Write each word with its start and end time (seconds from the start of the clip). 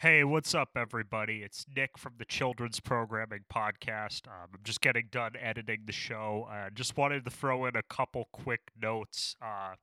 Hey, 0.00 0.22
what's 0.22 0.54
up, 0.54 0.76
everybody? 0.76 1.42
It's 1.42 1.66
Nick 1.74 1.98
from 1.98 2.12
the 2.18 2.24
Children's 2.24 2.78
Programming 2.78 3.44
Podcast. 3.52 4.28
Um, 4.28 4.50
I'm 4.54 4.60
just 4.62 4.80
getting 4.80 5.08
done 5.10 5.32
editing 5.36 5.80
the 5.86 5.92
show. 5.92 6.46
I 6.48 6.66
uh, 6.66 6.70
just 6.70 6.96
wanted 6.96 7.24
to 7.24 7.32
throw 7.32 7.66
in 7.66 7.74
a 7.74 7.82
couple 7.82 8.28
quick 8.30 8.60
notes, 8.80 9.34
uh, 9.42 9.74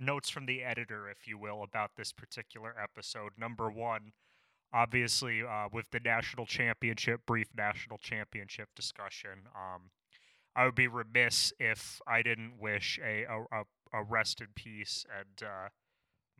notes 0.00 0.28
from 0.28 0.46
the 0.46 0.64
editor, 0.64 1.08
if 1.08 1.28
you 1.28 1.38
will, 1.38 1.62
about 1.62 1.92
this 1.96 2.10
particular 2.10 2.74
episode. 2.82 3.30
Number 3.38 3.70
one, 3.70 4.10
obviously, 4.72 5.42
uh, 5.44 5.68
with 5.72 5.88
the 5.92 6.00
national 6.00 6.46
championship, 6.46 7.20
brief 7.24 7.46
national 7.56 7.98
championship 7.98 8.70
discussion, 8.74 9.46
um, 9.54 9.82
I 10.56 10.64
would 10.64 10.74
be 10.74 10.88
remiss 10.88 11.52
if 11.60 12.00
I 12.08 12.22
didn't 12.22 12.58
wish 12.58 12.98
a, 13.00 13.22
a, 13.22 13.62
a 13.92 14.02
rest 14.02 14.40
in 14.40 14.48
peace 14.56 15.06
and 15.16 15.48
uh, 15.48 15.68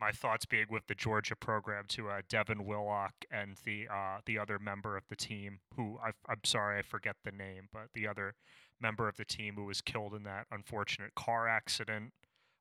my 0.00 0.11
thoughts 0.11 0.45
being 0.45 0.66
with 0.70 0.86
the 0.86 0.95
Georgia 0.95 1.36
program 1.36 1.84
to 1.88 2.08
uh, 2.08 2.22
Devin 2.29 2.64
Willock 2.64 3.12
and 3.30 3.56
the 3.64 3.86
uh, 3.88 4.18
the 4.27 4.38
other 4.38 4.59
member 4.59 4.96
of 4.96 5.05
the 5.09 5.16
team 5.16 5.60
who 5.77 5.98
I, 6.02 6.09
am 6.30 6.41
sorry 6.45 6.78
I 6.78 6.82
forget 6.82 7.16
the 7.24 7.32
name, 7.32 7.69
but 7.73 7.88
the 7.95 8.06
other 8.06 8.34
member 8.80 9.09
of 9.09 9.16
the 9.16 9.24
team 9.24 9.55
who 9.56 9.64
was 9.64 9.80
killed 9.80 10.14
in 10.14 10.24
that 10.24 10.46
unfortunate 10.50 11.14
car 11.14 11.48
accident 11.48 12.12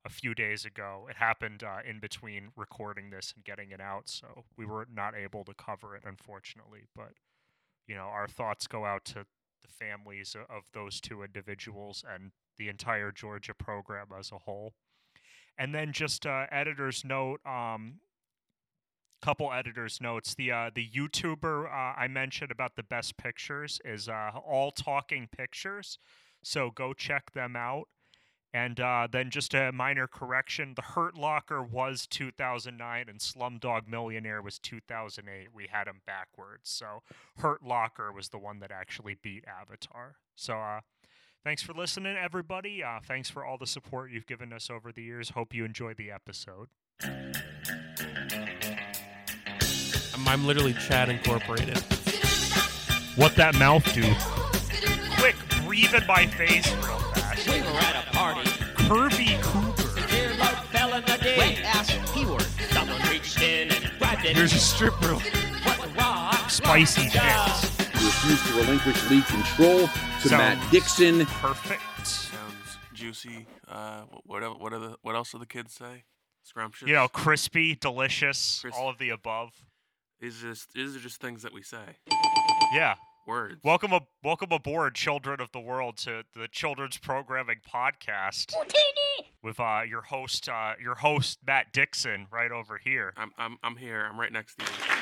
a 0.05 0.09
few 0.09 0.35
days 0.35 0.65
ago. 0.65 1.07
It 1.09 1.17
happened 1.17 1.63
uh, 1.63 1.79
in 1.87 1.99
between 1.99 2.49
recording 2.55 3.09
this 3.09 3.33
and 3.35 3.43
getting 3.43 3.71
it 3.71 3.81
out, 3.81 4.09
so 4.09 4.45
we 4.57 4.65
were 4.65 4.87
not 4.93 5.15
able 5.15 5.43
to 5.45 5.53
cover 5.53 5.95
it 5.95 6.03
unfortunately. 6.05 6.81
But 6.95 7.13
you 7.87 7.95
know, 7.95 8.03
our 8.03 8.27
thoughts 8.27 8.67
go 8.67 8.85
out 8.85 9.05
to 9.05 9.25
the 9.61 9.67
families 9.67 10.35
of 10.49 10.63
those 10.73 11.01
two 11.01 11.23
individuals 11.23 12.03
and 12.07 12.31
the 12.57 12.69
entire 12.69 13.11
Georgia 13.11 13.53
program 13.53 14.07
as 14.17 14.31
a 14.31 14.39
whole. 14.39 14.73
And 15.57 15.73
then 15.73 15.91
just 15.93 16.25
uh, 16.25 16.45
editor's 16.51 17.05
note, 17.05 17.39
um, 17.45 17.99
couple 19.23 19.51
editors 19.53 20.01
notes. 20.01 20.35
The 20.35 20.51
uh, 20.51 20.69
the 20.73 20.87
YouTuber 20.87 21.65
uh, 21.65 21.99
I 21.99 22.07
mentioned 22.07 22.51
about 22.51 22.75
the 22.75 22.83
best 22.83 23.17
pictures 23.17 23.79
is 23.85 24.09
uh, 24.09 24.31
all 24.45 24.71
talking 24.71 25.29
pictures, 25.31 25.97
so 26.43 26.69
go 26.69 26.93
check 26.93 27.31
them 27.31 27.55
out. 27.55 27.87
And 28.55 28.79
uh, 28.79 29.07
then 29.11 29.31
just 29.31 29.53
a 29.53 29.71
minor 29.71 30.07
correction: 30.07 30.73
the 30.75 30.81
Hurt 30.81 31.15
Locker 31.15 31.63
was 31.63 32.05
2009, 32.07 33.05
and 33.07 33.19
Slumdog 33.19 33.87
Millionaire 33.87 34.41
was 34.41 34.59
2008. 34.59 35.47
We 35.53 35.67
had 35.71 35.87
them 35.87 36.01
backwards, 36.05 36.69
so 36.69 37.01
Hurt 37.37 37.63
Locker 37.63 38.11
was 38.11 38.29
the 38.29 38.37
one 38.37 38.59
that 38.59 38.71
actually 38.71 39.15
beat 39.21 39.45
Avatar. 39.47 40.17
So 40.35 40.55
uh, 40.55 40.81
Thanks 41.43 41.61
for 41.61 41.73
listening, 41.73 42.15
everybody. 42.15 42.81
Uh, 42.81 42.99
thanks 43.05 43.29
for 43.29 43.43
all 43.43 43.57
the 43.57 43.67
support 43.67 44.11
you've 44.11 44.25
given 44.25 44.53
us 44.53 44.69
over 44.69 44.93
the 44.93 45.03
years. 45.03 45.31
Hope 45.31 45.53
you 45.53 45.65
enjoyed 45.65 45.97
the 45.97 46.09
episode. 46.09 46.69
I'm, 50.13 50.25
I'm 50.25 50.47
literally 50.47 50.73
Chad 50.73 51.09
Incorporated. 51.09 51.79
What 53.17 53.35
that 53.35 53.55
mouth 53.55 53.83
do? 53.93 54.03
Quick, 55.19 55.35
breathe 55.65 55.93
in 55.93 56.07
my 56.07 56.27
face 56.27 56.73
real 56.75 56.97
fast. 56.99 57.45
We 57.49 57.59
were 57.59 57.67
at 57.67 58.07
a 58.07 58.11
party. 58.15 58.49
Curvy 58.75 59.41
Cooper. 59.41 59.81
fell 60.71 60.93
in 60.93 61.01
the 61.01 61.17
ditch. 61.21 61.37
Wet 61.37 61.59
ass 61.63 61.91
keyword. 62.13 62.43
Someone 62.71 63.01
reached 63.09 63.41
in 63.41 63.69
and 63.69 63.91
grabbed 63.99 64.23
it. 64.23 64.37
Here's 64.37 64.53
a 64.53 64.59
stripper. 64.59 65.15
What 65.15 65.81
the 65.81 65.89
rock? 65.99 66.49
Spicy 66.49 67.09
pants. 67.09 67.72
Refused 68.03 68.45
to 68.47 68.53
relinquish 68.55 69.09
lead 69.09 69.25
control 69.27 69.87
to 69.87 70.27
Sounds 70.27 70.31
Matt 70.31 70.71
Dixon. 70.71 71.25
Perfect. 71.25 71.81
Sounds 72.05 72.77
juicy. 72.93 73.45
Uh, 73.67 74.01
what 74.25 74.41
what 74.41 74.59
what, 74.59 74.73
are 74.73 74.79
the, 74.79 74.95
what 75.01 75.15
else 75.15 75.31
do 75.31 75.39
the 75.39 75.45
kids 75.45 75.73
say? 75.73 76.03
Scrumptious. 76.43 76.87
You 76.87 76.95
know, 76.95 77.07
crispy, 77.07 77.75
delicious, 77.75 78.59
Crisp- 78.61 78.77
all 78.77 78.89
of 78.89 78.97
the 78.97 79.09
above. 79.09 79.51
these 80.19 80.43
are 80.43 80.49
just 80.49 80.73
these 80.73 80.95
are 80.95 80.99
just 80.99 81.21
things 81.21 81.43
that 81.43 81.53
we 81.53 81.61
say. 81.63 81.97
Yeah. 82.73 82.95
Words. 83.25 83.61
Welcome, 83.63 83.93
a- 83.93 84.01
welcome 84.21 84.51
aboard, 84.51 84.95
children 84.95 85.39
of 85.39 85.49
the 85.53 85.61
world, 85.61 85.95
to 85.99 86.23
the 86.35 86.49
Children's 86.49 86.97
Programming 86.97 87.61
Podcast 87.73 88.53
with 89.41 89.61
uh, 89.61 89.83
your 89.87 90.01
host, 90.01 90.49
uh, 90.49 90.73
your 90.81 90.95
host 90.95 91.39
Matt 91.47 91.71
Dixon, 91.71 92.27
right 92.33 92.51
over 92.51 92.77
here. 92.83 93.13
I'm 93.15 93.31
I'm 93.37 93.55
I'm 93.63 93.77
here. 93.77 94.05
I'm 94.11 94.19
right 94.19 94.31
next 94.31 94.57
to 94.59 94.65
you. 94.65 94.92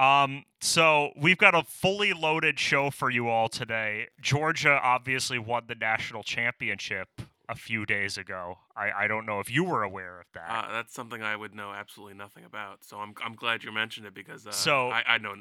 Um, 0.00 0.44
so 0.62 1.10
we've 1.14 1.36
got 1.36 1.54
a 1.54 1.62
fully 1.62 2.14
loaded 2.14 2.58
show 2.58 2.90
for 2.90 3.10
you 3.10 3.28
all 3.28 3.48
today. 3.48 4.08
Georgia 4.20 4.80
obviously 4.82 5.38
won 5.38 5.64
the 5.66 5.74
national 5.74 6.22
championship 6.22 7.08
a 7.50 7.54
few 7.54 7.84
days 7.84 8.16
ago. 8.16 8.58
I, 8.74 8.90
I 9.04 9.06
don't 9.08 9.26
know 9.26 9.40
if 9.40 9.50
you 9.50 9.62
were 9.62 9.82
aware 9.82 10.18
of 10.18 10.26
that. 10.32 10.48
Uh, 10.48 10.72
that's 10.72 10.94
something 10.94 11.22
I 11.22 11.36
would 11.36 11.54
know 11.54 11.72
absolutely 11.72 12.14
nothing 12.14 12.44
about. 12.44 12.82
So 12.82 12.96
I'm 12.98 13.12
I'm 13.22 13.34
glad 13.34 13.62
you 13.62 13.72
mentioned 13.72 14.06
it 14.06 14.14
because 14.14 14.46
uh, 14.46 14.52
So- 14.52 14.88
I, 14.88 15.02
I 15.06 15.18
know 15.18 15.34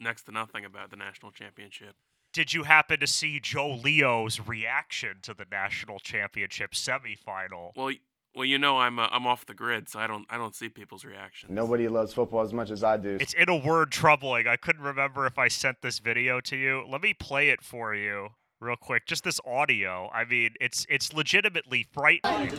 next 0.00 0.22
to 0.24 0.32
nothing 0.32 0.64
about 0.64 0.90
the 0.90 0.96
national 0.96 1.30
championship. 1.30 1.94
Did 2.32 2.52
you 2.54 2.62
happen 2.62 3.00
to 3.00 3.06
see 3.08 3.40
Joe 3.40 3.70
Leo's 3.74 4.40
reaction 4.46 5.16
to 5.22 5.34
the 5.34 5.44
national 5.50 5.98
championship 5.98 6.72
semifinal? 6.72 7.72
Well, 7.76 7.92
well, 8.34 8.44
you 8.44 8.58
know 8.58 8.78
I'm 8.78 8.98
uh, 8.98 9.08
I'm 9.10 9.26
off 9.26 9.46
the 9.46 9.54
grid, 9.54 9.88
so 9.88 9.98
I 9.98 10.06
don't 10.06 10.26
I 10.30 10.38
don't 10.38 10.54
see 10.54 10.68
people's 10.68 11.04
reactions. 11.04 11.50
Nobody 11.50 11.88
loves 11.88 12.12
football 12.12 12.42
as 12.42 12.52
much 12.52 12.70
as 12.70 12.84
I 12.84 12.96
do. 12.96 13.18
It's 13.20 13.34
in 13.34 13.48
a 13.48 13.56
word 13.56 13.90
troubling. 13.90 14.46
I 14.46 14.56
couldn't 14.56 14.82
remember 14.82 15.26
if 15.26 15.38
I 15.38 15.48
sent 15.48 15.82
this 15.82 15.98
video 15.98 16.40
to 16.42 16.56
you. 16.56 16.84
Let 16.88 17.02
me 17.02 17.12
play 17.14 17.50
it 17.50 17.62
for 17.62 17.94
you 17.94 18.28
real 18.60 18.76
quick. 18.76 19.06
Just 19.06 19.24
this 19.24 19.40
audio. 19.44 20.10
I 20.14 20.24
mean, 20.24 20.50
it's 20.60 20.86
it's 20.88 21.12
legitimately 21.12 21.86
frightening. 21.92 22.52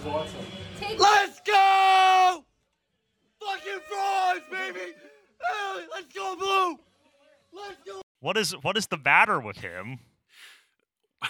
Let's 0.97 1.39
go! 1.41 2.43
Fucking 3.39 3.79
fries, 3.89 4.41
baby! 4.51 4.93
Hey, 5.41 5.85
let's 5.91 6.13
go, 6.13 6.35
Blue! 6.35 6.79
Let's 7.53 7.77
go! 7.85 8.01
What 8.19 8.37
is 8.37 8.51
what 8.61 8.77
is 8.77 8.87
the 8.87 8.97
matter 8.97 9.39
with 9.39 9.57
him? 9.57 9.99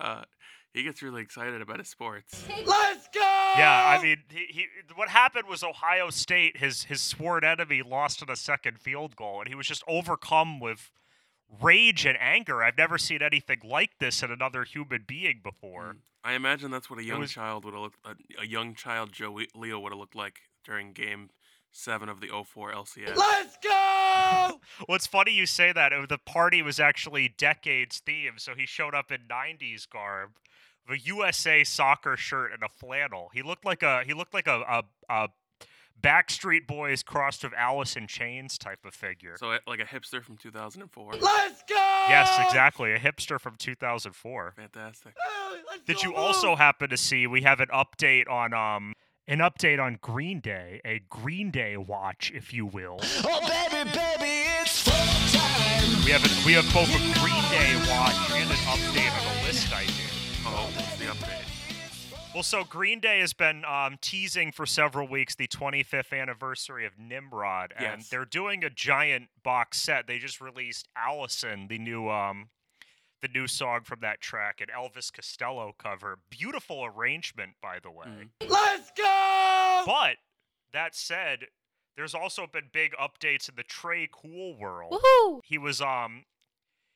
Uh, 0.00 0.22
he 0.72 0.82
gets 0.82 1.02
really 1.02 1.22
excited 1.22 1.60
about 1.60 1.78
his 1.78 1.88
sports. 1.88 2.44
Let's 2.66 3.08
go! 3.08 3.20
Yeah, 3.20 3.96
I 3.98 4.02
mean, 4.02 4.18
he, 4.30 4.46
he 4.48 4.66
what 4.94 5.08
happened 5.08 5.48
was 5.48 5.62
Ohio 5.62 6.10
State, 6.10 6.56
his 6.56 6.84
his 6.84 7.00
sworn 7.00 7.44
enemy, 7.44 7.82
lost 7.82 8.22
in 8.22 8.30
a 8.30 8.36
second 8.36 8.78
field 8.78 9.16
goal, 9.16 9.40
and 9.40 9.48
he 9.48 9.54
was 9.54 9.66
just 9.66 9.82
overcome 9.86 10.60
with 10.60 10.90
rage 11.60 12.06
and 12.06 12.16
anger. 12.20 12.62
I've 12.62 12.78
never 12.78 12.96
seen 12.98 13.22
anything 13.22 13.60
like 13.62 13.98
this 13.98 14.22
in 14.22 14.30
another 14.30 14.64
human 14.64 15.04
being 15.06 15.40
before. 15.42 15.94
Mm. 15.94 15.98
I 16.24 16.34
imagine 16.34 16.70
that's 16.70 16.88
what 16.88 16.98
a 17.00 17.04
young 17.04 17.20
was- 17.20 17.32
child 17.32 17.64
would 17.64 17.74
have 17.74 17.82
looked. 17.82 17.98
A, 18.04 18.14
a 18.42 18.46
young 18.46 18.74
child 18.74 19.12
Joe 19.12 19.38
Leo 19.54 19.80
would 19.80 19.92
have 19.92 19.98
looked 19.98 20.14
like 20.14 20.40
during 20.64 20.92
Game 20.92 21.30
Seven 21.72 22.08
of 22.08 22.20
the 22.20 22.28
04 22.28 22.72
LCS. 22.72 23.16
Let's 23.16 23.56
go! 23.62 24.60
What's 24.86 25.06
funny 25.06 25.32
you 25.32 25.46
say 25.46 25.72
that. 25.72 25.92
The 26.08 26.18
party 26.18 26.60
was 26.62 26.78
actually 26.78 27.34
decades 27.36 28.02
themed, 28.06 28.40
so 28.40 28.54
he 28.54 28.66
showed 28.66 28.94
up 28.94 29.10
in 29.10 29.22
'90s 29.30 29.88
garb, 29.88 30.32
with 30.88 31.00
a 31.00 31.02
USA 31.04 31.64
soccer 31.64 32.16
shirt 32.16 32.52
and 32.52 32.62
a 32.62 32.68
flannel. 32.68 33.30
He 33.32 33.42
looked 33.42 33.64
like 33.64 33.82
a 33.82 34.02
he 34.04 34.14
looked 34.14 34.34
like 34.34 34.46
a 34.46 34.82
a, 35.08 35.12
a 35.12 35.28
Backstreet 36.00 36.66
Boys 36.66 37.02
crossed 37.02 37.44
with 37.44 37.52
Alice 37.56 37.96
in 37.96 38.06
Chains 38.06 38.58
type 38.58 38.84
of 38.84 38.92
figure. 38.94 39.36
So 39.38 39.56
like 39.66 39.80
a 39.80 39.84
hipster 39.84 40.22
from 40.22 40.36
2004. 40.36 41.12
Let's 41.20 41.62
go! 41.68 41.74
yes, 42.08 42.38
exactly, 42.44 42.92
a 42.92 42.98
hipster 42.98 43.38
from 43.40 43.54
2004. 43.56 44.54
Fantastic. 44.56 45.14
Hey, 45.16 45.78
Did 45.86 46.02
you 46.02 46.12
Blue! 46.12 46.20
also 46.20 46.56
happen 46.56 46.90
to 46.90 46.96
see 46.96 47.26
we 47.26 47.42
have 47.42 47.60
an 47.60 47.68
update 47.68 48.28
on 48.28 48.52
um 48.52 48.94
an 49.28 49.38
update 49.38 49.80
on 49.80 49.98
Green 50.00 50.40
Day, 50.40 50.80
a 50.84 51.00
Green 51.08 51.52
Day 51.52 51.76
watch, 51.76 52.32
if 52.34 52.52
you 52.52 52.66
will. 52.66 52.98
Oh, 53.24 53.40
baby, 53.40 53.88
baby, 53.90 54.48
it's 54.60 54.80
full 54.82 54.92
time! 55.40 56.04
We 56.04 56.10
have 56.10 56.24
a, 56.24 56.46
we 56.46 56.52
have 56.54 56.66
both 56.74 56.88
a 56.88 56.98
Green 57.20 57.42
Day 57.50 57.76
watch 57.88 58.16
and 58.32 58.50
an 58.50 58.56
update 58.66 59.12
on 59.12 59.36
a 59.36 59.46
list 59.46 59.72
I 59.72 59.86
did. 59.86 60.01
What's 61.20 61.20
the? 61.20 62.16
Well, 62.34 62.42
so 62.42 62.64
Green 62.64 62.98
Day 62.98 63.20
has 63.20 63.34
been 63.34 63.62
um, 63.66 63.98
teasing 64.00 64.52
for 64.52 64.64
several 64.64 65.06
weeks 65.06 65.34
the 65.34 65.46
25th 65.48 66.18
anniversary 66.18 66.86
of 66.86 66.98
Nimrod, 66.98 67.74
and 67.76 68.00
Yes. 68.00 68.08
they're 68.08 68.24
doing 68.24 68.64
a 68.64 68.70
giant 68.70 69.28
box 69.44 69.78
set. 69.80 70.06
They 70.06 70.18
just 70.18 70.40
released 70.40 70.88
Alison, 70.96 71.68
the 71.68 71.78
new 71.78 72.08
um, 72.08 72.48
the 73.20 73.28
new 73.28 73.46
song 73.46 73.80
from 73.84 74.00
that 74.00 74.20
track, 74.22 74.60
an 74.62 74.68
Elvis 74.74 75.12
Costello 75.12 75.74
cover. 75.78 76.18
Beautiful 76.30 76.84
arrangement, 76.84 77.52
by 77.62 77.78
the 77.80 77.90
way. 77.90 78.06
Mm. 78.06 78.50
Let's 78.50 78.90
go! 78.96 79.82
But 79.86 80.16
that 80.72 80.94
said, 80.96 81.44
there's 81.96 82.14
also 82.14 82.46
been 82.50 82.70
big 82.72 82.94
updates 83.00 83.48
in 83.48 83.56
the 83.56 83.62
Tré 83.64 84.08
Cool 84.10 84.56
world. 84.58 84.94
He 85.44 85.58
was 85.58 85.82
um 85.82 86.24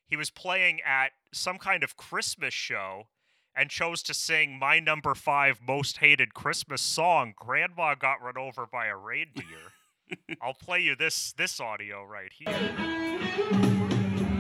he 0.09 0.17
was 0.17 0.31
playing 0.31 0.81
at 0.81 1.11
some 1.33 1.59
kind 1.59 1.83
of 1.85 1.97
Christmas 1.99 2.55
show 2.55 3.09
and 3.57 3.71
chose 3.71 4.03
to 4.03 4.15
sing 4.15 4.59
my 4.59 4.79
number 4.79 5.15
5 5.15 5.61
most 5.67 5.99
hated 5.99 6.35
Christmas 6.35 6.83
song, 6.83 7.33
Grandma 7.35 7.95
Got 7.95 8.23
Run 8.23 8.37
Over 8.37 8.67
by 8.67 8.87
a 8.87 8.97
Reindeer. 8.97 9.73
I'll 10.43 10.55
play 10.55 10.81
you 10.81 10.95
this 10.95 11.33
this 11.33 11.61
audio 11.61 12.05
right 12.05 12.33
here. 12.33 12.47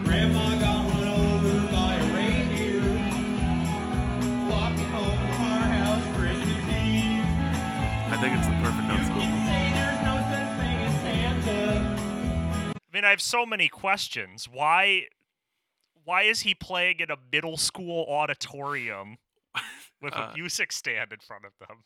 Grandma 0.04 0.58
got 0.60 0.88
run 0.94 1.08
over 1.08 1.72
by 1.72 1.94
a 1.94 2.14
reindeer. 2.14 2.82
Walking 4.48 4.90
home 4.94 5.18
from 5.18 5.42
our 5.42 5.66
house 5.74 6.06
Christmas 6.16 6.64
Eve. 6.70 7.26
I 8.12 8.16
think 8.20 8.38
it's 8.38 8.46
the 8.46 8.54
perfect 8.62 8.88
ensemble. 8.88 9.22
Say 9.22 9.72
there's 9.74 10.02
no 10.04 10.14
such 10.30 10.50
thing 10.60 10.78
as 10.86 10.94
Santa. 11.02 12.78
mean, 12.92 13.04
I 13.04 13.10
have 13.10 13.20
so 13.20 13.44
many 13.44 13.68
questions. 13.68 14.48
Why 14.48 15.08
why 16.06 16.22
is 16.22 16.40
he 16.40 16.54
playing 16.54 17.00
in 17.00 17.10
a 17.10 17.16
middle 17.32 17.56
school 17.56 18.06
auditorium 18.08 19.18
with 20.00 20.14
Uh, 20.14 20.30
a 20.30 20.34
music 20.34 20.72
stand 20.72 21.12
in 21.12 21.18
front 21.18 21.44
of 21.44 21.52
them? 21.58 21.82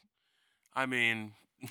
I 0.76 0.86
mean, 0.86 1.32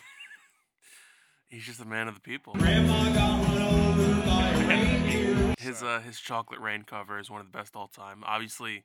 he's 1.49 1.65
just 1.65 1.79
a 1.79 1.85
man 1.85 2.07
of 2.07 2.15
the 2.15 2.21
people. 2.21 2.53
Grandma 2.53 3.13
got 3.13 3.43
run 3.47 3.61
over 3.61 4.25
by 4.25 4.49
a 4.49 4.67
reindeer. 4.67 5.55
His 5.59 5.83
uh, 5.83 6.01
his 6.01 6.19
chocolate 6.19 6.59
rain 6.59 6.83
cover 6.83 7.19
is 7.19 7.29
one 7.29 7.39
of 7.39 7.47
the 7.51 7.57
best 7.57 7.75
all 7.75 7.87
time. 7.87 8.23
Obviously, 8.25 8.83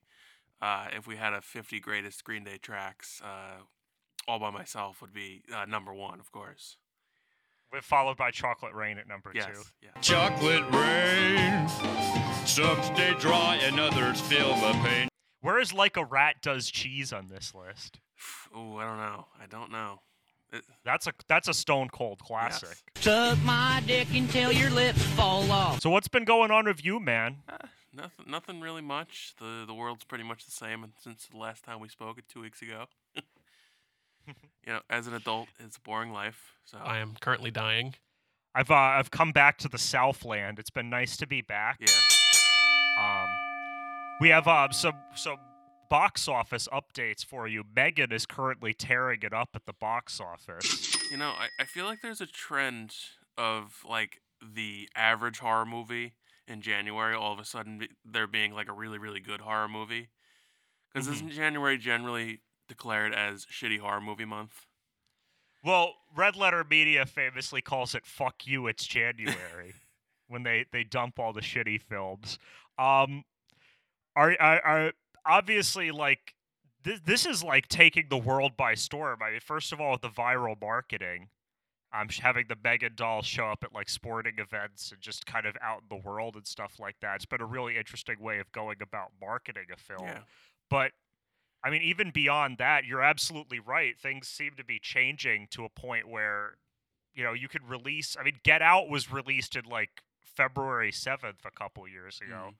uh, 0.60 0.88
if 0.94 1.06
we 1.06 1.16
had 1.16 1.32
a 1.32 1.40
50 1.40 1.80
greatest 1.80 2.22
Green 2.22 2.44
Day 2.44 2.58
tracks, 2.58 3.20
uh, 3.24 3.62
all 4.28 4.38
by 4.38 4.50
myself 4.50 5.00
would 5.00 5.12
be 5.14 5.42
uh, 5.54 5.64
number 5.64 5.92
one, 5.94 6.20
of 6.20 6.30
course. 6.32 6.76
With 7.74 7.84
followed 7.84 8.16
by 8.16 8.30
Chocolate 8.30 8.72
Rain 8.72 8.98
at 8.98 9.08
number 9.08 9.32
Yes, 9.34 9.46
two. 9.46 9.62
yeah. 9.82 10.00
Chocolate 10.00 10.62
rain. 10.72 11.68
Some 12.46 12.80
stay 12.84 13.14
dry 13.18 13.56
and 13.64 13.80
others 13.80 14.20
feel 14.20 14.54
the 14.54 14.72
pain. 14.84 15.08
Where 15.40 15.58
is 15.58 15.72
Like 15.72 15.96
a 15.96 16.04
Rat 16.04 16.36
Does 16.40 16.70
Cheese 16.70 17.12
on 17.12 17.26
this 17.28 17.52
list? 17.52 17.98
Oh, 18.54 18.76
I 18.76 18.84
don't 18.84 18.98
know. 18.98 19.26
I 19.42 19.46
don't 19.46 19.72
know. 19.72 19.98
It, 20.52 20.62
That's 20.84 21.08
a 21.08 21.12
that's 21.28 21.48
a 21.48 21.54
stone 21.54 21.88
cold 21.88 22.20
classic. 22.20 22.78
Suck 22.94 23.36
my 23.42 23.82
dick 23.84 24.06
until 24.14 24.52
your 24.52 24.70
lips 24.70 25.02
fall 25.02 25.50
off. 25.50 25.80
So 25.80 25.90
what's 25.90 26.06
been 26.06 26.24
going 26.24 26.52
on 26.52 26.66
with 26.66 26.84
you, 26.84 27.00
man? 27.00 27.38
uh, 27.48 27.56
nothing, 27.92 28.26
nothing 28.28 28.60
really 28.60 28.82
much. 28.82 29.34
The 29.40 29.64
the 29.66 29.74
world's 29.74 30.04
pretty 30.04 30.22
much 30.22 30.44
the 30.44 30.52
same 30.52 30.92
since 31.02 31.26
the 31.26 31.36
last 31.36 31.64
time 31.64 31.80
we 31.80 31.88
spoke 31.88 32.20
two 32.28 32.40
weeks 32.40 32.62
ago. 32.62 32.84
You 34.66 34.72
know, 34.72 34.80
as 34.88 35.06
an 35.06 35.14
adult, 35.14 35.48
it's 35.58 35.76
a 35.76 35.80
boring 35.80 36.10
life. 36.10 36.54
So 36.64 36.78
I 36.82 36.98
am 36.98 37.14
currently 37.20 37.50
dying. 37.50 37.94
I've 38.54 38.70
uh, 38.70 38.74
I've 38.74 39.10
come 39.10 39.32
back 39.32 39.58
to 39.58 39.68
the 39.68 39.78
Southland. 39.78 40.58
It's 40.58 40.70
been 40.70 40.88
nice 40.88 41.16
to 41.18 41.26
be 41.26 41.42
back. 41.42 41.78
yeah. 41.80 41.88
Um, 42.98 43.28
we 44.20 44.28
have 44.30 44.46
uh, 44.48 44.70
some 44.70 44.94
some 45.14 45.36
box 45.90 46.28
office 46.28 46.68
updates 46.72 47.24
for 47.24 47.46
you. 47.46 47.62
M3GAN 47.62 48.12
is 48.12 48.26
currently 48.26 48.72
tearing 48.72 49.20
it 49.22 49.32
up 49.32 49.50
at 49.54 49.66
the 49.66 49.72
box 49.72 50.20
office. 50.20 50.96
You 51.10 51.18
know, 51.18 51.30
I, 51.30 51.48
I 51.60 51.64
feel 51.64 51.84
like 51.84 52.00
there's 52.00 52.20
a 52.20 52.26
trend 52.26 52.94
of 53.36 53.84
like 53.88 54.20
the 54.42 54.88
average 54.96 55.40
horror 55.40 55.66
movie 55.66 56.14
in 56.46 56.60
January 56.60 57.14
all 57.14 57.32
of 57.32 57.38
a 57.38 57.44
sudden 57.44 57.78
be, 57.78 57.88
there 58.04 58.26
being 58.26 58.52
like 58.52 58.68
a 58.68 58.72
really 58.72 58.98
really 58.98 59.20
good 59.20 59.40
horror 59.40 59.68
movie. 59.68 60.08
Because 60.92 61.08
isn't 61.08 61.32
January 61.32 61.76
generally 61.76 62.40
declared 62.68 63.14
as 63.14 63.46
shitty 63.46 63.78
horror 63.78 64.00
movie 64.00 64.24
month? 64.24 64.66
Well, 65.64 65.94
Red 66.14 66.36
Letter 66.36 66.64
Media 66.68 67.06
famously 67.06 67.62
calls 67.62 67.94
it 67.94 68.04
"fuck 68.04 68.46
you, 68.46 68.66
it's 68.66 68.86
January" 68.86 69.74
when 70.28 70.42
they 70.42 70.66
they 70.72 70.84
dump 70.84 71.18
all 71.18 71.32
the 71.32 71.40
shitty 71.40 71.80
films. 71.80 72.38
Um, 72.78 73.24
are 74.14 74.36
are, 74.40 74.92
obviously 75.24 75.90
like 75.90 76.34
this? 76.82 77.00
This 77.04 77.26
is 77.26 77.42
like 77.42 77.68
taking 77.68 78.06
the 78.10 78.18
world 78.18 78.56
by 78.56 78.74
storm. 78.74 79.20
I 79.22 79.32
mean, 79.32 79.40
first 79.40 79.72
of 79.72 79.80
all, 79.80 79.92
with 79.92 80.02
the 80.02 80.08
viral 80.08 80.60
marketing. 80.60 81.28
Um, 81.96 82.08
sh- 82.08 82.18
having 82.18 82.46
the 82.48 82.56
M3GAN 82.56 82.96
doll 82.96 83.22
show 83.22 83.46
up 83.46 83.62
at 83.62 83.72
like 83.72 83.88
sporting 83.88 84.34
events 84.38 84.90
and 84.90 85.00
just 85.00 85.26
kind 85.26 85.46
of 85.46 85.56
out 85.62 85.82
in 85.82 85.96
the 85.96 86.02
world 86.04 86.34
and 86.34 86.44
stuff 86.44 86.80
like 86.80 86.96
that. 87.02 87.14
It's 87.14 87.24
been 87.24 87.40
a 87.40 87.46
really 87.46 87.76
interesting 87.76 88.16
way 88.18 88.40
of 88.40 88.50
going 88.50 88.78
about 88.82 89.12
marketing 89.20 89.66
a 89.72 89.76
film. 89.76 90.02
Yeah. 90.02 90.18
But 90.68 90.90
I 91.64 91.70
mean, 91.70 91.82
even 91.82 92.10
beyond 92.10 92.58
that, 92.58 92.84
you're 92.84 93.02
absolutely 93.02 93.58
right. 93.58 93.98
Things 93.98 94.28
seem 94.28 94.52
to 94.56 94.64
be 94.64 94.78
changing 94.78 95.48
to 95.52 95.64
a 95.64 95.68
point 95.70 96.06
where, 96.08 96.58
you 97.14 97.24
know, 97.24 97.32
you 97.32 97.48
could 97.48 97.66
release. 97.68 98.16
I 98.20 98.22
mean, 98.22 98.38
Get 98.44 98.60
Out 98.60 98.88
was 98.90 99.10
released 99.10 99.56
in 99.56 99.64
like 99.64 100.02
February 100.22 100.92
7th 100.92 101.44
a 101.46 101.50
couple 101.50 101.88
years 101.88 102.20
ago, 102.20 102.50
Mhm. 102.50 102.56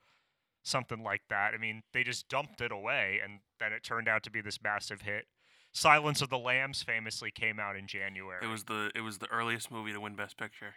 something 0.63 1.03
like 1.03 1.23
that. 1.29 1.53
I 1.53 1.59
mean, 1.59 1.83
they 1.93 2.03
just 2.03 2.29
dumped 2.29 2.61
it 2.63 2.73
away, 2.73 3.21
and 3.23 3.41
then 3.59 3.73
it 3.75 3.83
turned 3.83 4.09
out 4.09 4.23
to 4.23 4.31
be 4.31 4.41
this 4.41 4.63
massive 4.63 5.03
hit. 5.03 5.29
Silence 5.73 6.23
of 6.23 6.31
the 6.31 6.39
Lambs 6.39 6.83
famously 6.83 7.31
came 7.33 7.59
out 7.61 7.77
in 7.77 7.87
January. 7.89 8.43
It 8.43 8.49
was 8.49 8.65
the 8.65 8.91
it 8.95 9.01
was 9.03 9.19
the 9.19 9.27
earliest 9.29 9.71
movie 9.71 9.93
to 9.93 10.01
win 10.01 10.15
Best 10.15 10.37
Picture. 10.39 10.77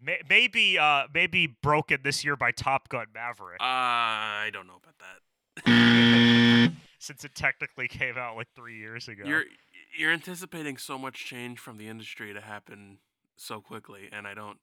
May- 0.00 0.22
maybe 0.28 0.76
uh 0.78 1.06
maybe 1.12 1.46
broken 1.46 2.00
this 2.02 2.24
year 2.24 2.34
by 2.34 2.50
Top 2.50 2.88
Gun 2.88 3.06
Maverick, 3.14 3.60
Uh, 3.60 3.64
I 3.64 4.50
don't 4.52 4.66
know. 4.66 4.80
Since 7.04 7.24
it 7.24 7.34
technically 7.34 7.88
came 7.88 8.16
out 8.16 8.36
like 8.36 8.48
three 8.54 8.78
years 8.78 9.08
ago. 9.08 9.24
You're 9.26 9.44
you're 9.96 10.12
anticipating 10.12 10.76
so 10.76 10.98
much 10.98 11.24
change 11.24 11.58
from 11.58 11.76
the 11.76 11.88
industry 11.88 12.32
to 12.32 12.40
happen 12.40 12.98
so 13.36 13.60
quickly, 13.60 14.08
and 14.10 14.26
I 14.26 14.34
don't 14.34 14.58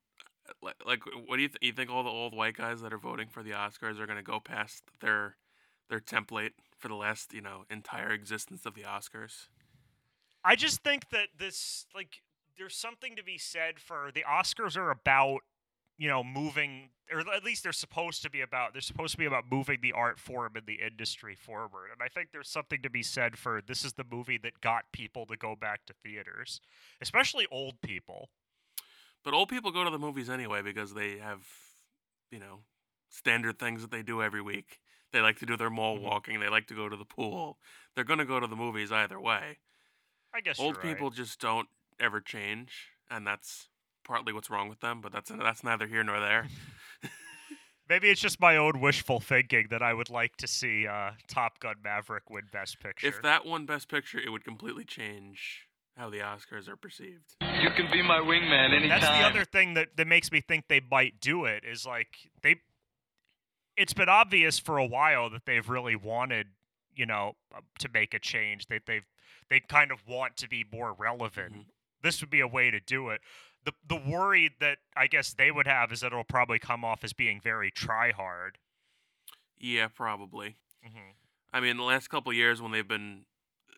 uh, 0.50 0.54
like. 0.62 0.76
like 0.86 1.00
what 1.28 1.38
do 1.38 1.44
you 1.44 1.50
th- 1.50 1.60
you 1.62 1.72
think? 1.72 1.90
All 1.90 2.04
the 2.04 2.10
old 2.10 2.36
white 2.36 2.58
guys 2.58 2.82
that 2.82 2.92
are 2.94 2.98
voting 2.98 3.28
for 3.28 3.44
the 3.44 3.52
Oscars 3.52 4.00
are 4.00 4.06
going 4.06 4.18
to 4.18 4.24
go 4.24 4.40
past 4.40 4.84
their 5.00 5.38
their 5.90 6.00
template 6.00 6.52
for 6.78 6.88
the 6.88 6.96
last 6.96 7.34
you 7.34 7.42
know 7.42 7.66
entire 7.70 8.12
existence 8.12 8.66
of 8.66 8.74
the 8.74 8.82
Oscars? 8.82 9.48
I 10.44 10.56
just 10.56 10.84
think 10.84 11.10
that 11.10 11.28
this 11.38 11.86
like 11.94 12.22
there's 12.58 12.76
something 12.76 13.16
to 13.16 13.24
be 13.24 13.38
said 13.38 13.80
for 13.80 14.10
the 14.14 14.26
Oscars 14.28 14.76
are 14.76 14.92
about 14.92 15.42
you 15.98 16.08
know 16.08 16.24
moving 16.24 16.90
or 17.12 17.20
at 17.20 17.44
least 17.44 17.64
they're 17.64 17.74
supposed 17.74 18.22
to 18.24 18.30
be 18.30 18.42
about 18.42 18.74
they're 18.74 18.82
supposed 18.82 19.12
to 19.12 19.18
be 19.18 19.26
about 19.26 19.46
moving 19.52 19.80
the 19.82 19.92
art 19.92 20.20
form 20.20 20.54
and 20.56 20.66
the 20.66 20.80
industry 20.86 21.36
forward 21.36 21.90
and 21.92 22.02
I 22.02 22.08
think 22.08 22.32
there's 22.32 22.50
something 22.50 22.82
to 22.82 22.90
be 22.90 23.04
said 23.04 23.38
for 23.38 23.62
this 23.62 23.84
is 23.84 23.94
the 23.94 24.06
movie 24.10 24.38
that 24.40 24.62
got 24.62 24.86
people 24.94 25.26
to 25.28 25.38
go 25.38 25.56
back 25.56 25.86
to 25.88 25.94
theaters 26.04 26.62
especially 27.02 27.48
old 27.52 27.82
people 27.82 28.30
But 29.24 29.34
old 29.34 29.50
people 29.50 29.72
go 29.72 29.84
to 29.84 29.90
the 29.92 30.00
movies 30.00 30.30
anyway 30.30 30.62
because 30.62 30.94
they 30.94 31.18
have 31.20 31.46
you 32.32 32.40
know 32.40 32.64
standard 33.10 33.60
things 33.60 33.82
that 33.82 33.92
they 33.92 34.04
do 34.04 34.22
every 34.22 34.42
week. 34.42 34.80
They 35.12 35.22
like 35.22 35.38
to 35.40 35.46
do 35.46 35.58
their 35.58 35.70
mall 35.70 35.98
Mhm. 35.98 36.02
walking. 36.02 36.40
They 36.40 36.50
like 36.50 36.68
to 36.68 36.76
go 36.76 36.88
to 36.90 36.96
the 36.96 37.06
pool. 37.06 37.60
They're 37.96 38.06
going 38.06 38.20
to 38.20 38.26
go 38.26 38.40
to 38.40 38.48
the 38.48 38.56
movies 38.56 38.92
either 38.92 39.20
way. 39.20 39.60
I 40.34 40.42
guess 40.42 40.60
old 40.60 40.78
you're 40.78 40.84
right. 40.86 40.96
people 40.96 41.10
just 41.12 41.40
don't 41.40 41.70
ever 42.00 42.22
change, 42.22 42.92
and 43.10 43.28
that's 43.28 43.70
partly 44.04 44.34
what's 44.34 44.50
wrong 44.50 44.70
with 44.70 44.80
them. 44.80 45.02
But 45.02 45.12
that's 45.12 45.30
that's 45.30 45.64
neither 45.64 45.88
here 45.88 46.04
nor 46.04 46.20
there. 46.20 46.48
maybe 47.90 48.10
it's 48.10 48.22
just 48.22 48.40
my 48.40 48.58
own 48.58 48.80
wishful 48.80 49.20
thinking 49.20 49.68
that 49.70 49.82
I 49.82 49.94
would 49.94 50.10
like 50.10 50.38
to 50.38 50.48
see 50.48 50.88
uh, 50.88 51.12
Top 51.28 51.60
Gun 51.60 51.76
Maverick 51.84 52.30
win 52.30 52.44
best 52.52 52.80
picture 52.80 53.08
if 53.08 53.22
that 53.22 53.46
won 53.46 53.66
Best 53.66 53.90
Picture, 53.90 54.20
it 54.20 54.30
would 54.30 54.44
completely 54.44 54.84
change 54.84 55.68
how 55.98 56.10
the 56.10 56.20
Oscars 56.20 56.68
are 56.68 56.76
perceived. 56.76 57.36
You 57.62 57.70
can 57.72 57.92
be 57.92 58.02
my 58.02 58.20
wingman 58.20 58.74
anytime. 58.74 59.02
That's 59.02 59.20
the 59.20 59.26
other 59.26 59.46
thing 59.46 59.74
that, 59.76 59.98
that 59.98 60.08
makes 60.08 60.32
me 60.32 60.42
think 60.42 60.66
they 60.68 60.82
might 60.90 61.20
do 61.20 61.46
it 61.46 61.64
is 61.66 61.86
like 61.86 62.08
they 62.42 62.58
it's 63.78 63.94
been 63.94 64.10
obvious 64.10 64.60
for 64.60 64.78
a 64.78 64.86
while 64.86 65.30
that 65.30 65.46
they've 65.46 65.68
really 65.68 65.96
wanted, 65.96 66.48
you 66.96 67.06
know, 67.06 67.34
uh, 67.56 67.62
to 67.80 67.90
make 67.90 68.14
a 68.14 68.20
change. 68.20 68.68
They 68.68 68.80
they've 68.86 69.06
they 69.50 69.60
kind 69.60 69.92
of 69.92 70.08
want 70.08 70.38
to 70.38 70.48
be 70.48 70.66
more 70.72 70.94
relevant. 70.94 71.54
Mhm. 71.54 71.66
This 72.02 72.22
would 72.22 72.30
be 72.30 72.40
a 72.40 72.48
way 72.48 72.72
to 72.72 72.80
do 72.80 73.10
it. 73.10 73.22
The 73.64 73.74
the 73.88 73.96
worry 73.96 74.56
that 74.60 74.80
I 74.96 75.08
guess 75.08 75.34
they 75.34 75.52
would 75.52 75.68
have 75.68 75.92
is 75.92 76.02
that 76.02 76.08
it'll 76.08 76.24
probably 76.24 76.60
come 76.60 76.84
off 76.86 77.04
as 77.04 77.14
being 77.14 77.40
very 77.42 77.72
try 77.72 78.12
hard. 78.12 78.58
Yeah, 79.60 79.88
probably. 79.88 80.58
hmm 80.84 81.12
I 81.54 81.60
mean, 81.60 81.78
the 81.78 81.84
last 81.84 82.10
couple 82.10 82.34
years 82.34 82.62
when 82.62 82.72
they've 82.72 82.88
been 82.88 83.26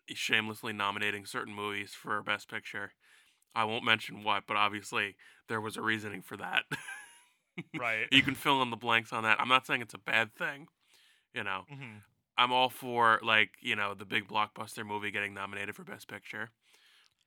shamelessly 0.08 0.72
nominating 0.72 1.26
certain 1.26 1.54
movies 1.54 1.92
for 1.94 2.22
Best 2.22 2.48
Picture, 2.50 2.92
I 3.54 3.64
won't 3.64 3.84
mention 3.84 4.24
what, 4.24 4.44
but 4.46 4.56
obviously 4.56 5.16
there 5.48 5.60
was 5.60 5.76
a 5.76 5.82
reasoning 5.82 6.22
for 6.22 6.36
that. 6.36 6.64
Right. 7.76 8.10
you 8.10 8.22
can 8.22 8.34
fill 8.34 8.62
in 8.62 8.70
the 8.70 8.76
blanks 8.76 9.12
on 9.12 9.22
that. 9.24 9.40
I'm 9.40 9.48
not 9.48 9.66
saying 9.66 9.82
it's 9.82 9.94
a 9.94 9.98
bad 9.98 10.34
thing, 10.34 10.68
you 11.34 11.44
know. 11.44 11.62
hmm 11.68 11.98
I'm 12.36 12.52
all 12.52 12.70
for 12.70 13.20
like 13.22 13.50
you 13.60 13.76
know 13.76 13.94
the 13.94 14.04
big 14.06 14.28
blockbuster 14.28 14.86
movie 14.86 15.10
getting 15.10 15.34
nominated 15.34 15.74
for 15.74 15.84
Best 15.84 16.08
Picture, 16.08 16.50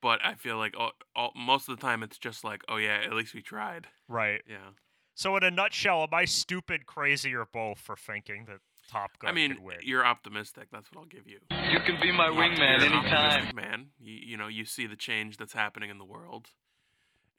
but 0.00 0.20
I 0.24 0.34
feel 0.34 0.56
like 0.56 0.74
all, 0.78 0.92
all, 1.14 1.32
most 1.36 1.68
of 1.68 1.76
the 1.76 1.80
time 1.80 2.02
it's 2.02 2.18
just 2.18 2.44
like, 2.44 2.62
oh 2.68 2.76
yeah, 2.76 3.00
at 3.04 3.12
least 3.12 3.34
we 3.34 3.42
tried. 3.42 3.86
Right. 4.08 4.42
Yeah. 4.48 4.70
So 5.14 5.36
in 5.36 5.42
a 5.42 5.50
nutshell, 5.50 6.02
am 6.02 6.14
I 6.14 6.24
stupid, 6.24 6.86
crazy, 6.86 7.34
or 7.34 7.46
both 7.52 7.78
for 7.80 7.96
thinking 7.96 8.44
that 8.46 8.58
Top 8.88 9.18
Gun 9.18 9.30
I 9.30 9.34
mean, 9.34 9.54
could 9.54 9.64
win? 9.64 9.76
you're 9.82 10.06
optimistic. 10.06 10.68
That's 10.70 10.90
what 10.92 11.00
I'll 11.00 11.06
give 11.06 11.26
you. 11.26 11.38
You 11.70 11.80
can 11.80 12.00
be 12.00 12.12
my 12.12 12.26
You're 12.26 12.34
wingman 12.34 12.80
anytime. 12.82 13.54
Man, 13.54 13.88
you, 13.98 14.14
you 14.14 14.36
know, 14.36 14.46
you 14.46 14.64
see 14.64 14.86
the 14.86 14.96
change 14.96 15.36
that's 15.36 15.52
happening 15.52 15.90
in 15.90 15.98
the 15.98 16.04
world, 16.04 16.50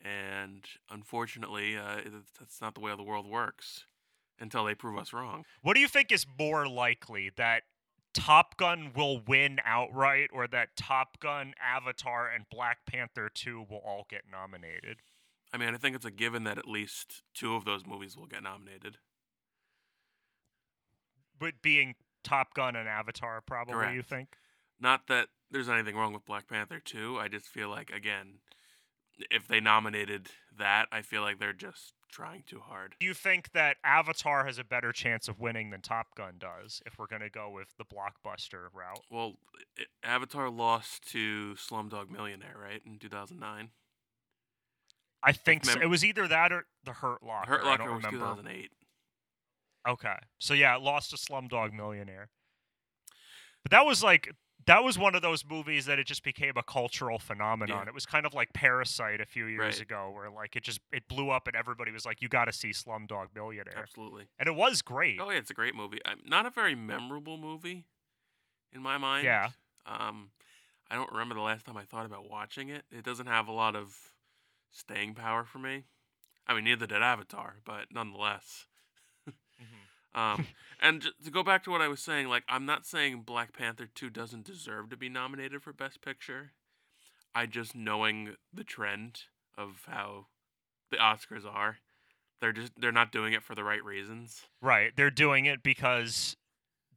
and 0.04 0.66
unfortunately, 0.90 1.78
uh, 1.78 2.02
that's 2.38 2.62
not 2.62 2.76
the 2.76 2.82
way 2.82 2.94
the 2.96 3.04
world 3.04 3.28
works 3.28 3.86
until 4.40 4.66
they 4.66 4.76
prove 4.76 4.98
us 4.98 5.14
wrong. 5.14 5.46
What 5.62 5.74
do 5.74 5.80
you 5.80 5.88
think 5.88 6.12
is 6.12 6.26
more 6.38 6.68
likely 6.68 7.32
that 7.38 7.64
Top 8.14 8.58
Gun 8.58 8.92
will 8.96 9.22
win 9.28 9.60
outright 9.64 10.30
or 10.34 10.48
that 10.48 10.76
Top 10.76 11.20
Gun, 11.20 11.54
Avatar, 11.62 12.28
and 12.28 12.46
Black 12.50 12.80
Panther 12.86 13.30
2 13.34 13.66
will 13.70 13.82
all 13.86 14.06
get 14.10 14.24
nominated? 14.32 14.98
I 15.54 15.58
mean, 15.58 15.74
I 15.74 15.78
think 15.78 15.96
it's 15.96 16.06
a 16.06 16.12
given 16.12 16.44
that 16.44 16.58
at 16.58 16.68
least 16.68 17.24
two 17.34 17.56
of 17.56 17.66
those 17.66 17.86
movies 17.86 18.16
will 18.18 18.28
get 18.28 18.44
nominated. 18.44 18.98
But 21.40 21.62
being 21.62 21.96
Top 22.24 22.54
Gun 22.54 22.76
and 22.76 22.88
Avatar, 22.88 23.42
probably, 23.42 23.96
you 23.96 24.02
think? 24.02 24.36
Not 24.80 25.08
that 25.08 25.28
there's 25.52 25.70
anything 25.70 25.96
wrong 25.96 26.14
with 26.14 26.26
Black 26.26 26.48
Panther 26.48 26.80
2. 26.84 27.18
I 27.20 27.28
just 27.28 27.46
feel 27.46 27.70
like, 27.70 27.92
again, 27.92 28.40
if 29.32 29.48
they 29.48 29.60
nominated 29.60 30.28
that, 30.58 30.88
I 30.92 31.02
feel 31.02 31.22
like 31.22 31.40
they're 31.40 31.54
just 31.54 31.94
trying 32.10 32.44
too 32.46 32.60
hard. 32.60 32.96
Do 33.00 33.06
you 33.06 33.14
think 33.14 33.52
that 33.54 33.78
Avatar 33.84 34.46
has 34.46 34.58
a 34.58 34.64
better 34.64 34.92
chance 34.92 35.28
of 35.28 35.40
winning 35.40 35.70
than 35.70 35.82
Top 35.82 36.16
Gun 36.16 36.36
does 36.38 36.82
if 36.86 36.98
we're 36.98 37.08
going 37.08 37.22
to 37.22 37.30
go 37.30 37.50
with 37.50 37.70
the 37.78 37.86
blockbuster 37.86 38.68
route? 38.74 39.02
Well, 39.10 39.36
i 39.78 39.84
Avatar 40.04 40.50
lost 40.50 41.10
to 41.12 41.56
Slumdog 41.56 42.10
Millionaire, 42.10 42.56
right, 42.62 42.82
in 42.86 43.00
2009. 43.00 43.70
I 45.22 45.32
think 45.32 45.66
so. 45.66 45.74
mem- 45.74 45.84
it 45.84 45.88
was 45.88 46.06
either 46.06 46.28
that 46.28 46.52
or 46.52 46.66
the 46.84 46.94
Hurt 46.94 47.24
Locker. 47.24 47.50
Hurt 47.50 47.64
I 47.64 47.72
Locker 47.72 47.84
don't 47.84 47.96
was 47.96 48.04
remember. 48.04 48.26
2008. 48.26 48.72
Okay. 49.88 50.16
So 50.40 50.54
yeah, 50.54 50.76
it 50.76 50.82
lost 50.82 51.12
to 51.12 51.18
Slumdog 51.18 51.74
Millionaire. 51.74 52.30
But 53.64 53.72
that 53.72 53.86
was 53.86 54.04
like 54.04 54.34
that 54.70 54.84
was 54.84 54.98
one 54.98 55.16
of 55.16 55.22
those 55.22 55.44
movies 55.44 55.86
that 55.86 56.00
it 56.00 56.08
just 56.08 56.24
became 56.24 56.54
a 56.56 56.64
cultural 56.64 57.20
phenomenon. 57.20 57.82
Yeah. 57.84 57.90
It 57.90 57.94
was 57.94 58.06
kind 58.06 58.26
of 58.26 58.34
like 58.34 58.54
Parasite 58.54 59.20
a 59.20 59.26
few 59.26 59.46
years 59.46 59.76
Right. 59.76 59.82
ago 59.82 60.12
where 60.14 60.30
like 60.30 60.56
it 60.56 60.64
just 60.64 60.80
it 60.92 61.08
blew 61.08 61.30
up 61.30 61.48
and 61.48 61.56
everybody 61.56 61.92
was 61.92 62.06
like 62.06 62.22
you 62.22 62.30
got 62.30 62.46
to 62.46 62.54
see 62.54 62.70
Slumdog 62.70 63.28
Millionaire. 63.36 63.78
Absolutely. 63.78 64.28
And 64.40 64.48
it 64.48 64.56
was 64.56 64.82
great. 64.82 65.20
Oh 65.22 65.30
yeah, 65.30 65.38
it's 65.40 65.52
a 65.52 65.54
great 65.56 65.76
movie. 65.76 66.00
Not 66.26 66.46
a 66.46 66.50
very 66.50 66.76
memorable 66.76 67.38
movie, 67.38 67.86
in 68.72 68.82
my 68.82 68.98
mind. 68.98 69.26
Yeah. 69.26 69.50
Um, 69.86 70.30
I 70.90 70.96
don't 70.96 71.12
remember 71.12 71.36
the 71.36 71.42
last 71.42 71.66
time 71.66 71.78
I 71.78 71.84
thought 71.84 72.06
about 72.06 72.30
watching 72.30 72.70
it. 72.70 72.84
It 72.92 73.04
doesn't 73.04 73.28
have 73.28 73.48
a 73.48 73.52
lot 73.52 73.76
of 73.76 73.98
staying 74.72 75.16
power 75.16 75.44
for 75.44 75.60
me. 75.60 75.84
I 76.48 76.54
mean, 76.54 76.64
neither 76.64 76.88
did 76.88 77.02
Avatar, 77.02 77.58
but 77.66 77.88
nonetheless. 77.92 78.66
Mm-hmm. 80.16 80.42
um, 80.42 80.48
and 80.82 81.02
to 81.24 81.32
go 81.32 81.44
back 81.44 81.64
to 81.66 81.72
what 81.72 81.82
I 81.82 81.88
was 81.88 82.00
saying, 82.02 82.28
like 82.28 82.44
I'm 82.50 82.66
not 82.66 82.86
saying 82.86 83.22
Black 83.26 83.54
Panther 83.54 83.88
2 83.94 84.10
doesn't 84.10 84.46
deserve 84.46 84.90
to 84.90 84.98
be 84.98 85.10
nominated 85.10 85.62
for 85.62 85.74
Best 85.74 86.02
Picture. 86.02 86.52
I 87.36 87.46
just 87.46 87.76
knowing 87.76 88.36
the 88.54 88.64
trend 88.64 89.22
of 89.58 89.84
how 89.88 90.28
the 90.90 90.98
Oscars 90.98 91.46
are, 91.46 91.78
they're 92.42 92.52
just 92.54 92.72
they're 92.78 92.92
not 92.92 93.12
doing 93.12 93.34
it 93.34 93.44
for 93.44 93.54
the 93.56 93.64
right 93.64 93.84
reasons. 93.84 94.44
Right. 94.62 94.92
They're 94.96 95.12
doing 95.12 95.46
it 95.46 95.62
because 95.62 96.36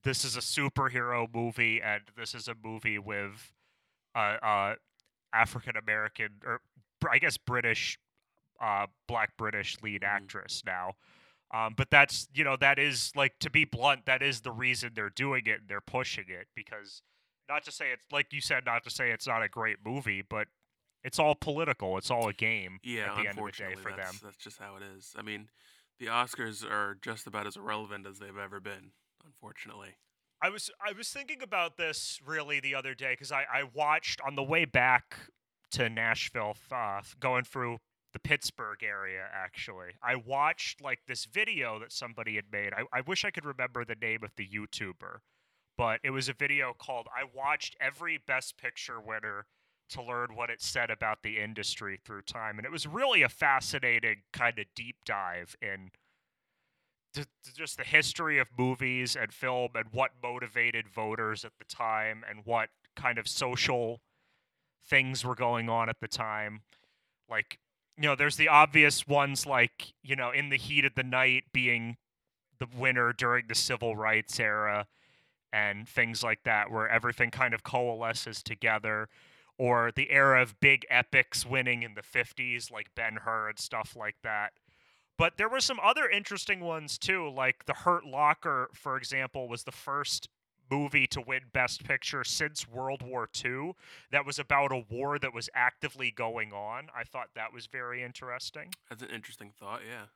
this 0.04 0.24
is 0.24 0.36
a 0.36 0.40
superhero 0.40 1.26
movie 1.32 1.80
and 1.82 2.02
this 2.16 2.34
is 2.34 2.48
a 2.48 2.54
movie 2.64 2.98
with 2.98 3.52
uh, 4.14 4.36
uh, 4.42 4.74
African 5.34 5.76
American 5.76 6.28
or 6.46 6.60
I 7.10 7.18
guess 7.18 7.36
British, 7.36 7.98
uh, 8.60 8.86
black 9.08 9.36
British 9.36 9.76
lead 9.82 10.02
Mhm. 10.02 10.08
actress 10.08 10.62
now. 10.64 10.94
Um, 11.52 11.74
but 11.76 11.90
that's 11.90 12.28
you 12.32 12.44
know 12.44 12.56
that 12.56 12.78
is 12.78 13.12
like 13.14 13.38
to 13.40 13.50
be 13.50 13.64
blunt, 13.64 14.06
that 14.06 14.22
is 14.22 14.40
the 14.40 14.50
reason 14.52 14.92
they're 14.94 15.10
doing 15.10 15.42
it 15.46 15.60
and 15.60 15.68
they're 15.68 15.80
pushing 15.82 16.24
it 16.28 16.48
because 16.56 17.02
not 17.48 17.64
to 17.64 17.72
say 17.72 17.86
it's 17.92 18.02
like 18.10 18.32
you 18.32 18.40
said, 18.40 18.64
not 18.64 18.84
to 18.84 18.90
say 18.90 19.10
it's 19.10 19.26
not 19.26 19.42
a 19.42 19.48
great 19.48 19.76
movie, 19.84 20.22
but 20.22 20.48
it's 21.04 21.18
all 21.18 21.34
political. 21.34 21.98
It's 21.98 22.10
all 22.10 22.28
a 22.28 22.32
game 22.32 22.78
Yeah, 22.82 23.10
at 23.10 23.14
the 23.16 23.20
end 23.20 23.20
of 23.20 23.24
the 23.24 23.30
unfortunately, 23.30 23.74
day 23.76 23.82
for 23.82 23.92
that's, 23.94 24.18
them. 24.18 24.20
that's 24.24 24.36
just 24.36 24.58
how 24.58 24.76
it 24.76 24.82
is. 24.96 25.12
I 25.18 25.22
mean, 25.22 25.48
the 25.98 26.06
Oscars 26.06 26.64
are 26.64 26.96
just 27.02 27.26
about 27.26 27.46
as 27.46 27.56
irrelevant 27.56 28.06
as 28.06 28.18
they've 28.18 28.36
ever 28.38 28.60
been. 28.60 28.92
Unfortunately, 29.24 29.96
I 30.42 30.48
was 30.48 30.70
I 30.84 30.92
was 30.92 31.10
thinking 31.10 31.42
about 31.42 31.76
this 31.76 32.18
really 32.24 32.60
the 32.60 32.74
other 32.74 32.94
day 32.94 33.12
because 33.12 33.30
I, 33.30 33.42
I 33.52 33.64
watched 33.74 34.20
on 34.26 34.34
the 34.36 34.42
way 34.42 34.64
back 34.64 35.16
to 35.72 35.88
Nashville, 35.88 36.56
uh, 36.70 37.00
going 37.20 37.44
through 37.44 37.78
the 38.12 38.20
Pittsburgh 38.20 38.82
area. 38.82 39.26
Actually, 39.32 39.92
I 40.02 40.16
watched 40.16 40.80
like 40.80 41.00
this 41.06 41.24
video 41.24 41.78
that 41.80 41.92
somebody 41.92 42.36
had 42.36 42.46
made. 42.52 42.72
I, 42.72 42.84
I 42.92 43.00
wish 43.00 43.24
I 43.24 43.30
could 43.30 43.44
remember 43.44 43.84
the 43.84 43.94
name 43.94 44.22
of 44.22 44.30
the 44.36 44.46
YouTuber, 44.46 45.18
but 45.76 46.00
it 46.02 46.10
was 46.10 46.28
a 46.28 46.34
video 46.34 46.74
called 46.78 47.08
"I 47.14 47.24
watched 47.34 47.76
every 47.80 48.18
Best 48.18 48.56
Picture 48.56 49.00
winner." 49.00 49.46
To 49.90 50.02
learn 50.02 50.34
what 50.34 50.48
it 50.48 50.62
said 50.62 50.90
about 50.90 51.18
the 51.22 51.38
industry 51.38 52.00
through 52.02 52.22
time, 52.22 52.56
and 52.56 52.64
it 52.64 52.72
was 52.72 52.86
really 52.86 53.20
a 53.20 53.28
fascinating 53.28 54.22
kind 54.32 54.58
of 54.58 54.64
deep 54.74 54.96
dive 55.04 55.54
in 55.60 55.90
just 57.54 57.76
the 57.76 57.84
history 57.84 58.38
of 58.38 58.48
movies 58.56 59.14
and 59.14 59.32
film 59.32 59.70
and 59.74 59.88
what 59.92 60.12
motivated 60.22 60.88
voters 60.88 61.44
at 61.44 61.52
the 61.58 61.64
time 61.66 62.24
and 62.26 62.40
what 62.44 62.70
kind 62.96 63.18
of 63.18 63.28
social 63.28 64.00
things 64.82 65.24
were 65.24 65.34
going 65.34 65.68
on 65.68 65.90
at 65.90 66.00
the 66.00 66.08
time. 66.08 66.62
Like, 67.28 67.58
you 67.96 68.04
know, 68.04 68.14
there's 68.14 68.36
the 68.36 68.48
obvious 68.48 69.06
ones 69.06 69.46
like, 69.46 69.92
you 70.02 70.16
know, 70.16 70.30
In 70.30 70.48
the 70.48 70.56
Heat 70.56 70.84
of 70.84 70.94
the 70.94 71.02
Night 71.02 71.44
being 71.52 71.96
the 72.58 72.66
winner 72.76 73.12
during 73.12 73.46
the 73.48 73.54
civil 73.54 73.96
rights 73.96 74.38
era 74.40 74.86
and 75.52 75.88
things 75.88 76.22
like 76.22 76.44
that, 76.44 76.70
where 76.70 76.88
everything 76.88 77.30
kind 77.30 77.52
of 77.54 77.62
coalesces 77.62 78.42
together. 78.42 79.08
Or 79.58 79.92
the 79.94 80.10
era 80.10 80.42
of 80.42 80.58
big 80.60 80.86
epics 80.90 81.44
winning 81.44 81.82
in 81.82 81.94
the 81.94 82.02
50s, 82.02 82.70
like 82.70 82.94
Ben 82.96 83.18
Hur 83.24 83.50
and 83.50 83.58
stuff 83.58 83.94
like 83.94 84.16
that. 84.22 84.52
But 85.18 85.36
there 85.36 85.48
were 85.48 85.60
some 85.60 85.78
other 85.80 86.08
interesting 86.08 86.60
ones 86.60 86.98
too, 86.98 87.28
like 87.28 87.66
The 87.66 87.74
Hurt 87.74 88.04
Locker, 88.04 88.70
for 88.72 88.96
example, 88.96 89.48
was 89.48 89.64
the 89.64 89.70
first 89.70 90.28
movie 90.72 91.06
to 91.06 91.20
win 91.20 91.42
Best 91.52 91.84
Picture 91.84 92.24
since 92.24 92.66
World 92.66 93.02
War 93.02 93.28
II 93.44 93.72
that 94.10 94.24
was 94.24 94.38
about 94.38 94.72
a 94.72 94.82
war 94.88 95.18
that 95.18 95.34
was 95.34 95.50
actively 95.54 96.10
going 96.10 96.52
on. 96.52 96.88
I 96.96 97.04
thought 97.04 97.28
that 97.34 97.52
was 97.52 97.66
very 97.66 98.02
interesting. 98.02 98.70
that's 98.88 99.02
an 99.02 99.10
interesting 99.10 99.52
thought. 99.58 99.80
Yeah. 99.86 100.06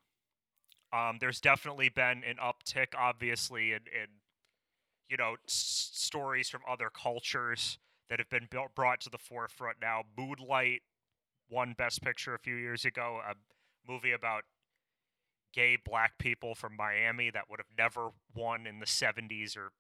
Um, 0.93 1.19
there's 1.21 1.41
definitely 1.41 1.91
been 1.91 2.23
an 2.25 2.37
uptick, 2.43 2.89
obviously, 2.97 3.73
in, 3.73 3.81
in 3.93 4.09
you 5.11 5.17
know 5.19 5.35
s- 5.47 5.91
stories 5.93 6.49
from 6.49 6.63
other 6.69 6.89
cultures 6.91 7.79
that 8.09 8.19
have 8.19 8.31
been 8.31 8.47
built, 8.51 8.75
brought 8.75 9.01
to 9.03 9.11
the 9.11 9.19
forefront 9.19 9.77
now. 9.83 10.03
Moonlight 10.17 10.83
won 11.51 11.75
Best 11.77 12.03
Picture 12.03 12.35
a 12.35 12.39
few 12.39 12.55
years 12.55 12.85
ago, 12.85 13.21
a 13.29 13.35
movie 13.87 14.13
about 14.13 14.45
gay 15.53 15.77
black 15.85 16.19
people 16.19 16.55
from 16.55 16.77
Miami 16.77 17.31
that 17.31 17.45
would 17.51 17.59
have 17.59 17.67
never 17.77 18.11
won 18.35 18.67
in 18.67 18.79
the 18.79 18.87
70s 18.87 19.57
or 19.57 19.71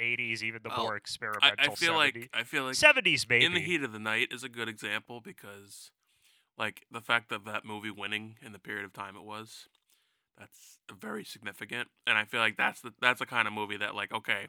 80s, 0.00 0.42
even 0.42 0.60
the 0.62 0.70
Well, 0.70 0.86
more 0.86 0.96
experimental 0.96 1.50
I 1.58 1.68
feel 1.76 1.92
70s. 1.92 2.28
like 2.28 2.30
I 2.34 2.44
feel 2.44 2.64
like 2.64 2.74
70s 2.74 3.26
maybe. 3.28 3.44
In 3.46 3.54
the 3.54 3.60
Heat 3.60 3.82
of 3.82 3.92
the 3.92 3.98
Night 3.98 4.28
is 4.30 4.42
a 4.44 4.48
good 4.48 4.68
example 4.68 5.20
because, 5.20 5.90
like, 6.58 6.84
the 6.90 7.00
fact 7.00 7.28
that 7.30 7.44
that 7.44 7.64
movie 7.64 7.90
winning 7.90 8.36
in 8.42 8.52
the 8.52 8.58
period 8.58 8.84
of 8.84 8.92
time 8.92 9.16
it 9.16 9.24
was, 9.24 9.68
that's 10.38 10.78
very 11.00 11.24
significant. 11.24 11.88
And 12.06 12.16
I 12.18 12.24
feel 12.24 12.40
like 12.40 12.56
that's 12.56 12.80
the 12.80 12.92
that's 13.00 13.20
the 13.20 13.26
kind 13.26 13.46
of 13.48 13.54
movie 13.54 13.76
that, 13.78 13.94
like, 13.94 14.12
okay, 14.12 14.48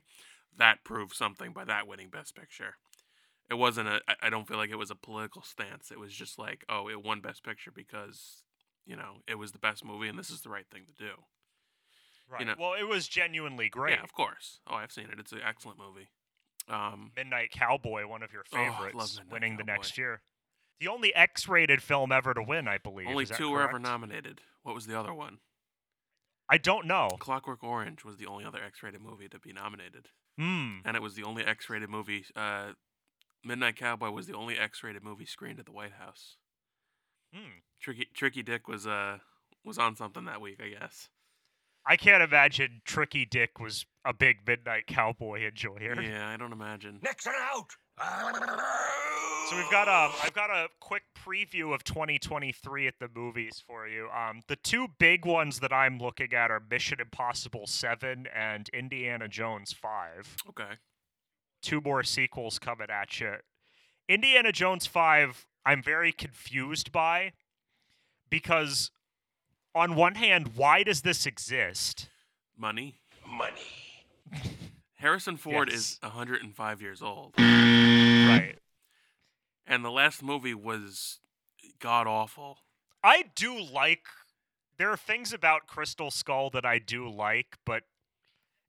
that 0.57 0.83
proves 0.83 1.17
something 1.17 1.53
by 1.53 1.65
that 1.65 1.87
winning 1.87 2.09
Best 2.09 2.35
Picture. 2.35 2.75
It 3.49 3.55
wasn't 3.55 3.89
a. 3.89 4.01
I 4.21 4.29
don't 4.29 4.47
feel 4.47 4.57
like 4.57 4.69
it 4.69 4.77
was 4.77 4.91
a 4.91 4.95
political 4.95 5.41
stance. 5.41 5.91
It 5.91 5.99
was 5.99 6.13
just 6.13 6.39
like, 6.39 6.63
oh, 6.69 6.89
it 6.89 7.03
won 7.03 7.19
Best 7.21 7.43
Picture 7.43 7.71
because, 7.71 8.43
you 8.85 8.95
know, 8.95 9.17
it 9.27 9.35
was 9.35 9.51
the 9.51 9.59
best 9.59 9.83
movie 9.83 10.07
and 10.07 10.17
this 10.17 10.29
is 10.29 10.41
the 10.41 10.49
right 10.49 10.65
thing 10.71 10.83
to 10.85 11.03
do. 11.03 11.11
Right. 12.31 12.45
know- 12.47 12.55
well, 12.57 12.73
it 12.73 12.87
was 12.87 13.07
genuinely 13.07 13.69
great. 13.69 13.95
Yeah, 13.97 14.03
of 14.03 14.13
course. 14.13 14.59
Oh, 14.67 14.75
I've 14.75 14.91
seen 14.91 15.05
it. 15.11 15.19
It's 15.19 15.31
an 15.31 15.41
excellent 15.45 15.77
movie. 15.77 16.09
Um, 16.67 17.11
Midnight 17.15 17.51
Cowboy, 17.51 18.05
one 18.07 18.23
of 18.23 18.31
your 18.31 18.43
Oh, 18.53 18.55
favorites, 18.55 19.17
Midnight 19.17 19.31
winning 19.33 19.57
the 19.57 19.63
next 19.63 19.97
year. 19.97 20.21
The 20.79 20.87
only 20.87 21.13
X-rated 21.13 21.81
film 21.83 22.11
ever 22.11 22.33
to 22.33 22.41
win, 22.41 22.67
I 22.67 22.77
believe. 22.77 23.07
only 23.07 23.25
two 23.25 23.49
were 23.51 23.61
ever 23.61 23.79
nominated. 23.79 24.41
What 24.63 24.73
was 24.75 24.87
the 24.87 24.97
other 24.99 25.13
one? 25.13 25.39
I 26.49 26.57
don't 26.57 26.85
know. 26.85 27.09
Clockwork 27.19 27.63
Orange 27.63 28.03
was 28.03 28.17
the 28.17 28.25
only 28.25 28.45
other 28.45 28.61
X-rated 28.63 29.01
movie 29.01 29.29
to 29.29 29.39
be 29.39 29.53
nominated, 29.53 30.09
Hmm. 30.37 30.79
and 30.83 30.95
it 30.97 31.01
was 31.01 31.15
the 31.15 31.23
only 31.23 31.45
X-rated 31.45 31.89
movie. 31.89 32.25
Uh, 32.35 32.73
Midnight 33.43 33.75
Cowboy 33.77 34.09
was 34.11 34.27
the 34.27 34.33
only 34.35 34.57
X-rated 34.57 35.03
movie 35.03 35.25
screened 35.25 35.59
at 35.59 35.65
the 35.65 35.71
White 35.71 35.93
House. 35.93 36.37
Hmm. 37.33 37.59
Tricky 37.79 38.05
Tricky 38.13 38.43
Dick 38.43 38.67
was 38.67 38.85
uh 38.85 39.19
was 39.63 39.77
on 39.77 39.95
something 39.95 40.25
that 40.25 40.41
week, 40.41 40.59
I 40.61 40.69
guess. 40.69 41.09
I 41.85 41.95
can't 41.97 42.21
imagine 42.23 42.81
Tricky 42.85 43.25
Dick 43.25 43.59
was 43.59 43.85
a 44.05 44.13
big 44.13 44.37
Midnight 44.47 44.87
Cowboy 44.87 45.45
enjoyer. 45.47 45.99
Yeah, 46.01 46.29
I 46.29 46.37
don't 46.37 46.53
imagine. 46.53 46.99
Nixon 47.03 47.33
out! 47.37 47.67
So 49.49 49.57
we've 49.57 49.69
got 49.69 49.87
um, 49.89 50.11
I've 50.23 50.33
got 50.33 50.49
a 50.49 50.67
quick 50.79 51.03
preview 51.17 51.73
of 51.73 51.83
2023 51.83 52.87
at 52.87 52.93
the 52.99 53.09
movies 53.13 53.61
for 53.65 53.87
you. 53.87 54.07
Um, 54.15 54.41
the 54.47 54.55
two 54.55 54.87
big 54.97 55.25
ones 55.25 55.59
that 55.59 55.73
I'm 55.73 55.97
looking 55.99 56.33
at 56.33 56.49
are 56.51 56.61
Mission 56.69 56.99
Impossible 57.01 57.67
7 57.67 58.27
and 58.33 58.69
Indiana 58.69 59.27
Jones 59.27 59.73
5. 59.73 60.35
Okay. 60.49 60.75
two 61.61 61.81
more 61.81 62.03
sequels 62.03 62.59
coming 62.59 62.87
at 62.89 63.19
you. 63.19 63.33
Indiana 64.07 64.51
Jones 64.51 64.85
5, 64.85 65.47
I'm 65.65 65.83
very 65.83 66.11
confused 66.11 66.91
by 66.91 67.33
because, 68.29 68.91
on 69.73 69.95
one 69.95 70.15
hand, 70.15 70.51
why 70.55 70.83
does 70.83 71.01
this 71.01 71.25
exist? 71.25 72.09
Money. 72.57 72.95
Money. 73.27 73.61
Harrison 74.95 75.37
Ford 75.37 75.69
Yes. 75.71 75.77
is 75.79 75.99
105 76.03 76.81
years 76.81 77.01
old, 77.01 77.33
Right. 77.37 78.55
and 79.65 79.83
the 79.83 79.89
last 79.91 80.21
movie 80.21 80.53
was 80.53 81.19
god 81.79 82.05
awful. 82.07 82.59
I 83.03 83.23
do 83.35 83.59
like, 83.59 84.05
there 84.77 84.91
are 84.91 84.97
things 84.97 85.33
about 85.33 85.65
Crystal 85.65 86.11
Skull 86.11 86.51
that 86.51 86.65
I 86.65 86.77
do 86.77 87.09
like, 87.09 87.57
but 87.65 87.83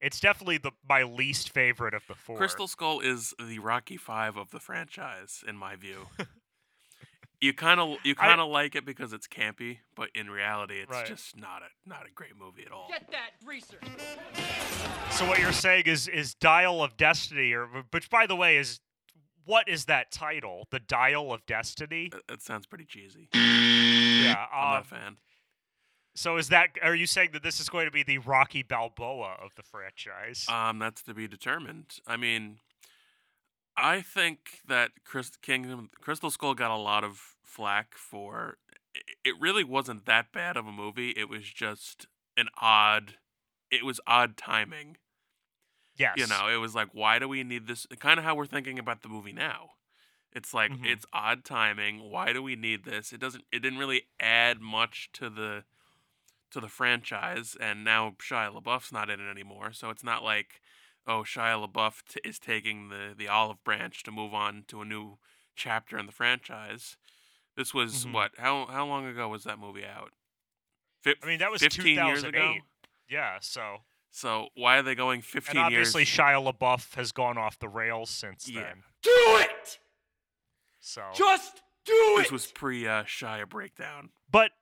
it's 0.00 0.20
definitely 0.20 0.56
the 0.56 0.72
my 0.88 1.02
least 1.02 1.50
favorite 1.50 1.92
of 1.92 2.02
the 2.08 2.14
four. 2.14 2.38
Crystal 2.38 2.66
Skull 2.66 3.00
is 3.00 3.34
the 3.38 3.58
Rocky 3.58 3.98
Five 3.98 4.36
of 4.38 4.50
the 4.52 4.58
franchise, 4.60 5.44
in 5.46 5.56
my 5.56 5.76
view. 5.76 6.06
you 7.42 7.52
kind 7.52 7.78
of 7.80 7.98
you 8.04 8.14
kind 8.14 8.40
of 8.40 8.48
like 8.48 8.74
it 8.74 8.86
because 8.86 9.12
it's 9.12 9.26
campy, 9.26 9.78
but 9.96 10.08
in 10.14 10.30
reality, 10.30 10.76
it's 10.80 10.90
Right. 10.90 11.04
just 11.06 11.36
not 11.36 11.60
a 11.62 11.88
not 11.88 12.06
a 12.06 12.10
great 12.14 12.36
movie 12.38 12.62
at 12.64 12.72
all. 12.72 12.86
Get 12.88 13.10
that 13.10 13.32
greaser. 13.44 13.78
So 15.10 15.26
what 15.26 15.38
you're 15.40 15.52
saying 15.52 15.84
is 15.86 16.08
is 16.08 16.34
Dial 16.34 16.82
of 16.82 16.96
Destiny, 16.96 17.52
or 17.52 17.66
which 17.90 18.08
by 18.08 18.26
the 18.26 18.36
way 18.36 18.56
is 18.56 18.80
what 19.44 19.68
is 19.68 19.86
that 19.86 20.12
title? 20.12 20.68
The 20.70 20.78
Dial 20.78 21.32
of 21.32 21.44
Destiny. 21.46 22.08
That, 22.12 22.26
that 22.28 22.42
sounds 22.42 22.64
pretty 22.66 22.84
cheesy. 22.84 23.28
Yeah. 23.34 24.46
I'm 24.52 24.70
not 24.70 24.76
Um, 24.76 24.80
a 24.80 24.84
fan. 24.84 25.16
so 26.14 26.36
is 26.36 26.48
that? 26.50 26.68
Are 26.80 26.94
you 26.94 27.06
saying 27.06 27.30
that 27.32 27.42
this 27.42 27.58
is 27.58 27.68
going 27.68 27.86
to 27.86 27.90
be 27.90 28.04
the 28.04 28.18
Rocky 28.18 28.62
Balboa 28.62 29.36
of 29.42 29.56
the 29.56 29.64
franchise? 29.64 30.46
Um, 30.48 30.78
that's 30.78 31.02
to 31.02 31.12
be 31.14 31.26
determined. 31.26 31.98
I 32.06 32.16
mean, 32.16 32.58
I 33.76 34.00
think 34.00 34.60
that 34.68 34.92
Chris, 35.04 35.32
Kingdom 35.42 35.90
Crystal 36.00 36.30
Skull 36.30 36.54
got 36.54 36.70
a 36.70 36.76
lot 36.76 37.02
of 37.04 37.31
flack 37.52 37.94
for. 37.96 38.58
It 39.24 39.34
really 39.40 39.64
wasn't 39.64 40.06
that 40.06 40.32
bad 40.32 40.56
of 40.56 40.66
a 40.66 40.72
movie. 40.72 41.10
It 41.10 41.28
was 41.28 41.42
just 41.44 42.06
an 42.36 42.48
odd. 42.60 43.14
It 43.70 43.84
was 43.84 44.00
odd 44.06 44.36
timing. 44.36 44.96
yes. 45.96 46.14
You 46.16 46.26
know, 46.26 46.48
it 46.48 46.56
was 46.56 46.74
like, 46.74 46.88
why 46.92 47.18
do 47.18 47.28
we 47.28 47.44
need 47.44 47.66
this? 47.66 47.86
Kind 48.00 48.18
of 48.18 48.24
how 48.24 48.34
we're 48.34 48.46
thinking 48.46 48.78
about 48.78 49.02
the 49.02 49.08
movie 49.08 49.32
now. 49.32 49.70
It's 50.32 50.54
like 50.54 50.72
Mhm. 50.72 50.86
it's 50.86 51.04
odd 51.12 51.44
timing. 51.44 52.00
Why 52.10 52.32
do 52.32 52.42
we 52.42 52.56
need 52.56 52.84
this? 52.84 53.12
It 53.12 53.20
doesn't. 53.20 53.44
It 53.52 53.60
didn't 53.60 53.78
really 53.78 54.08
add 54.18 54.60
much 54.60 55.10
to 55.14 55.28
the 55.28 55.64
to 56.50 56.60
the 56.60 56.68
franchise, 56.68 57.56
and 57.60 57.82
now 57.84 58.10
Shia 58.18 58.52
LaBeouf's 58.54 58.92
not 58.92 59.08
in 59.10 59.20
it 59.20 59.30
anymore. 59.30 59.72
So 59.72 59.88
it's 59.90 60.04
not 60.04 60.22
like, 60.22 60.60
oh, 61.06 61.22
Shia 61.22 61.66
LaBeouf 61.66 62.02
t- 62.08 62.20
is 62.24 62.38
taking 62.38 62.88
the 62.88 63.14
the 63.16 63.28
olive 63.28 63.62
branch 63.64 64.02
to 64.04 64.10
move 64.10 64.34
on 64.34 64.64
to 64.68 64.80
a 64.82 64.84
new 64.86 65.18
chapter 65.56 65.98
in 65.98 66.06
the 66.06 66.12
franchise. 66.12 66.96
This 67.56 67.74
was 67.74 68.06
Mhm. 68.06 68.12
what? 68.12 68.32
How 68.38 68.66
how 68.66 68.86
long 68.86 69.06
ago 69.06 69.28
was 69.28 69.44
that 69.44 69.58
movie 69.58 69.84
out? 69.86 70.12
Fif- 71.02 71.18
I 71.22 71.26
mean, 71.26 71.38
that 71.40 71.50
was 71.50 71.60
15 71.62 71.96
years 72.06 72.22
ago. 72.24 72.56
Yeah. 73.08 73.38
So 73.40 73.84
So 74.14 74.50
why 74.54 74.76
are 74.78 74.82
they 74.82 74.94
going 74.94 75.22
15 75.22 75.56
and 75.56 75.64
obviously 75.66 76.02
years? 76.02 76.10
Shia 76.10 76.52
LaBeouf 76.52 76.94
has 76.96 77.12
gone 77.12 77.38
off 77.38 77.58
the 77.58 77.68
rails 77.68 78.10
since 78.10 78.46
Yeah. 78.48 78.60
then. 78.62 78.84
Do 79.02 79.10
it! 79.40 79.78
So 80.80 81.10
Just 81.14 81.62
do 81.84 81.92
This 81.92 82.18
it! 82.18 82.22
This 82.24 82.32
was 82.32 82.46
pre 82.52 82.86
uh, 82.86 83.04
Shia 83.04 83.48
breakdown. 83.48 84.10
But 84.30 84.52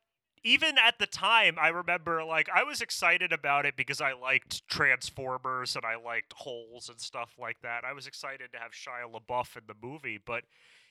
even 0.43 0.79
at 0.79 0.99
the 0.99 1.07
time, 1.07 1.59
I 1.59 1.69
remember 1.69 2.25
like 2.25 2.49
I 2.49 2.63
was 2.63 2.81
excited 2.81 3.33
about 3.33 3.67
it 3.67 3.77
because 3.77 4.01
I 4.01 4.13
liked 4.13 4.67
Transformers 4.69 5.77
and 5.77 5.85
I 5.85 5.97
liked 5.97 6.33
Holes 6.35 6.89
and 6.89 7.01
stuff 7.01 7.35
like 7.39 7.61
that. 7.63 7.85
I 7.85 7.93
was 7.93 8.07
excited 8.07 8.53
to 8.53 8.59
have 8.59 8.73
Shia 8.73 9.11
LaBeouf 9.13 9.57
in 9.57 9.65
the 9.67 9.75
movie, 9.83 10.19
but 10.19 10.45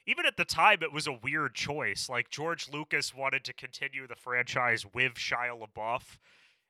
even 0.09 0.25
at 0.25 0.37
the 0.37 0.45
time, 0.45 0.79
it 0.81 0.91
was 0.91 1.05
a 1.05 1.13
weird 1.13 1.53
choice. 1.53 2.09
Like 2.09 2.31
George 2.31 2.67
Lucas 2.67 3.13
wanted 3.13 3.43
to 3.43 3.53
continue 3.53 4.07
the 4.07 4.15
franchise 4.15 4.83
with 4.91 5.13
Shia 5.13 5.55
LaBeouf, 5.55 6.17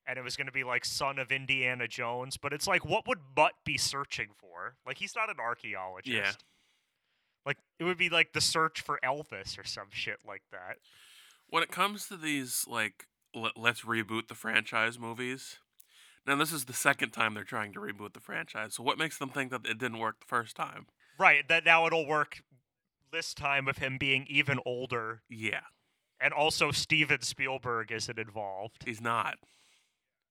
and 0.05 0.19
it 0.19 0.23
was 0.23 0.35
going 0.35 0.47
to 0.47 0.53
be 0.53 0.65
like 0.65 0.83
son 0.83 1.17
of 1.17 1.31
Indiana 1.31 1.87
Jones. 1.87 2.35
But 2.35 2.51
it's 2.51 2.67
like, 2.67 2.83
what 2.83 3.07
would 3.07 3.19
Mutt 3.37 3.53
be 3.63 3.77
searching 3.77 4.27
for? 4.37 4.75
Like 4.85 4.97
he's 4.97 5.15
not 5.15 5.29
an 5.29 5.39
archaeologist. 5.39 6.13
Yeah. 6.13 6.31
Like 7.45 7.57
it 7.79 7.85
would 7.85 7.97
be 7.97 8.09
like 8.09 8.33
the 8.33 8.41
search 8.41 8.81
for 8.81 8.99
Elvis 9.05 9.57
or 9.57 9.63
some 9.63 9.87
shit 9.91 10.17
like 10.27 10.43
that. 10.51 10.77
When 11.47 11.63
it 11.63 11.71
comes 11.71 12.07
to 12.09 12.17
these, 12.17 12.65
like, 12.67 13.07
l- 13.33 13.51
let's 13.55 13.81
reboot 13.81 14.27
the 14.27 14.35
franchise 14.35 14.99
movies, 14.99 15.59
now 16.27 16.35
this 16.35 16.51
is 16.51 16.65
the 16.65 16.73
second 16.73 17.11
time 17.11 17.33
they're 17.33 17.43
trying 17.45 17.71
to 17.73 17.79
reboot 17.79 18.13
the 18.13 18.19
franchise. 18.19 18.75
So 18.75 18.83
what 18.83 18.97
makes 18.97 19.17
them 19.17 19.29
think 19.29 19.49
that 19.51 19.65
it 19.65 19.79
didn't 19.79 19.99
work 19.99 20.19
the 20.19 20.27
first 20.27 20.57
time? 20.57 20.87
Right, 21.17 21.47
that 21.49 21.65
now 21.65 21.85
it'll 21.87 22.05
work 22.05 22.43
this 23.11 23.33
time 23.33 23.67
of 23.67 23.77
him 23.77 23.97
being 23.97 24.25
even 24.29 24.59
older, 24.65 25.21
Yeah, 25.29 25.61
and 26.19 26.33
also 26.33 26.71
Steven 26.71 27.21
Spielberg 27.21 27.91
isn't 27.91 28.17
involved. 28.19 28.83
he's 28.85 29.01
not. 29.01 29.35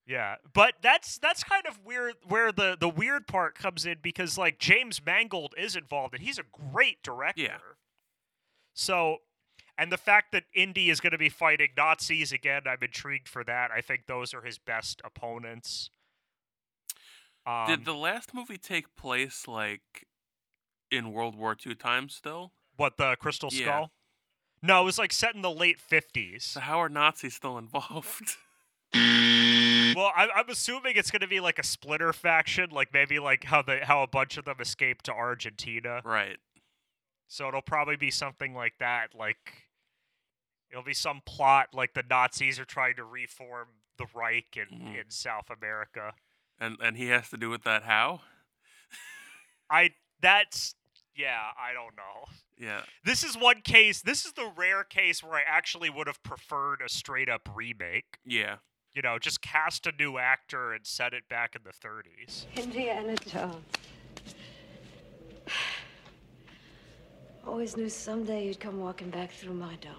Yeah, 0.07 0.37
but 0.55 0.75
that's 0.81 1.19
that's 1.19 1.45
kind 1.45 1.67
of 1.67 1.85
weird. 1.85 2.15
Where 2.27 2.51
the 2.51 2.77
the 2.81 2.89
weird 2.89 3.27
part 3.27 3.55
comes 3.55 3.85
in 3.85 3.99
because 4.03 4.39
like 4.39 4.59
James 4.59 5.05
Mangold 5.05 5.55
is 5.59 5.77
involved, 5.77 6.15
and 6.15 6.23
he's 6.23 6.39
a 6.39 6.45
great 6.73 7.03
director. 7.03 7.43
Yeah. 7.43 7.59
So, 8.73 9.19
and 9.77 9.93
the 9.93 9.99
fact 9.99 10.33
that 10.33 10.45
Indy 10.55 10.89
is 10.89 11.01
going 11.01 11.11
to 11.13 11.19
be 11.19 11.29
fighting 11.29 11.69
Nazis 11.77 12.33
again, 12.33 12.63
I'm 12.67 12.79
intrigued 12.81 13.29
for 13.29 13.45
that. 13.45 13.71
I 13.71 13.81
think 13.81 14.07
those 14.07 14.33
are 14.33 14.43
his 14.43 14.57
best 14.59 15.03
opponents. 15.05 15.91
Um, 17.45 17.67
Did 17.67 17.85
the 17.85 17.95
last 17.95 18.33
movie 18.33 18.57
take 18.59 18.95
place, 18.97 19.49
like, 19.49 20.07
in 20.91 21.13
World 21.13 21.35
War 21.35 21.57
II 21.67 21.75
times 21.75 22.15
still? 22.15 22.53
What 22.79 22.97
the 22.97 23.15
Crystal 23.21 23.51
Yeah. 23.53 23.65
Skull? 23.65 23.91
No, 24.63 24.81
it 24.83 24.85
was 24.87 24.99
like 24.99 25.13
set 25.13 25.35
in 25.37 25.43
the 25.43 25.51
late 25.51 25.79
fifties. 25.79 26.45
So 26.45 26.61
how 26.61 26.81
are 26.81 26.89
Nazis 26.89 27.35
still 27.35 27.59
involved? 27.59 28.37
Well, 28.95 30.13
I, 30.17 30.29
I'm 30.35 30.49
assuming 30.49 30.95
it's 30.97 31.11
going 31.11 31.21
to 31.21 31.27
be 31.29 31.41
like 31.41 31.59
a 31.59 31.63
splinter 31.63 32.13
faction, 32.13 32.71
like 32.71 32.93
maybe 32.93 33.19
like 33.19 33.45
how 33.45 33.63
the 33.63 33.81
how 33.85 34.03
a 34.03 34.07
bunch 34.07 34.37
of 34.37 34.45
them 34.45 34.57
escaped 34.61 35.05
to 35.07 35.13
Argentina. 35.13 36.01
right. 36.05 36.37
So 37.27 37.49
it'll 37.49 37.61
probably 37.63 37.97
be 37.97 38.11
something 38.11 38.55
like 38.55 38.75
that. 38.81 39.09
Like 39.15 39.65
it'll 40.71 40.83
be 40.85 40.95
some 40.95 41.21
plot 41.27 41.69
like 41.75 41.93
the 41.95 42.03
Nazis 42.09 42.59
are 42.59 42.65
trying 42.65 42.97
to 42.97 43.05
reform 43.05 43.69
the 43.99 44.07
Reich 44.15 44.57
in, 44.57 44.79
Mhm. 44.79 44.95
in 45.05 45.11
South 45.11 45.51
America. 45.51 46.15
And 46.59 46.77
and 46.81 46.97
he 46.97 47.09
has 47.09 47.29
to 47.31 47.37
do 47.37 47.51
with 47.51 47.65
that 47.65 47.83
how? 47.83 48.21
I 49.71 49.91
that's 50.21 50.75
yeah, 51.19 51.51
I 51.61 51.73
don't 51.75 51.97
know. 51.97 52.27
Yeah. 52.57 52.83
This 53.05 53.23
is 53.25 53.37
one 53.37 53.61
case. 53.63 54.01
This 54.01 54.25
is 54.25 54.33
the 54.33 54.51
rare 54.57 54.85
case 54.85 55.23
where 55.23 55.35
I 55.35 55.43
actually 55.47 55.91
would 55.91 56.07
have 56.07 56.23
preferred 56.23 56.81
a 56.85 56.89
straight 56.89 57.29
up 57.29 57.49
remake. 57.55 58.19
Yeah. 58.25 58.57
You 58.95 59.03
know, 59.03 59.19
just 59.19 59.43
cast 59.43 59.87
a 59.87 59.93
new 59.99 60.19
actor 60.19 60.73
and 60.73 60.87
set 60.87 61.13
it 61.13 61.29
back 61.29 61.55
in 61.55 61.63
the 61.65 61.71
30s. 61.71 62.47
Indiana 62.57 63.17
Jones. 63.17 63.65
Always 67.47 67.77
knew 67.77 67.89
someday 67.89 68.47
you'd 68.47 68.61
come 68.61 68.79
walking 68.79 69.11
back 69.11 69.33
through 69.33 69.55
my 69.55 69.75
door. 69.77 69.93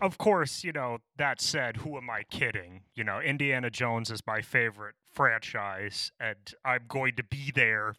of 0.00 0.18
course, 0.18 0.62
you 0.64 0.72
know, 0.72 0.98
that 1.16 1.40
said, 1.40 1.78
who 1.78 1.96
am 1.96 2.10
I 2.10 2.22
kidding? 2.30 2.82
You 2.94 3.04
know, 3.04 3.20
Indiana 3.20 3.70
Jones 3.70 4.10
is 4.10 4.20
my 4.26 4.42
favorite 4.42 4.94
franchise, 5.12 6.12
and 6.20 6.36
I'm 6.64 6.84
going 6.88 7.16
to 7.16 7.24
be 7.24 7.50
there 7.54 7.94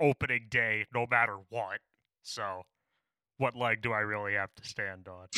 opening 0.00 0.46
day 0.48 0.86
no 0.94 1.06
matter 1.10 1.36
what. 1.50 1.80
So, 2.22 2.62
what 3.38 3.56
leg 3.56 3.82
do 3.82 3.92
I 3.92 4.00
really 4.00 4.34
have 4.34 4.54
to 4.54 4.64
stand 4.64 5.08
on? 5.08 5.28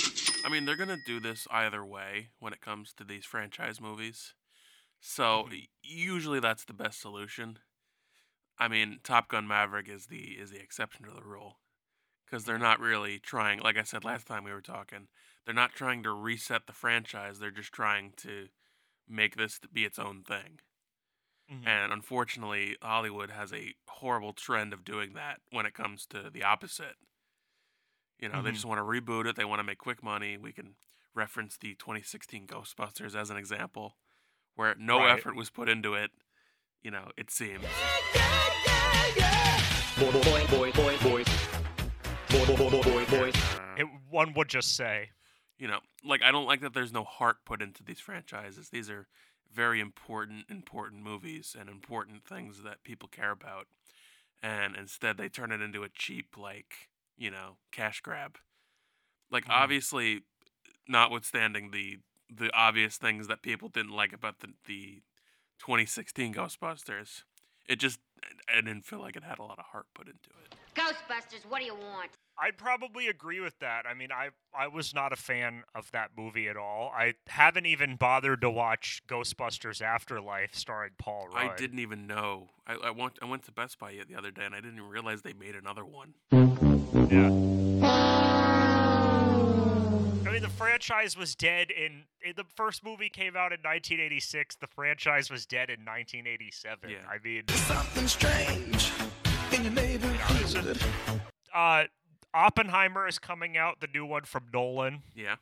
I 0.44 0.48
mean, 0.48 0.64
they're 0.64 0.76
gonna 0.76 0.98
do 1.06 1.20
this 1.20 1.46
either 1.50 1.84
way 1.84 2.30
when 2.40 2.52
it 2.52 2.60
comes 2.60 2.92
to 2.94 3.04
these 3.04 3.24
franchise 3.24 3.80
movies. 3.80 4.34
So 5.00 5.22
mm-hmm. 5.22 5.50
y- 5.50 5.66
usually 5.82 6.40
that's 6.40 6.64
the 6.64 6.72
best 6.72 7.00
solution. 7.00 7.58
I 8.58 8.68
mean, 8.68 9.00
Top 9.02 9.28
Gun 9.28 9.46
Maverick 9.46 9.88
is 9.88 10.06
the 10.06 10.36
is 10.40 10.50
the 10.50 10.60
exception 10.60 11.04
to 11.06 11.12
the 11.12 11.24
rule 11.24 11.58
because 12.24 12.44
they're 12.44 12.58
not 12.58 12.80
really 12.80 13.18
trying. 13.18 13.60
Like 13.60 13.76
I 13.76 13.82
said 13.82 14.04
last 14.04 14.26
time 14.26 14.44
we 14.44 14.52
were 14.52 14.60
talking, 14.60 15.08
they're 15.44 15.54
not 15.54 15.72
trying 15.74 16.02
to 16.04 16.12
reset 16.12 16.66
the 16.66 16.72
franchise. 16.72 17.38
They're 17.38 17.50
just 17.50 17.72
trying 17.72 18.12
to 18.18 18.46
make 19.08 19.36
this 19.36 19.58
be 19.72 19.84
its 19.84 19.98
own 19.98 20.22
thing. 20.22 20.60
Mhm. 21.50 21.66
And 21.66 21.92
unfortunately, 21.92 22.76
Hollywood 22.82 23.30
has 23.30 23.52
a 23.52 23.74
horrible 23.88 24.32
trend 24.32 24.72
of 24.72 24.84
doing 24.84 25.12
that 25.14 25.40
when 25.50 25.66
it 25.66 25.74
comes 25.74 26.06
to 26.06 26.30
the 26.30 26.42
opposite. 26.42 26.96
You 28.18 28.28
know, 28.28 28.40
they 28.42 28.50
Mhm. 28.50 28.54
just 28.54 28.64
want 28.64 28.78
to 28.78 28.84
reboot 28.84 29.26
it. 29.26 29.36
They 29.36 29.44
want 29.44 29.58
to 29.60 29.64
make 29.64 29.78
quick 29.78 30.02
money. 30.02 30.36
We 30.36 30.52
can 30.52 30.76
reference 31.14 31.56
the 31.58 31.74
2016 31.74 32.46
Ghostbusters 32.46 33.14
as 33.14 33.30
an 33.30 33.36
example, 33.36 33.98
where 34.54 34.74
no 34.76 34.98
Right. 35.00 35.18
effort 35.18 35.34
was 35.34 35.50
put 35.50 35.68
into 35.68 35.94
it. 35.94 36.12
You 36.82 36.90
know, 36.90 37.10
it 37.16 37.30
seems. 37.30 37.62
Boy, 39.98 40.10
boy. 40.10 40.46
Boy, 40.46 40.72
boy, 42.56 43.04
boy, 43.06 43.30
It, 43.76 43.84
one 44.08 44.32
would 44.34 44.48
just 44.48 44.74
say, 44.74 45.10
you 45.58 45.68
know, 45.68 45.80
like 46.02 46.22
I 46.22 46.30
don't 46.30 46.46
like 46.46 46.60
that 46.60 46.72
there's 46.74 46.92
no 46.92 47.04
heart 47.04 47.44
put 47.44 47.60
into 47.60 47.82
these 47.84 48.00
franchises. 48.00 48.70
These 48.70 48.88
are 48.90 49.06
very 49.52 49.80
important, 49.80 50.50
important 50.50 51.02
movies 51.02 51.56
and 51.58 51.68
important 51.68 52.24
things 52.26 52.62
that 52.62 52.84
people 52.84 53.08
care 53.08 53.30
about. 53.30 53.68
And 54.42 54.76
instead 54.76 55.16
they 55.18 55.28
turn 55.28 55.52
it 55.52 55.60
into 55.62 55.84
a 55.84 55.88
cheap, 55.90 56.36
like, 56.36 56.90
you 57.16 57.30
know, 57.30 57.58
cash 57.72 58.00
grab. 58.02 58.38
Like 59.30 59.46
Mhm. 59.46 59.48
obviously 59.48 60.22
notwithstanding 60.88 61.70
the 61.72 62.00
the 62.30 62.52
obvious 62.54 62.98
things 62.98 63.28
that 63.28 63.42
people 63.42 63.68
didn't 63.68 63.92
like 63.92 64.12
about 64.12 64.40
the 64.40 64.54
the 64.66 65.02
2016 65.58 66.34
Ghostbusters, 66.34 67.24
it 67.68 67.76
just 67.76 68.00
I 68.48 68.56
didn't 68.56 68.84
feel 68.84 69.00
like 69.00 69.16
it 69.16 69.24
had 69.24 69.38
a 69.38 69.42
lot 69.42 69.58
of 69.58 69.64
heart 69.66 69.86
put 69.94 70.06
into 70.06 70.30
it. 70.44 70.54
Ghostbusters, 70.74 71.48
what 71.48 71.60
do 71.60 71.66
you 71.66 71.74
want? 71.74 72.10
I'd 72.38 72.56
probably 72.56 73.08
agree 73.08 73.40
with 73.40 73.58
that. 73.58 73.84
I 73.86 73.94
mean, 73.94 74.10
I 74.10 74.30
I 74.56 74.68
was 74.68 74.94
not 74.94 75.12
a 75.12 75.16
fan 75.16 75.64
of 75.74 75.90
that 75.92 76.10
movie 76.16 76.48
at 76.48 76.56
all. 76.56 76.92
I 76.96 77.14
haven't 77.26 77.66
even 77.66 77.96
bothered 77.96 78.40
to 78.40 78.50
watch 78.50 79.02
Ghostbusters 79.06 79.82
Afterlife 79.82 80.54
starring 80.54 80.92
Paul 80.98 81.28
Rudd. 81.28 81.50
I 81.52 81.56
didn't 81.56 81.78
even 81.78 82.06
know. 82.06 82.50
I, 82.66 82.74
I 82.74 82.90
went 82.90 83.18
I 83.20 83.26
went 83.26 83.44
to 83.44 83.52
Best 83.52 83.78
Buy 83.78 83.98
the 84.08 84.16
other 84.16 84.30
day 84.30 84.44
and 84.44 84.54
I 84.54 84.60
didn't 84.60 84.78
even 84.78 84.88
realize 84.88 85.22
they 85.22 85.34
made 85.34 85.54
another 85.54 85.84
one. 85.84 86.14
Yeah. 87.10 88.20
I 90.32 90.36
mean, 90.36 90.42
the 90.44 90.48
franchise 90.48 91.14
was 91.14 91.34
dead 91.34 91.70
in, 91.70 92.04
in 92.24 92.32
the 92.36 92.44
first 92.56 92.82
movie 92.82 93.10
came 93.10 93.36
out 93.36 93.52
in 93.52 93.58
1986. 93.60 94.56
The 94.56 94.66
franchise 94.66 95.30
was 95.30 95.44
dead 95.44 95.68
in 95.68 95.80
1987. 95.84 96.88
Yeah. 96.88 96.96
I 97.06 97.18
mean, 97.22 97.42
Something 97.48 98.08
strange 98.08 98.90
in 99.52 99.64
your 99.64 99.72
neighborhood. 99.74 100.80
uh, 101.54 101.84
Oppenheimer 102.32 103.06
is 103.06 103.18
coming 103.18 103.58
out, 103.58 103.80
the 103.80 103.88
new 103.92 104.06
one 104.06 104.22
from 104.22 104.44
Nolan. 104.54 105.02
Yeah, 105.14 105.36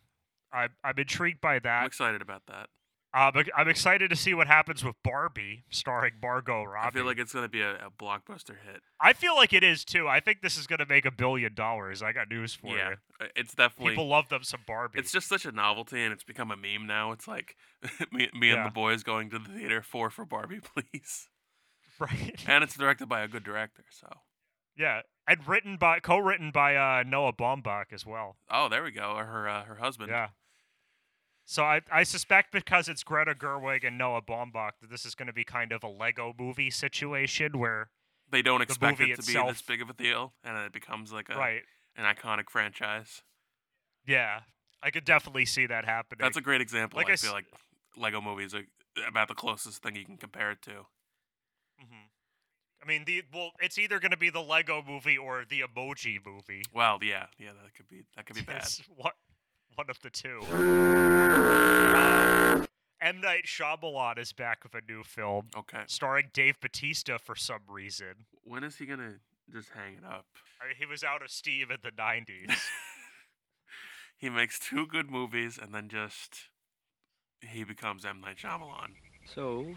I'm 0.53 0.71
I'm 0.83 0.99
intrigued 0.99 1.41
by 1.41 1.61
that. 1.61 1.69
I'm 1.69 1.83
that. 1.83 1.87
excited 1.87 2.21
about 2.21 2.47
that. 2.49 2.69
Uh, 3.13 3.33
I'm 3.57 3.69
excited 3.69 4.09
to 4.11 4.17
see 4.17 4.35
what 4.35 4.47
happens 4.47 4.85
with 4.85 4.95
Barbie, 5.03 5.65
starring 5.69 6.13
Margot 6.23 6.63
Robbie. 6.63 6.87
I 6.87 6.91
feel 6.93 7.05
like 7.05 7.19
it's 7.19 7.33
gonna 7.33 7.49
be 7.49 7.61
a, 7.61 7.75
a 7.75 7.91
blockbuster 7.91 8.55
hit. 8.65 8.83
I 9.01 9.15
feel 9.15 9.35
like 9.35 9.53
it 9.53 9.65
is 9.65 9.85
too. 9.85 10.07
I 10.07 10.21
think 10.21 10.43
this 10.43 10.57
is 10.57 10.69
going 10.69 10.79
to 10.79 10.87
make 10.87 11.05
a 11.05 11.11
billion 11.11 11.55
dollars. 11.55 12.03
I 12.03 12.13
got 12.13 12.31
news 12.31 12.55
for 12.55 12.69
yeah, 12.77 12.91
you. 12.91 12.97
uh, 13.21 13.29
it's 13.35 13.55
definitely. 13.55 13.93
People 13.95 14.07
love 14.07 14.29
them 14.29 14.45
some 14.45 14.61
Barbie. 14.65 15.01
it's 15.01 15.11
just 15.11 15.29
such 15.29 15.45
a 15.45 15.51
novelty, 15.51 16.03
and 16.03 16.13
it's 16.13 16.23
become 16.23 16.53
a 16.53 16.57
meme 16.57 16.87
now. 16.87 17.11
It's 17.11 17.27
like 17.27 17.57
me, 18.13 18.29
me 18.33 18.51
and 18.51 18.65
the 18.65 18.71
boys 18.71 19.03
going 19.03 19.29
to 19.31 19.41
the 19.41 19.49
theater 19.49 19.83
for 19.83 20.09
for 20.11 20.25
Barbie, 20.25 20.61
please. 20.75 21.29
right. 21.99 22.45
And 22.47 22.63
it's 22.63 22.77
directed 22.77 23.09
by 23.09 23.23
a 23.23 23.29
good 23.29 23.43
director, 23.43 23.85
so. 23.91 24.07
yeah, 24.77 25.01
and 25.27 25.47
written 25.49 25.77
by 25.77 25.99
co-written 25.99 26.53
by 26.53 26.77
uh, 26.77 27.03
Noah 27.05 27.33
Baumbach 27.33 27.93
as 27.93 28.07
well. 28.07 28.37
Oh, 28.49 28.69
there 28.69 28.85
we 28.85 28.93
go. 28.93 29.15
Or 29.17 29.25
her 29.25 29.49
uh, 29.49 29.65
her 29.65 29.77
husband. 29.77 30.11
Yeah. 30.11 30.29
So 31.51 31.65
I, 31.65 31.81
I 31.91 32.05
suspect 32.05 32.53
because 32.53 32.89
it's 32.89 33.03
Greta 33.03 33.35
Gerwig 33.35 33.85
and 33.85 33.99
Noah 33.99 34.23
Baumbach 34.23 34.75
that 34.81 34.89
this 34.89 35.05
is 35.05 35.17
going 35.17 35.27
to 35.27 35.33
be 35.33 35.43
kind 35.43 35.73
of 35.73 35.83
a 35.83 35.89
Lego 35.89 36.33
movie 36.39 36.71
situation 36.71 37.59
where 37.59 37.91
They 38.31 38.41
don't 38.41 38.63
expect 38.63 39.01
movie 39.01 39.11
it 39.11 39.21
to 39.21 39.27
be 39.27 39.33
this 39.33 39.61
big 39.61 39.83
of 39.83 39.91
a 39.91 39.93
deal, 39.93 40.33
and 40.45 40.57
it 40.59 40.73
becomes 40.73 41.13
like 41.13 41.29
a 41.29 41.37
right. 41.37 41.63
an 41.97 42.05
iconic 42.05 42.51
franchise. 42.51 43.23
Yeah, 44.07 44.43
I 44.81 44.93
could 44.93 45.05
definitely 45.05 45.45
see 45.45 45.67
that 45.67 45.85
happening. 45.87 46.21
That's 46.21 46.37
a 46.37 46.41
great 46.41 46.61
example. 46.61 46.99
Like 46.99 47.09
I 47.09 47.15
I 47.15 47.17
feel 47.17 47.31
s- 47.31 47.35
like 47.35 47.47
Lego 47.97 48.21
movies 48.21 48.55
are 48.55 48.63
about 49.09 49.27
the 49.27 49.35
closest 49.35 49.83
thing 49.83 49.97
you 49.97 50.05
can 50.05 50.19
compare 50.19 50.53
it 50.53 50.63
to. 50.63 50.87
hmm 51.81 52.07
I 52.81 52.87
mean, 52.87 53.03
the 53.07 53.25
well, 53.35 53.51
it's 53.59 53.77
either 53.77 53.99
going 53.99 54.13
to 54.13 54.17
be 54.17 54.31
the 54.31 54.41
Lego 54.41 54.85
movie 54.87 55.19
or 55.19 55.45
the 55.51 55.63
Emoji 55.63 56.25
movie. 56.25 56.63
Well, 56.73 57.01
yeah, 57.03 57.27
yeah, 57.39 57.51
that 57.61 57.75
could 57.75 57.89
be 57.89 58.05
that 58.15 58.25
could 58.27 58.37
be 58.37 58.43
bad. 58.47 58.59
It's 58.59 58.83
one, 59.81 59.87
one 59.87 59.91
of 59.91 60.01
the 60.03 60.11
two. 60.11 60.41
Uh, 61.97 62.67
M 63.01 63.21
Night 63.21 63.45
Shyamalan 63.47 64.19
is 64.19 64.33
back 64.33 64.63
with 64.63 64.75
a 64.75 64.83
new 64.87 65.03
film 65.03 65.47
Okay, 65.57 65.83
starring 65.87 66.29
Dave 66.33 66.61
Batista 66.61 67.17
for 67.19 67.35
some 67.35 67.61
reason. 67.69 68.27
when 68.45 68.63
is 68.65 68.77
he 68.77 68.87
gonna 68.87 69.15
just 69.53 69.71
hang 69.71 69.95
it 69.95 70.05
up? 70.05 70.27
I 70.61 70.67
mean, 70.69 70.77
he 70.79 70.85
was 70.87 71.03
out 71.03 71.23
of 71.23 71.31
steam 71.31 71.71
in 71.71 71.79
the 71.83 71.91
'90s. 71.91 72.57
He 74.19 74.29
makes 74.29 74.59
two 74.59 74.87
good 74.87 75.11
movies, 75.11 75.59
and 75.61 75.75
then 75.75 75.89
just 75.89 76.51
he 77.41 77.65
becomes 77.65 78.05
M 78.05 78.21
Night 78.21 78.37
Shyamalan. 78.37 78.91
So, 79.35 79.77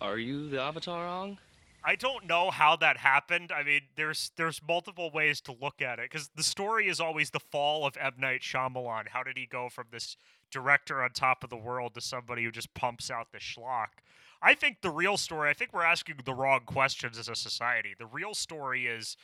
are 0.00 0.16
you 0.16 0.48
the 0.48 0.58
Avatar 0.62 1.04
Aang? 1.06 1.36
I 1.84 1.96
don't 1.96 2.26
know 2.26 2.50
how 2.50 2.76
that 2.76 2.98
happened. 2.98 3.50
I 3.50 3.62
mean, 3.62 3.82
there's 3.96 4.30
there's 4.36 4.60
multiple 4.66 5.10
ways 5.10 5.40
to 5.42 5.52
look 5.60 5.82
at 5.82 5.98
it 5.98 6.10
because 6.10 6.30
the 6.36 6.42
story 6.42 6.88
is 6.88 7.00
always 7.00 7.30
the 7.30 7.40
fall 7.40 7.86
of 7.86 7.96
M 7.96 8.14
Night 8.18 8.42
Shyamalan. 8.42 9.08
How 9.08 9.22
did 9.22 9.36
he 9.36 9.46
go 9.46 9.68
from 9.68 9.86
this 9.90 10.16
director 10.50 11.02
on 11.02 11.10
top 11.10 11.42
of 11.42 11.50
the 11.50 11.56
world 11.56 11.94
to 11.94 12.00
somebody 12.00 12.44
who 12.44 12.50
just 12.50 12.72
pumps 12.74 13.10
out 13.10 13.32
the 13.32 13.38
schlock? 13.38 14.00
I 14.40 14.54
think 14.54 14.78
the 14.82 14.90
real 14.90 15.16
story. 15.16 15.50
I 15.50 15.54
think 15.54 15.72
we're 15.72 15.84
asking 15.84 16.16
the 16.24 16.34
wrong 16.34 16.60
questions 16.66 17.18
as 17.18 17.28
a 17.28 17.34
society. 17.34 17.94
The 17.98 18.06
real 18.06 18.34
story 18.34 18.86
is 18.86 19.16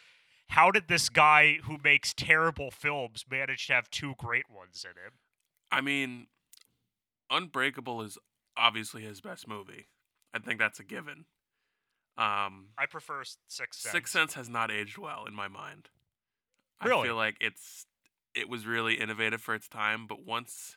how 0.49 0.71
did 0.71 0.89
this 0.89 1.09
guy 1.09 1.59
who 1.65 1.79
makes 1.83 2.15
terrible 2.15 2.71
films 2.71 3.25
manage 3.31 3.67
to 3.67 3.75
have 3.75 3.91
two 3.91 4.15
great 4.17 4.51
ones 4.51 4.85
in 4.85 4.93
him? 5.03 5.13
I 5.71 5.81
mean, 5.81 6.29
Unbreakable 7.31 8.03
is 8.03 8.17
obviously 8.57 9.03
his 9.03 9.21
best 9.21 9.47
movie. 9.47 9.87
I 10.33 10.39
think 10.39 10.59
that's 10.59 10.81
a 10.81 10.85
given. 10.85 11.27
Um, 12.19 12.67
I 12.77 12.87
prefer 12.87 13.21
S- 13.21 13.39
Sixth 13.47 13.81
Sense. 13.81 13.93
Sixth 13.93 14.13
Sense 14.13 14.35
has 14.35 14.49
not 14.49 14.71
aged 14.71 14.99
well 14.99 15.25
in 15.27 15.35
my 15.35 15.49
mind. 15.49 15.89
Really? 16.85 17.03
I 17.03 17.05
feel 17.05 17.17
like 17.17 17.37
it's 17.41 17.87
it 18.35 18.49
was 18.49 18.67
really 18.67 18.95
innovative 18.95 19.41
for 19.41 19.55
its 19.55 19.69
time, 19.69 20.07
but 20.07 20.25
once 20.27 20.77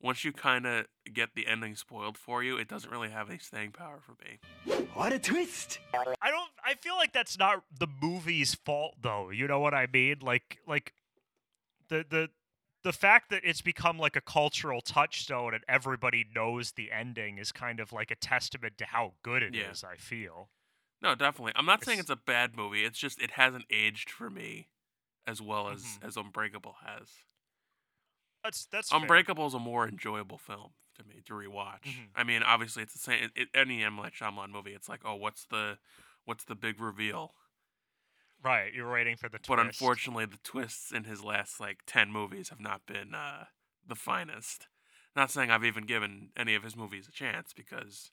once 0.00 0.24
you 0.24 0.32
kind 0.32 0.66
of 0.66 0.86
get 1.14 1.30
the 1.34 1.46
ending 1.46 1.76
spoiled 1.76 2.18
for 2.18 2.42
you, 2.42 2.56
it 2.56 2.66
doesn't 2.68 2.90
really 2.90 3.10
have 3.10 3.30
any 3.30 3.38
staying 3.38 3.70
power 3.70 4.00
for 4.00 4.16
me. 4.24 4.84
What 4.94 5.12
a 5.12 5.18
twist! 5.18 5.78
I 5.94 6.30
don't. 6.30 6.50
I 6.64 6.74
feel 6.74 6.96
like 6.96 7.12
that's 7.12 7.38
not 7.38 7.62
the 7.78 7.86
movie's 8.00 8.54
fault, 8.54 8.96
though. 9.00 9.30
You 9.30 9.46
know 9.46 9.60
what 9.60 9.74
I 9.74 9.86
mean? 9.92 10.16
Like, 10.20 10.58
like 10.66 10.92
the 11.88 12.04
the 12.08 12.30
the 12.82 12.92
fact 12.92 13.30
that 13.30 13.42
it's 13.44 13.60
become 13.60 13.98
like 13.98 14.16
a 14.16 14.20
cultural 14.20 14.80
touchstone 14.80 15.54
and 15.54 15.62
everybody 15.68 16.26
knows 16.34 16.72
the 16.72 16.90
ending 16.90 17.38
is 17.38 17.52
kind 17.52 17.78
of 17.78 17.92
like 17.92 18.10
a 18.10 18.16
testament 18.16 18.76
to 18.78 18.84
how 18.86 19.12
good 19.22 19.44
it 19.44 19.54
is. 19.54 19.84
Yeah. 19.84 19.90
I 19.90 19.96
feel. 19.96 20.48
No, 21.02 21.14
definitely. 21.14 21.52
I'm 21.56 21.66
not 21.66 21.84
saying 21.84 21.98
It's- 21.98 22.10
a 22.10 22.16
bad 22.16 22.56
movie. 22.56 22.84
It's 22.84 22.98
just 22.98 23.20
it 23.20 23.32
hasn't 23.32 23.64
aged 23.70 24.08
for 24.10 24.30
me 24.30 24.68
as 25.26 25.42
well 25.42 25.68
as 25.68 25.82
Mhm. 25.98 26.04
as 26.04 26.16
Unbreakable 26.16 26.74
has. 26.84 27.24
That's 28.44 28.64
that's 28.66 28.88
fair. 28.90 29.00
Unbreakable 29.00 29.46
is 29.46 29.54
a 29.54 29.58
more 29.58 29.86
enjoyable 29.88 30.38
film 30.38 30.74
to 30.94 31.04
me 31.04 31.20
to 31.22 31.32
rewatch. 31.32 31.82
Mhm. 31.82 32.10
I 32.14 32.24
mean, 32.24 32.42
obviously 32.42 32.82
it's 32.82 32.92
the 32.92 32.98
same. 32.98 33.24
It, 33.24 33.32
it, 33.36 33.48
any 33.54 33.82
M 33.84 33.96
Night 33.96 34.14
Shyamalan 34.14 34.50
movie, 34.50 34.74
it's 34.74 34.88
like, 34.88 35.04
oh, 35.04 35.14
what's 35.14 35.44
the 35.46 35.78
what's 36.24 36.44
the 36.44 36.54
big 36.54 36.80
reveal? 36.80 37.34
Right, 38.42 38.72
you're 38.74 38.90
waiting 38.90 39.16
for 39.16 39.28
the 39.28 39.38
twist. 39.38 39.48
But 39.48 39.60
unfortunately, 39.60 40.24
the 40.26 40.38
twists 40.38 40.90
in 40.92 41.04
his 41.04 41.22
last 41.22 41.60
like 41.60 41.82
ten 41.86 42.10
movies 42.10 42.48
have 42.48 42.58
not 42.60 42.86
been 42.86 43.14
uh, 43.14 43.46
the 43.86 43.94
finest. 43.96 44.66
Not 45.14 45.30
saying 45.30 45.50
I've 45.50 45.64
even 45.64 45.84
given 45.84 46.32
any 46.36 46.54
of 46.56 46.62
his 46.64 46.74
movies 46.74 47.06
a 47.06 47.12
chance 47.12 47.52
because, 47.52 48.10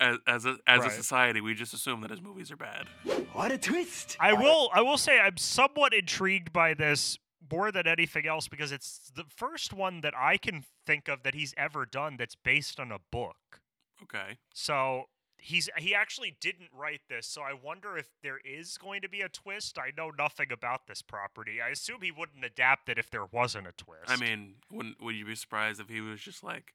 as 0.00 0.18
as 0.26 0.44
a 0.46 0.56
as 0.66 0.80
Right. 0.80 0.90
a 0.90 0.94
society, 0.94 1.40
we 1.40 1.54
just 1.54 1.74
assume 1.74 2.00
that 2.02 2.10
his 2.10 2.20
movies 2.20 2.50
are 2.50 2.56
bad. 2.56 2.86
What 3.32 3.52
a 3.52 3.58
twist! 3.58 4.16
I 4.20 4.32
will. 4.32 4.70
I 4.72 4.80
will 4.80 4.98
say 4.98 5.18
I'm 5.20 5.36
somewhat 5.36 5.92
intrigued 5.94 6.52
by 6.52 6.74
this 6.74 7.18
more 7.50 7.70
than 7.70 7.86
anything 7.86 8.26
else 8.26 8.48
because 8.48 8.72
it's 8.72 9.10
the 9.14 9.24
first 9.28 9.72
one 9.72 10.00
that 10.00 10.14
I 10.16 10.36
can 10.38 10.64
think 10.86 11.08
of 11.08 11.22
that 11.24 11.34
he's 11.34 11.52
ever 11.56 11.84
done 11.84 12.16
that's 12.16 12.34
based 12.34 12.80
on 12.80 12.90
a 12.90 12.98
book. 13.10 13.60
Okay. 14.02 14.38
So 14.54 15.04
he's 15.36 15.68
he 15.76 15.94
actually 15.94 16.36
didn't 16.40 16.70
write 16.72 17.02
this, 17.08 17.26
so 17.26 17.42
I 17.42 17.52
wonder 17.52 17.98
if 17.98 18.08
there 18.22 18.38
is 18.44 18.78
going 18.78 19.02
to 19.02 19.08
be 19.08 19.20
a 19.20 19.28
twist. 19.28 19.78
I 19.78 19.90
know 19.96 20.10
nothing 20.16 20.50
about 20.52 20.86
this 20.86 21.02
property. 21.02 21.60
I 21.60 21.68
assume 21.68 21.98
he 22.02 22.10
wouldn't 22.10 22.44
adapt 22.44 22.88
it 22.88 22.98
if 22.98 23.10
there 23.10 23.26
wasn't 23.26 23.66
a 23.66 23.72
twist. 23.72 24.08
I 24.08 24.16
mean, 24.16 24.54
wouldn't 24.70 25.02
would 25.02 25.14
you 25.14 25.26
be 25.26 25.34
surprised 25.34 25.80
if 25.80 25.88
he 25.88 26.00
was 26.00 26.20
just 26.20 26.42
like, 26.42 26.72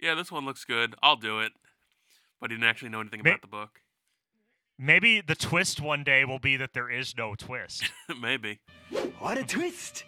"Yeah, 0.00 0.14
this 0.14 0.32
one 0.32 0.44
looks 0.44 0.64
good. 0.64 0.94
I'll 1.02 1.16
do 1.16 1.38
it," 1.40 1.52
but 2.40 2.50
he 2.50 2.56
didn't 2.56 2.68
actually 2.68 2.88
know 2.90 3.00
anything 3.00 3.20
Ma- 3.24 3.30
about 3.30 3.40
the 3.42 3.46
book? 3.48 3.80
maybe 4.78 5.20
the 5.20 5.34
twist 5.34 5.80
one 5.80 6.04
day 6.04 6.24
will 6.24 6.38
be 6.38 6.56
that 6.56 6.72
there 6.72 6.90
is 6.90 7.16
no 7.16 7.34
twist, 7.34 7.90
Maybe. 8.20 8.60
What 9.18 9.38
a 9.38 9.44
twist! 9.44 10.04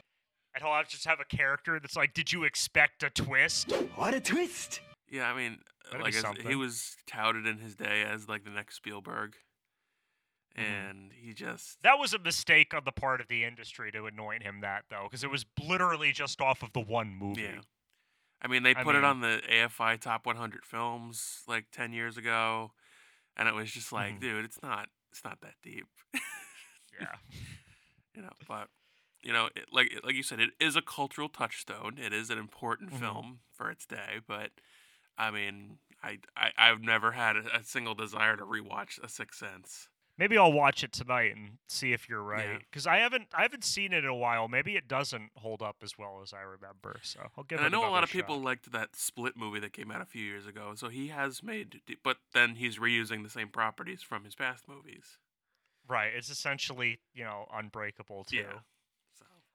and 0.54 0.62
he'll 0.64 0.72
have 0.74 0.88
just 0.88 1.04
have 1.06 1.20
a 1.20 1.24
character 1.36 1.78
that's 1.80 1.96
like, 1.96 2.12
"Did 2.14 2.32
you 2.32 2.44
expect 2.44 3.02
a 3.02 3.10
twist?" 3.10 3.72
What 3.96 4.14
a 4.14 4.20
twist! 4.20 4.80
Yeah, 5.08 5.30
I 5.30 5.36
mean, 5.36 5.58
That'd 5.90 6.02
like 6.02 6.14
as, 6.14 6.24
he 6.46 6.54
was 6.54 6.96
touted 7.06 7.46
in 7.46 7.58
his 7.58 7.74
day 7.74 8.02
as 8.02 8.28
like 8.28 8.44
the 8.44 8.50
next 8.50 8.76
Spielberg, 8.76 9.36
Mhm. 10.58 10.62
and 10.64 11.12
he 11.12 11.32
just 11.34 11.82
That 11.82 11.98
was 11.98 12.14
a 12.14 12.18
mistake 12.18 12.74
on 12.74 12.82
the 12.84 12.92
part 12.92 13.20
of 13.20 13.28
the 13.28 13.44
industry 13.44 13.90
to 13.92 14.06
anoint 14.06 14.42
him 14.42 14.60
that 14.60 14.84
though, 14.90 15.04
because 15.04 15.22
it 15.24 15.30
was 15.30 15.44
literally 15.60 16.10
just 16.12 16.40
off 16.40 16.62
of 16.62 16.72
the 16.72 16.80
one 16.80 17.14
movie. 17.14 17.42
yeah. 17.42 17.60
I 18.42 18.48
mean, 18.48 18.62
they 18.62 18.74
I 18.74 18.82
put 18.82 18.94
it 18.96 19.04
on 19.04 19.20
the 19.20 19.40
AFI 19.48 20.00
Top 20.00 20.26
100 20.26 20.64
films 20.64 21.42
like 21.46 21.66
10 21.72 21.92
years 21.92 22.16
ago, 22.16 22.72
and 23.36 23.48
it 23.48 23.54
was 23.54 23.70
just 23.70 23.92
like, 23.92 24.14
Mhm. 24.14 24.20
dude, 24.20 24.44
it's 24.44 24.62
not, 24.62 24.88
it's 25.12 25.24
not 25.24 25.40
that 25.42 25.54
deep, 25.62 25.86
yeah. 27.00 27.16
you 28.14 28.22
know. 28.22 28.30
But 28.48 28.68
you 29.22 29.32
know, 29.32 29.46
it, 29.56 29.66
like 29.72 30.00
like 30.04 30.14
you 30.14 30.22
said, 30.22 30.40
it 30.40 30.50
is 30.60 30.76
a 30.76 30.82
cultural 30.82 31.28
touchstone. 31.28 31.98
It 31.98 32.12
is 32.12 32.30
an 32.30 32.38
important 32.38 32.90
Mhm. 32.90 33.00
film 33.00 33.40
for 33.52 33.70
its 33.70 33.86
day, 33.86 34.20
but 34.26 34.50
I 35.18 35.30
mean, 35.30 35.78
I, 36.02 36.18
I 36.36 36.50
I've 36.56 36.80
never 36.82 37.12
had 37.12 37.36
a, 37.36 37.56
a 37.58 37.64
single 37.64 37.94
desire 37.94 38.36
to 38.36 38.44
rewatch 38.44 39.02
A 39.02 39.08
Sixth 39.08 39.38
Sense. 39.38 39.88
Maybe 40.20 40.36
I'll 40.36 40.52
watch 40.52 40.84
it 40.84 40.92
tonight 40.92 41.34
and 41.34 41.56
see 41.66 41.94
if 41.94 42.06
you're 42.06 42.20
Yeah. 42.36 42.44
right. 42.50 42.58
Because 42.58 42.86
I 42.86 42.98
haven't 42.98 43.28
I 43.32 43.40
haven't 43.40 43.64
seen 43.64 43.94
it 43.94 44.04
in 44.04 44.10
a 44.10 44.14
while. 44.14 44.48
Maybe 44.48 44.76
it 44.76 44.86
doesn't 44.86 45.32
hold 45.36 45.62
up 45.62 45.76
as 45.82 45.96
well 45.96 46.20
as 46.22 46.34
I 46.34 46.42
remember. 46.42 47.00
So 47.02 47.30
I'll 47.38 47.44
give 47.44 47.58
And 47.58 47.64
I 47.64 47.70
know 47.70 47.88
a 47.88 47.90
lot 47.90 48.04
of 48.04 48.10
people 48.10 48.38
liked 48.38 48.70
that 48.70 48.94
Split 48.94 49.34
movie 49.34 49.60
that 49.60 49.72
came 49.72 49.90
out 49.90 50.02
a 50.02 50.04
few 50.04 50.22
years 50.22 50.46
ago. 50.46 50.74
So 50.74 50.90
he 50.90 51.08
has 51.08 51.42
made, 51.42 51.80
but 52.04 52.18
then 52.34 52.56
he's 52.56 52.78
reusing 52.78 53.22
the 53.22 53.30
same 53.30 53.48
properties 53.48 54.02
from 54.02 54.24
his 54.24 54.34
past 54.34 54.68
movies. 54.68 55.16
Right. 55.88 56.12
It's 56.14 56.28
essentially 56.28 57.00
you 57.14 57.24
know 57.24 57.48
Unbreakable 57.50 58.24
too. 58.24 58.36
Yeah. 58.36 58.60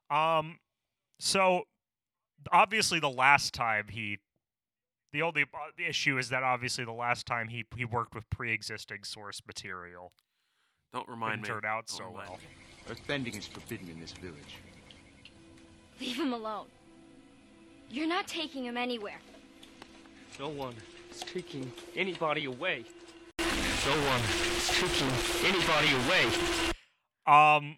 So 0.09 0.15
Um. 0.15 0.59
So 1.19 1.67
obviously 2.51 2.99
the 2.99 3.09
last 3.11 3.53
time 3.53 3.89
he. 3.89 4.17
The 5.11 5.21
only 5.21 5.43
uh, 5.43 5.71
issue 5.77 6.17
is 6.17 6.29
that 6.29 6.41
obviously 6.41 6.83
the 6.85 6.91
last 6.91 7.25
time 7.27 7.47
he, 7.47 7.63
he 7.77 7.85
worked 7.85 8.13
with 8.15 8.29
pre-existing 8.29 9.05
source 9.05 9.41
material 9.47 10.11
don't 10.93 11.07
remind 11.09 11.41
me. 11.41 11.47
turn 11.47 11.65
out 11.65 11.87
Don't 11.87 11.97
so 11.97 12.05
remind 12.05 12.29
well. 12.29 12.39
me. 12.39 12.93
Earthbending 12.95 13.37
is 13.37 13.47
forbidden 13.47 13.89
in 13.89 13.99
this 13.99 14.11
village. 14.13 14.57
Leave 15.99 16.17
him 16.17 16.33
alone. 16.33 16.67
You're 17.89 18.07
not 18.07 18.27
taking 18.27 18.65
him 18.65 18.77
anywhere. 18.77 19.19
No 20.39 20.49
one 20.49 20.75
is 21.11 21.21
taking 21.21 21.71
anybody 21.95 22.45
away. 22.45 22.83
No 23.39 23.91
one 23.91 24.21
is 24.57 24.67
taking 24.69 25.11
anybody 25.45 25.89
away. 26.05 26.25
Um, 27.27 27.77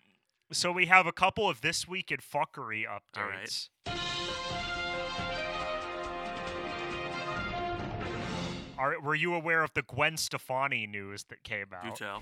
so 0.52 0.72
we 0.72 0.86
have 0.88 1.06
a 1.06 1.12
couple 1.12 1.50
of 1.50 1.62
this 1.62 1.88
week 1.88 2.12
in 2.12 2.18
fuckery 2.20 2.84
updates. 2.86 3.70
All 3.88 3.94
right. 3.98 4.18
Are 8.78 9.00
were 9.02 9.16
you 9.16 9.34
aware 9.34 9.64
of 9.64 9.74
the 9.74 9.82
Gwen 9.82 10.18
Stefani 10.18 10.86
news 10.86 11.24
that 11.30 11.44
came 11.44 11.66
Do 11.82 11.88
out? 11.90 11.96
tell. 11.96 12.22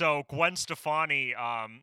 So 0.00 0.22
Gwen 0.30 0.56
Stefani, 0.56 1.34
um, 1.34 1.82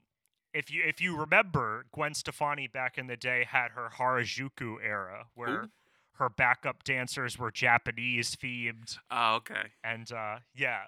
if 0.52 0.72
you 0.72 0.82
if 0.84 1.00
you 1.00 1.16
remember, 1.16 1.86
Gwen 1.94 2.16
Stefani 2.16 2.68
back 2.68 2.98
in 2.98 3.06
the 3.06 3.16
day 3.16 3.46
had 3.48 3.70
her 3.76 3.92
Harajuku 3.96 4.78
era, 4.84 5.28
where 5.36 5.50
Who? 5.50 5.68
her 6.14 6.28
backup 6.28 6.84
dancers 6.84 7.38
were 7.38 7.52
Japanese 7.52 8.36
themed, 8.36 8.98
Oh, 9.12 9.36
okay. 9.36 9.68
and 9.84 10.12
uh, 10.12 10.38
yeah, 10.56 10.86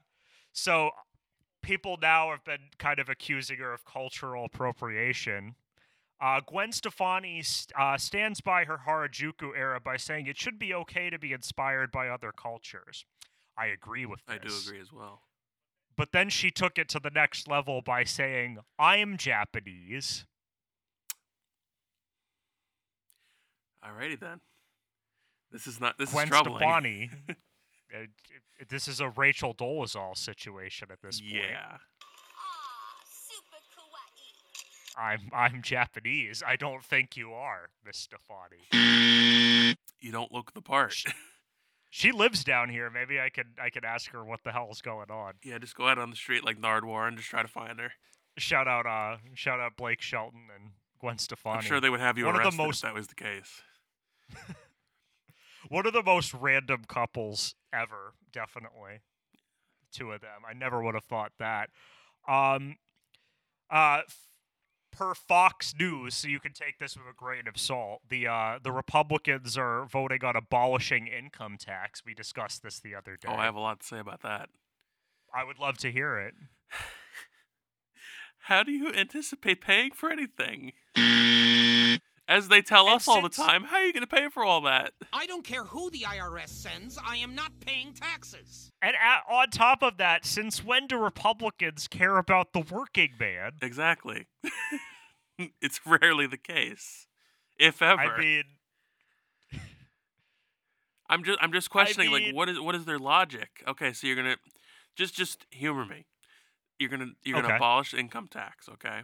so 0.53 0.89
people 1.61 1.99
now 2.01 2.31
have 2.31 2.43
been 2.43 2.71
kind 2.79 2.97
of 2.97 3.09
accusing 3.09 3.59
her 3.59 3.73
of 3.73 3.85
cultural 3.85 4.45
appropriation. 4.45 5.53
Uh, 6.19 6.41
Gwen 6.47 6.71
Stefani 6.71 7.43
st- 7.43 7.79
uh, 7.79 7.95
stands 7.99 8.41
by 8.41 8.65
her 8.65 8.79
Harajuku 8.87 9.55
era 9.55 9.79
by 9.79 9.97
saying 9.97 10.25
it 10.25 10.39
should 10.39 10.57
be 10.57 10.73
okay 10.73 11.11
to 11.11 11.19
be 11.19 11.31
inspired 11.31 11.91
by 11.91 12.07
other 12.09 12.31
cultures. 12.31 13.05
I 13.55 13.67
agree 13.67 14.07
with 14.07 14.25
this. 14.25 14.35
I 14.35 14.47
do 14.47 14.51
agree 14.65 14.81
as 14.81 14.91
well. 14.91 15.21
But 15.99 16.13
then 16.13 16.29
she 16.29 16.49
took 16.49 16.77
it 16.77 16.87
to 16.89 16.99
the 17.01 17.09
next 17.09 17.45
level 17.49 17.81
by 17.81 18.05
saying, 18.05 18.59
I'm 18.79 19.17
Japanese. 19.17 20.25
Alrighty 23.85 24.17
then. 24.17 24.39
This 25.51 25.67
is 25.67 25.81
not. 25.81 25.97
This 25.97 26.13
Gwen 26.13 26.23
is 26.23 26.29
troubling. 26.29 26.59
Stefani. 26.59 27.09
uh, 27.29 27.33
d- 28.03 28.65
this 28.69 28.87
is 28.87 29.01
a 29.01 29.09
Rachel 29.09 29.53
Dolezal 29.53 30.15
situation 30.15 30.87
at 30.89 31.01
this 31.01 31.19
point. 31.19 31.33
Yeah. 31.33 31.77
I'm 34.97 35.29
I'm 35.33 35.61
Japanese. 35.61 36.41
I 36.47 36.55
don't 36.55 36.83
think 36.83 37.17
you 37.17 37.33
are, 37.33 37.71
Miss 37.85 37.97
Stefani. 37.97 39.75
You 39.99 40.13
don't 40.13 40.31
look 40.31 40.53
the 40.53 40.61
part. 40.61 41.03
She 41.89 42.11
lives 42.11 42.43
down 42.43 42.69
here. 42.69 42.89
Maybe 42.89 43.19
I 43.19 43.29
could 43.29 43.47
I 43.61 43.69
could 43.69 43.83
ask 43.83 44.11
her 44.11 44.23
what 44.23 44.43
the 44.43 44.51
hell's 44.51 44.81
going 44.81 45.09
on. 45.09 45.33
yeah, 45.43 45.57
just 45.57 45.75
go 45.75 45.87
out 45.87 45.97
on 45.97 46.09
the 46.11 46.15
street 46.15 46.43
like 46.45 46.59
Nardwuar 46.59 47.07
and 47.07 47.17
just 47.17 47.29
try 47.29 47.41
to 47.41 47.47
find 47.47 47.79
her. 47.79 47.91
Shout 48.37 48.67
out 48.67 48.85
uh 48.85 49.17
shout 49.33 49.59
out 49.59 49.75
Blake 49.75 50.01
Shelton 50.01 50.47
and 50.55 50.71
Gwen 50.99 51.17
Stefani. 51.17 51.57
I'm 51.57 51.63
sure 51.63 51.81
they 51.81 51.89
would 51.89 51.99
have 51.99 52.17
you 52.17 52.25
One 52.25 52.35
of 52.35 52.43
the 52.43 52.55
most- 52.63 52.83
if 52.83 52.89
that 52.89 52.93
was 52.93 53.07
the 53.07 53.15
case. 53.15 53.61
One 55.69 55.85
of 55.85 55.93
the 55.93 56.03
most 56.03 56.33
random 56.33 56.83
couples 56.87 57.53
ever, 57.73 58.13
definitely. 58.31 59.01
Two 59.91 60.11
of 60.11 60.21
them. 60.21 60.41
I 60.47 60.53
never 60.53 60.81
would 60.81 60.95
have 60.95 61.03
thought 61.03 61.31
that. 61.39 61.69
Um, 62.27 62.77
uh, 63.69 64.01
per 64.91 65.13
Fox 65.13 65.73
News, 65.79 66.15
so 66.15 66.27
you 66.27 66.39
can 66.39 66.53
take 66.53 66.79
this 66.79 66.95
with 66.95 67.05
a 67.09 67.15
grain 67.15 67.47
of 67.47 67.57
salt. 67.57 68.01
The 68.09 68.27
uh, 68.27 68.59
the 68.61 68.71
Republicans 68.71 69.57
are 69.57 69.85
voting 69.85 70.23
on 70.23 70.35
abolishing 70.35 71.07
income 71.07 71.57
tax. 71.59 72.03
We 72.05 72.13
discussed 72.13 72.63
this 72.63 72.79
the 72.79 72.95
other 72.95 73.17
day. 73.17 73.29
Oh, 73.31 73.35
I 73.35 73.45
have 73.45 73.55
a 73.55 73.59
lot 73.59 73.81
to 73.81 73.87
say 73.87 73.99
about 73.99 74.21
that. 74.23 74.49
I 75.33 75.43
would 75.43 75.59
love 75.59 75.77
to 75.79 75.91
hear 75.91 76.17
it. 76.17 76.33
How 78.43 78.63
do 78.63 78.71
you 78.71 78.91
anticipate 78.93 79.61
paying 79.61 79.91
for 79.91 80.09
anything? 80.09 80.73
As 82.29 82.47
they 82.47 82.61
tell 82.61 82.85
And 82.85 82.97
us 82.97 83.07
all 83.07 83.23
the 83.23 83.29
time, 83.29 83.63
how 83.63 83.77
are 83.77 83.85
you 83.85 83.91
going 83.91 84.05
to 84.05 84.07
pay 84.07 84.29
for 84.29 84.45
all 84.45 84.61
that? 84.61 84.93
I 85.11 85.25
don't 85.25 85.43
care 85.43 85.63
who 85.63 85.89
the 85.89 86.01
IRS 86.01 86.49
sends, 86.49 86.99
I 87.03 87.17
am 87.17 87.33
not 87.33 87.51
paying 87.59 87.91
taxes. 87.91 88.69
And 88.83 88.95
at, 88.95 89.23
on 89.27 89.49
top 89.49 89.81
of 89.81 89.97
that, 89.97 90.27
since 90.27 90.63
when 90.63 90.85
do 90.85 90.97
Republicans 90.99 91.87
care 91.87 92.17
about 92.17 92.53
the 92.53 92.59
working 92.59 93.13
man? 93.19 93.53
Exactly. 93.63 94.27
it's 95.59 95.81
rarely 95.87 96.27
the 96.27 96.37
case, 96.37 97.07
if 97.57 97.81
ever. 97.81 97.99
I 97.99 98.19
mean, 98.19 98.43
I'm 101.09 101.23
just 101.23 101.39
I'm 101.41 101.51
just 101.51 101.71
questioning 101.71 102.11
mean- 102.11 102.27
like 102.27 102.35
what 102.35 102.47
is 102.47 102.59
what 102.59 102.75
is 102.75 102.85
their 102.85 102.99
logic? 102.99 103.63
Okay, 103.67 103.91
so 103.91 104.05
you're 104.05 104.15
gonna 104.15 104.37
just 104.95 105.15
just 105.15 105.47
humor 105.49 105.83
me. 105.83 106.05
You're 106.77 106.91
gonna 106.91 107.13
you're 107.23 107.41
gonna 107.41 107.55
abolish 107.55 107.95
income 107.95 108.27
tax, 108.27 108.69
okay? 108.69 108.99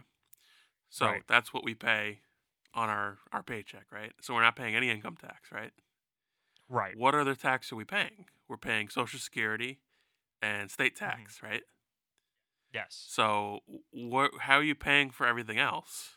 So 0.88 1.06
Right. 1.06 1.22
that's 1.26 1.52
what 1.52 1.64
we 1.64 1.74
pay 1.74 2.20
on 2.76 2.88
our 2.88 3.18
our 3.32 3.42
paycheck, 3.42 3.86
right? 3.90 4.12
So 4.20 4.34
we're 4.34 4.42
not 4.42 4.54
paying 4.54 4.76
any 4.76 4.88
income 4.90 5.16
tax, 5.20 5.50
right? 5.50 5.72
right. 6.68 6.96
What 6.96 7.14
other 7.16 7.34
tax 7.34 7.72
are 7.72 7.76
we 7.76 7.84
paying? 7.84 8.26
We're 8.48 8.56
paying 8.56 8.88
Social 8.88 9.18
Security 9.18 9.78
and 10.40 10.70
state 10.70 10.94
Mm-hmm. 10.94 11.04
tax, 11.22 11.42
right? 11.42 11.62
Yes. 12.72 13.04
So 13.08 13.60
what? 13.90 14.30
How 14.40 14.56
are 14.56 14.62
you 14.62 14.74
paying 14.76 15.10
for 15.10 15.26
everything 15.26 15.58
else? 15.58 16.10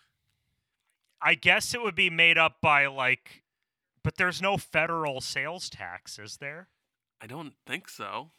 I 1.22 1.34
guess 1.36 1.74
it 1.74 1.82
would 1.82 1.96
be 1.96 2.10
made 2.10 2.38
up 2.38 2.58
by 2.62 2.86
like, 2.88 3.44
but 4.04 4.16
there's 4.18 4.42
no 4.42 4.58
federal 4.58 5.22
sales 5.22 5.70
tax, 5.70 6.18
is 6.20 6.38
there? 6.38 6.70
I 7.22 7.28
don't 7.28 7.54
think 7.66 7.90
so. 7.90 8.32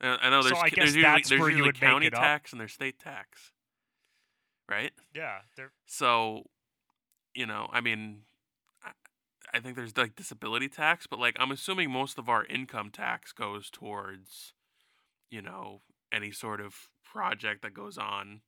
I 0.00 0.28
know 0.28 0.42
So 0.42 0.48
there's 0.48 0.60
I 0.62 0.68
guess 0.68 0.76
there's 0.76 0.94
usually, 0.96 1.22
there's 1.22 1.30
usually 1.52 1.72
county 1.72 2.10
tax 2.10 2.52
and 2.52 2.60
there's 2.60 2.72
state 2.72 2.98
tax, 2.98 3.52
right? 4.68 4.92
Yeah. 5.14 5.38
There. 5.56 5.72
So, 5.86 6.44
you 7.34 7.46
know, 7.46 7.68
I 7.72 7.80
mean, 7.80 8.22
I, 9.52 9.60
think 9.60 9.76
there's 9.76 9.96
like 9.96 10.16
disability 10.16 10.68
tax, 10.68 11.06
but 11.06 11.18
like 11.18 11.36
I'm 11.38 11.50
assuming 11.50 11.90
most 11.90 12.18
of 12.18 12.28
our 12.28 12.44
income 12.46 12.90
tax 12.90 13.32
goes 13.32 13.70
towards, 13.70 14.52
you 15.30 15.42
know, 15.42 15.80
any 16.12 16.30
sort 16.30 16.60
of 16.60 16.88
project 17.04 17.62
that 17.62 17.74
goes 17.74 17.98
on, 17.98 18.40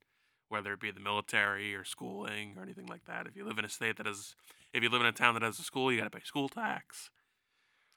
whether 0.49 0.72
it 0.72 0.81
be 0.81 0.90
the 0.90 1.01
military 1.01 1.75
or 1.75 1.85
schooling 1.85 2.55
or 2.57 2.62
anything 2.62 2.87
like 2.87 3.05
that. 3.07 3.27
If 3.27 3.37
you 3.37 3.44
live 3.44 3.59
in 3.59 3.64
a 3.64 3.68
state 3.68 3.96
that 3.96 4.07
has, 4.07 4.35
if 4.72 4.83
you 4.83 4.88
live 4.88 5.01
in 5.01 5.07
a 5.07 5.12
town 5.12 5.35
that 5.35 5.42
has 5.42 5.59
a 5.59 5.62
school, 5.62 5.92
you 5.92 5.99
got 5.99 6.05
to 6.05 6.18
pay 6.18 6.25
school 6.25 6.49
tax. 6.49 7.11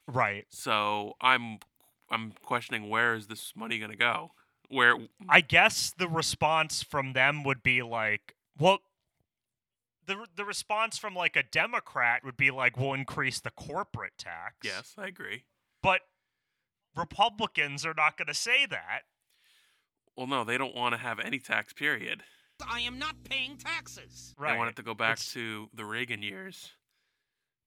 Right. 0.07 0.45
So 0.49 1.13
I'm, 1.21 1.59
I'm 2.11 2.33
questioning 2.43 2.89
where 2.89 3.13
is 3.13 3.27
this 3.27 3.53
money 3.55 3.79
gonna 3.79 3.95
go? 3.95 4.31
Where 4.69 4.95
I 5.27 5.41
guess 5.41 5.93
the 5.97 6.07
response 6.07 6.83
from 6.83 7.13
them 7.13 7.43
would 7.43 7.63
be 7.63 7.81
like, 7.81 8.35
well, 8.57 8.79
the 10.09 10.25
the 10.35 10.43
response 10.43 10.97
from 10.97 11.15
like 11.15 11.35
a 11.37 11.43
Democrat 11.43 12.23
would 12.25 12.35
be 12.35 12.51
like, 12.51 12.77
we'll 12.77 12.93
increase 12.93 13.39
the 13.39 13.51
corporate 13.51 14.17
tax. 14.17 14.55
yes, 14.63 14.95
I 14.97 15.07
agree. 15.07 15.43
But 15.81 16.01
Republicans 16.95 17.85
are 17.85 17.93
not 17.95 18.17
going 18.17 18.27
to 18.27 18.33
say 18.33 18.65
that. 18.65 19.01
Well, 20.17 20.27
no, 20.27 20.43
they 20.43 20.57
don't 20.57 20.75
want 20.75 20.93
to 20.93 20.99
have 20.99 21.19
any 21.19 21.39
tax. 21.39 21.71
Period. 21.71 22.23
I 22.69 22.81
am 22.81 22.99
not 22.99 23.23
paying 23.23 23.55
taxes. 23.55 24.33
Right. 24.37 24.51
They 24.51 24.57
want 24.57 24.71
it 24.71 24.75
to 24.75 24.83
go 24.83 24.93
back 24.93 25.13
It's- 25.19 25.31
to 25.33 25.69
the 25.73 25.85
Reagan 25.85 26.21
years 26.21 26.71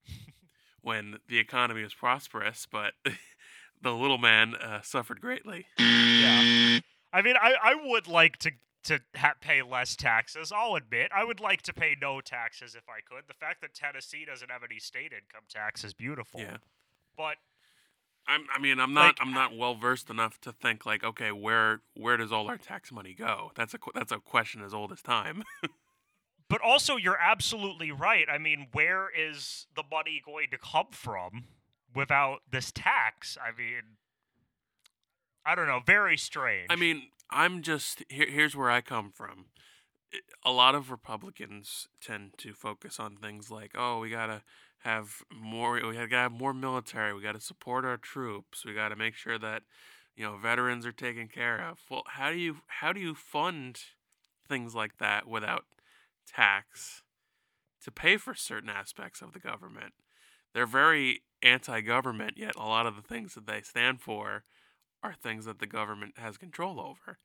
when 0.83 1.19
the 1.29 1.39
economy 1.39 1.83
was 1.83 1.95
prosperous, 1.95 2.67
but 2.71 2.93
the 3.83 3.93
little 3.93 4.19
man 4.19 4.55
uh, 4.55 4.83
suffered 4.83 5.21
greatly. 5.21 5.67
Yeah. 5.79 6.81
I 7.15 7.23
mean, 7.23 7.37
I, 7.41 7.55
I 7.63 7.75
would 7.87 8.07
like 8.09 8.37
to 8.39 8.51
to 8.85 9.01
ha- 9.17 9.35
pay 9.41 9.63
less 9.63 9.97
taxes. 9.97 10.53
I'll 10.55 10.75
admit, 10.75 11.11
I 11.15 11.25
would 11.25 11.41
like 11.41 11.63
to 11.63 11.73
pay 11.73 11.97
no 12.01 12.21
taxes 12.21 12.75
if 12.75 12.85
I 12.89 13.01
could. 13.01 13.25
The 13.29 13.35
fact 13.35 13.61
that 13.61 13.75
Tennessee 13.75 14.25
doesn't 14.25 14.51
have 14.51 14.63
any 14.63 14.79
state 14.79 15.13
income 15.13 15.45
tax 15.49 15.85
is 15.85 15.95
beautiful. 15.95 16.41
Yeah. 16.41 16.57
But 17.17 17.37
I'm, 18.27 18.47
I 18.55 18.61
mean, 18.61 18.81
I'm 18.81 18.95
not 18.95 19.19
Like, 19.19 19.19
I'm 19.21 19.33
not 19.33 19.57
well 19.57 19.75
versed 19.75 20.11
enough 20.11 20.41
to 20.43 20.53
think 20.53 20.87
like, 20.87 21.05
okay, 21.05 21.33
where 21.33 21.81
where 21.95 22.17
does 22.17 22.33
all 22.33 22.49
our 22.49 22.59
tax 22.59 22.93
money 22.93 23.15
go? 23.15 23.53
That's 23.55 23.75
a, 23.75 23.79
that's 23.95 24.13
a 24.13 24.19
question 24.19 24.63
as 24.63 24.73
old 24.73 24.93
as 24.93 25.03
time. 25.03 25.43
but 26.49 26.61
also, 26.61 26.97
you're 26.97 27.19
absolutely 27.19 27.91
right. 27.91 28.27
I 28.31 28.39
mean, 28.39 28.69
where 28.73 29.09
is 29.09 29.67
the 29.75 29.85
money 29.91 30.23
going 30.25 30.51
to 30.51 30.59
come 30.59 30.89
from 30.91 31.45
without 31.95 32.41
this 32.51 32.73
tax? 32.73 33.37
I 33.41 33.57
mean, 33.57 33.97
I 35.45 35.55
don't 35.55 35.67
know. 35.67 35.81
Very 35.85 36.17
strange. 36.17 36.69
I 36.71 36.77
mean, 36.77 37.03
I'm 37.33 37.63
just 37.63 38.05
here. 38.09 38.29
Here's 38.29 38.57
where 38.57 38.71
I 38.71 38.81
come 38.81 39.11
from. 39.11 39.47
A 40.45 40.53
lot 40.53 40.75
of 40.75 40.91
Republicans 40.91 41.89
tend 42.01 42.33
to 42.39 42.53
focus 42.53 43.01
on 43.01 43.17
things 43.17 43.51
like, 43.51 43.73
oh, 43.75 43.99
we 44.01 44.11
gotta 44.11 44.43
have 44.81 45.23
more. 45.35 45.75
We 45.75 45.95
gotta 45.95 46.09
have 46.11 46.33
more 46.33 46.53
military. 46.53 47.15
We 47.15 47.23
gotta 47.23 47.41
support 47.41 47.85
our 47.85 47.97
troops. 47.97 48.65
We 48.65 48.75
gotta 48.75 48.97
make 48.97 49.15
sure 49.15 49.39
that 49.39 49.63
you 50.17 50.25
know 50.25 50.37
veterans 50.37 50.85
are 50.85 50.93
taken 50.93 51.29
care 51.29 51.59
of. 51.61 51.79
Well, 51.91 52.03
how 52.07 52.31
do 52.31 52.37
you 52.37 52.59
how 52.67 52.93
do 52.93 53.01
you 53.01 53.15
fund 53.15 53.81
things 54.49 54.75
like 54.75 54.99
that 54.99 55.27
without 55.27 55.65
tax 56.27 57.03
to 57.85 57.91
pay 57.91 58.17
for 58.17 58.35
certain 58.35 58.71
aspects 58.71 59.23
of 59.23 59.33
the 59.33 59.41
government? 59.41 59.95
They're 60.55 60.67
very 60.67 61.23
anti-government, 61.43 62.35
yet 62.37 62.55
a 62.57 62.67
lot 62.67 62.87
of 62.87 62.95
the 62.97 63.03
things 63.03 63.35
that 63.35 63.47
they 63.47 63.63
stand 63.63 64.01
for 64.01 64.45
are 65.03 65.15
things 65.15 65.45
that 65.45 65.59
the 65.59 65.67
government 65.67 66.15
has 66.19 66.37
control 66.37 66.81
over. 66.81 67.19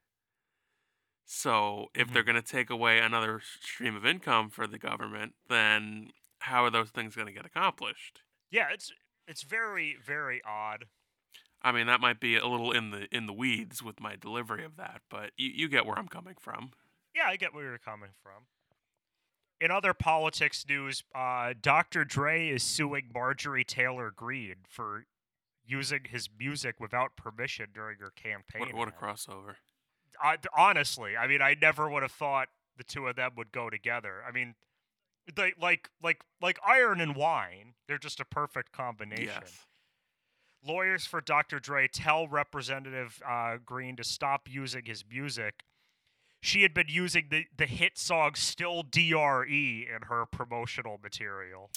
So 1.25 1.87
if 1.93 2.11
they're 2.11 2.23
going 2.23 2.35
to 2.35 2.41
take 2.41 2.69
away 2.69 2.99
another 2.99 3.41
stream 3.61 3.95
of 3.95 4.05
income 4.05 4.49
for 4.49 4.65
the 4.65 4.79
government, 4.79 5.33
then 5.49 6.09
how 6.39 6.63
are 6.63 6.69
those 6.69 6.89
things 6.89 7.15
going 7.15 7.27
to 7.27 7.33
get 7.33 7.45
accomplished? 7.45 8.21
Yeah, 8.49 8.67
it's 8.73 8.91
it's 9.27 9.43
very 9.43 9.97
very 10.03 10.41
odd. 10.47 10.85
I 11.61 11.71
mean, 11.71 11.87
that 11.87 11.99
might 11.99 12.19
be 12.21 12.37
a 12.37 12.47
little 12.47 12.71
in 12.71 12.91
the 12.91 13.13
in 13.13 13.25
the 13.25 13.33
weeds 13.33 13.83
with 13.83 13.99
my 13.99 14.15
delivery 14.15 14.63
of 14.63 14.77
that, 14.77 15.01
but 15.09 15.31
you, 15.35 15.49
you 15.53 15.67
get 15.67 15.85
where 15.85 15.99
I'm 15.99 16.07
coming 16.07 16.35
from. 16.39 16.71
Yeah, 17.13 17.25
I 17.27 17.35
get 17.35 17.53
where 17.53 17.63
you're 17.63 17.77
coming 17.77 18.11
from. 18.23 18.43
In 19.59 19.71
other 19.71 19.93
politics 19.93 20.65
news, 20.69 21.03
uh, 21.15 21.53
Dr. 21.59 22.05
Dre 22.05 22.47
is 22.47 22.61
suing 22.61 23.09
Marjorie 23.13 23.63
Taylor 23.63 24.11
Greene 24.15 24.63
for 24.69 25.05
using 25.67 26.01
his 26.09 26.29
music 26.37 26.75
without 26.79 27.15
permission 27.15 27.67
during 27.73 27.97
her 27.99 28.11
campaign. 28.11 28.73
What, 28.73 28.73
what 28.73 28.87
a 28.87 28.91
crossover! 28.91 29.55
I, 30.21 30.37
honestly, 30.55 31.15
I 31.15 31.27
mean, 31.27 31.41
I 31.41 31.55
never 31.61 31.89
would 31.89 32.01
have 32.01 32.11
thought 32.11 32.47
the 32.77 32.83
two 32.83 33.07
of 33.07 33.15
them 33.15 33.31
would 33.37 33.51
go 33.51 33.69
together. 33.69 34.23
I 34.27 34.31
mean, 34.31 34.55
they 35.35 35.53
like 35.59 35.89
like 36.01 36.23
like 36.41 36.59
iron 36.65 37.01
and 37.01 37.15
wine. 37.15 37.73
They're 37.87 37.97
just 37.97 38.19
a 38.19 38.25
perfect 38.25 38.71
combination. 38.71 39.25
Yes. 39.25 39.65
Lawyers 40.65 41.05
for 41.05 41.21
Dr. 41.21 41.59
Dre 41.59 41.87
tell 41.87 42.27
Representative 42.27 43.21
uh, 43.27 43.57
Greene 43.63 43.95
to 43.97 44.03
stop 44.03 44.47
using 44.49 44.85
his 44.85 45.03
music. 45.09 45.63
She 46.41 46.61
had 46.61 46.73
been 46.73 46.87
using 46.87 47.27
the, 47.29 47.45
the 47.55 47.65
hit 47.65 47.97
song 47.97 48.35
Still 48.35 48.83
DRE 48.83 49.87
in 49.87 50.03
her 50.07 50.25
promotional 50.25 50.99
material. 51.01 51.69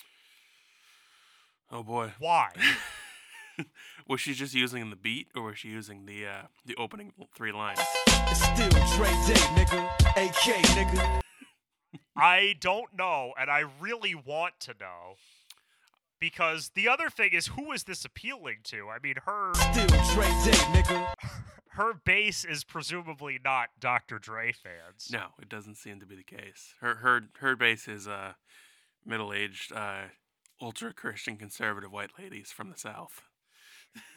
Oh 1.70 1.82
boy. 1.82 2.12
Why? 2.18 2.50
was 4.08 4.20
she 4.20 4.34
just 4.34 4.54
using 4.54 4.90
the 4.90 4.96
beat, 4.96 5.28
or 5.34 5.42
was 5.42 5.58
she 5.58 5.68
using 5.68 6.06
the 6.06 6.26
uh, 6.26 6.42
the 6.64 6.74
opening 6.76 7.12
three 7.34 7.52
lines? 7.52 7.80
It's 8.06 8.42
still 8.44 8.68
Dre 8.68 9.10
Day, 9.26 9.40
nigga. 9.56 9.84
AK, 10.16 10.64
nigga. 10.76 11.20
I 12.16 12.56
don't 12.60 12.96
know, 12.96 13.32
and 13.38 13.50
I 13.50 13.64
really 13.80 14.14
want 14.14 14.54
to 14.60 14.74
know. 14.78 15.14
Because 16.20 16.72
the 16.74 16.86
other 16.86 17.08
thing 17.08 17.30
is, 17.32 17.46
who 17.46 17.72
is 17.72 17.84
this 17.84 18.04
appealing 18.04 18.58
to? 18.64 18.88
I 18.90 18.98
mean, 19.02 19.14
her 19.24 19.52
Still 19.54 19.86
Dre 19.86 20.26
Day, 20.44 20.58
nigga. 20.72 21.14
her 21.70 21.94
base 21.94 22.44
is 22.44 22.62
presumably 22.62 23.38
not 23.42 23.70
Dr. 23.80 24.18
Dre 24.18 24.52
fans. 24.52 25.08
No, 25.10 25.28
it 25.40 25.48
doesn't 25.48 25.76
seem 25.76 25.98
to 26.00 26.06
be 26.06 26.16
the 26.16 26.22
case. 26.22 26.74
Her 26.80 26.96
her 26.96 27.22
her 27.38 27.56
base 27.56 27.88
is 27.88 28.06
uh, 28.06 28.34
middle 29.04 29.32
aged, 29.32 29.72
uh, 29.72 30.08
ultra 30.60 30.92
Christian 30.92 31.36
conservative 31.36 31.90
white 31.90 32.10
ladies 32.18 32.52
from 32.52 32.70
the 32.70 32.76
South. 32.76 33.22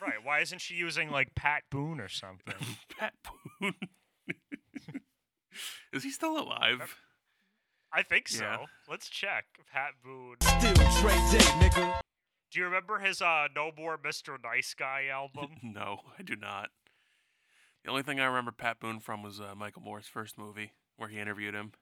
Right. 0.01 0.23
Why 0.23 0.39
isn't 0.39 0.59
she 0.59 0.75
using 0.75 1.09
like 1.09 1.35
Pat 1.35 1.63
Boone 1.69 1.99
or 1.99 2.09
something? 2.09 2.55
Pat 2.97 3.13
Boone. 3.59 3.73
is 5.93 6.03
he 6.03 6.11
still 6.11 6.37
alive? 6.37 6.97
I 7.91 8.03
think 8.03 8.27
so. 8.27 8.43
Yeah. 8.43 8.57
Let's 8.89 9.09
check. 9.09 9.45
Pat 9.71 9.91
Boone. 10.03 10.35
Still 10.41 10.73
Dre 10.73 11.13
Day, 11.13 11.45
nigga. 11.59 12.01
Do 12.51 12.59
you 12.59 12.65
remember 12.65 12.99
his 12.99 13.21
uh 13.21 13.47
No 13.55 13.71
More 13.75 13.97
Mr. 13.97 14.37
Nice 14.43 14.73
Guy 14.73 15.07
album? 15.11 15.55
no, 15.63 16.01
I 16.17 16.23
do 16.23 16.35
not. 16.35 16.69
The 17.83 17.89
only 17.89 18.03
thing 18.03 18.19
I 18.19 18.25
remember 18.25 18.51
Pat 18.51 18.79
Boone 18.79 18.99
from 18.99 19.23
was 19.23 19.41
uh, 19.41 19.55
Michael 19.55 19.81
Moore's 19.81 20.07
first 20.07 20.37
movie, 20.37 20.71
where 20.95 21.09
he 21.09 21.19
interviewed 21.19 21.53
him, 21.53 21.73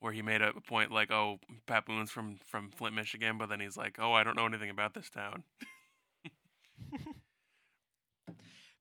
where 0.00 0.12
he 0.12 0.22
made 0.22 0.40
a 0.40 0.52
point 0.66 0.90
like, 0.90 1.10
"Oh, 1.10 1.38
Pat 1.66 1.84
Boone's 1.84 2.10
from 2.10 2.38
from 2.46 2.70
Flint, 2.70 2.94
Michigan," 2.94 3.36
but 3.36 3.48
then 3.48 3.60
he's 3.60 3.76
like, 3.76 3.96
"Oh, 3.98 4.12
I 4.12 4.24
don't 4.24 4.36
know 4.36 4.46
anything 4.46 4.70
about 4.70 4.94
this 4.94 5.10
town." 5.10 5.44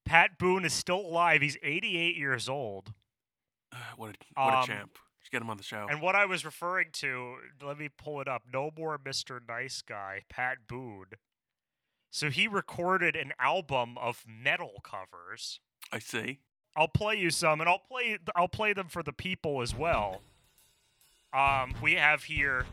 Pat 0.05 0.37
Boone 0.37 0.65
is 0.65 0.73
still 0.73 0.99
alive. 0.99 1.41
He's 1.41 1.57
88 1.63 2.15
years 2.17 2.49
old. 2.49 2.93
what 3.95 4.11
a 4.11 4.41
what 4.41 4.53
a 4.53 4.57
Um, 4.59 4.65
champ! 4.67 4.97
Just 5.21 5.31
get 5.31 5.41
him 5.41 5.49
on 5.49 5.57
the 5.57 5.63
show. 5.63 5.87
And 5.89 6.01
what 6.01 6.15
I 6.15 6.25
was 6.25 6.43
referring 6.45 6.89
to, 6.93 7.37
let 7.61 7.77
me 7.79 7.89
pull 7.89 8.19
it 8.21 8.27
up. 8.27 8.43
No 8.51 8.71
more 8.77 8.97
Mr. 8.99 9.39
Nice 9.47 9.81
Guy, 9.81 10.23
Pat 10.29 10.67
Boone. 10.67 11.07
So 12.11 12.29
he 12.29 12.47
recorded 12.47 13.15
an 13.15 13.31
album 13.39 13.97
of 13.97 14.23
metal 14.27 14.81
covers. 14.83 15.59
I 15.91 15.99
see. 15.99 16.39
I'll 16.75 16.87
play 16.87 17.15
you 17.15 17.29
some, 17.29 17.61
and 17.61 17.69
I'll 17.69 17.79
play 17.89 18.17
I'll 18.35 18.47
play 18.47 18.73
them 18.73 18.87
for 18.87 19.01
the 19.03 19.13
people 19.13 19.61
as 19.61 19.73
well. 19.75 20.21
Um, 21.33 21.73
we 21.81 21.93
have 21.95 22.23
here 22.25 22.65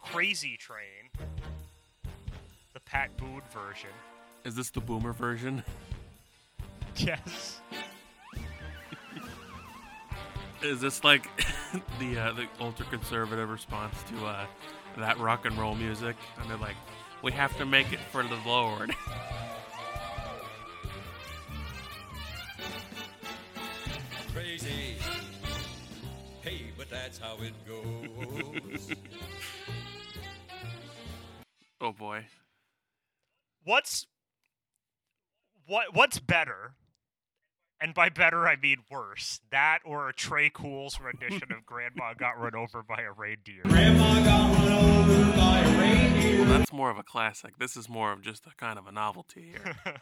Crazy 0.00 0.56
Train, 0.56 1.10
the 2.74 2.80
Pat 2.80 3.16
Boone 3.16 3.42
version. 3.52 3.90
Is 4.44 4.54
this 4.54 4.70
the 4.70 4.80
boomer 4.80 5.12
version? 5.12 5.62
Yes. 6.98 7.60
Is 10.62 10.80
this 10.80 11.02
like 11.02 11.26
the 11.98 12.18
uh, 12.18 12.32
the 12.34 12.46
ultra 12.60 12.86
conservative 12.86 13.48
response 13.50 13.96
to 14.10 14.26
uh, 14.26 14.46
that 14.96 15.18
rock 15.18 15.44
and 15.44 15.58
roll 15.58 15.74
music? 15.74 16.14
And 16.40 16.48
they're 16.48 16.56
like, 16.56 16.76
"We 17.22 17.32
have 17.32 17.56
to 17.58 17.66
make 17.66 17.92
it 17.92 17.98
for 17.98 18.22
the 18.22 18.38
Lord." 18.46 18.94
Crazy. 24.32 24.96
Hey, 26.42 26.70
but 26.78 26.88
that's 26.88 27.18
how 27.18 27.38
it 27.40 27.54
goes. 27.66 28.92
oh 31.80 31.92
boy. 31.92 32.26
What's 33.64 34.06
what 35.66 35.92
what's 35.92 36.20
better? 36.20 36.74
And 37.82 37.94
by 37.94 38.10
better 38.10 38.46
I 38.46 38.54
mean 38.54 38.84
worse. 38.88 39.40
That 39.50 39.80
or 39.84 40.08
a 40.08 40.14
Tré 40.14 40.52
Cool's 40.52 41.00
rendition 41.00 41.50
of 41.50 41.66
Grandma 41.66 42.14
Got 42.14 42.38
Run 42.38 42.54
Over 42.54 42.84
by 42.84 43.02
a 43.02 43.10
Reindeer. 43.10 43.62
Grandma 43.64 44.22
got 44.22 44.56
run 44.56 44.72
over 44.72 45.36
by 45.36 45.58
a 45.58 45.80
reindeer. 45.80 46.38
Well, 46.44 46.58
that's 46.58 46.72
more 46.72 46.90
of 46.90 46.98
a 46.98 47.02
classic. 47.02 47.58
This 47.58 47.76
is 47.76 47.88
more 47.88 48.12
of 48.12 48.22
just 48.22 48.46
a 48.46 48.50
kind 48.56 48.78
of 48.78 48.86
a 48.86 48.92
novelty 48.92 49.50
here. 49.50 49.74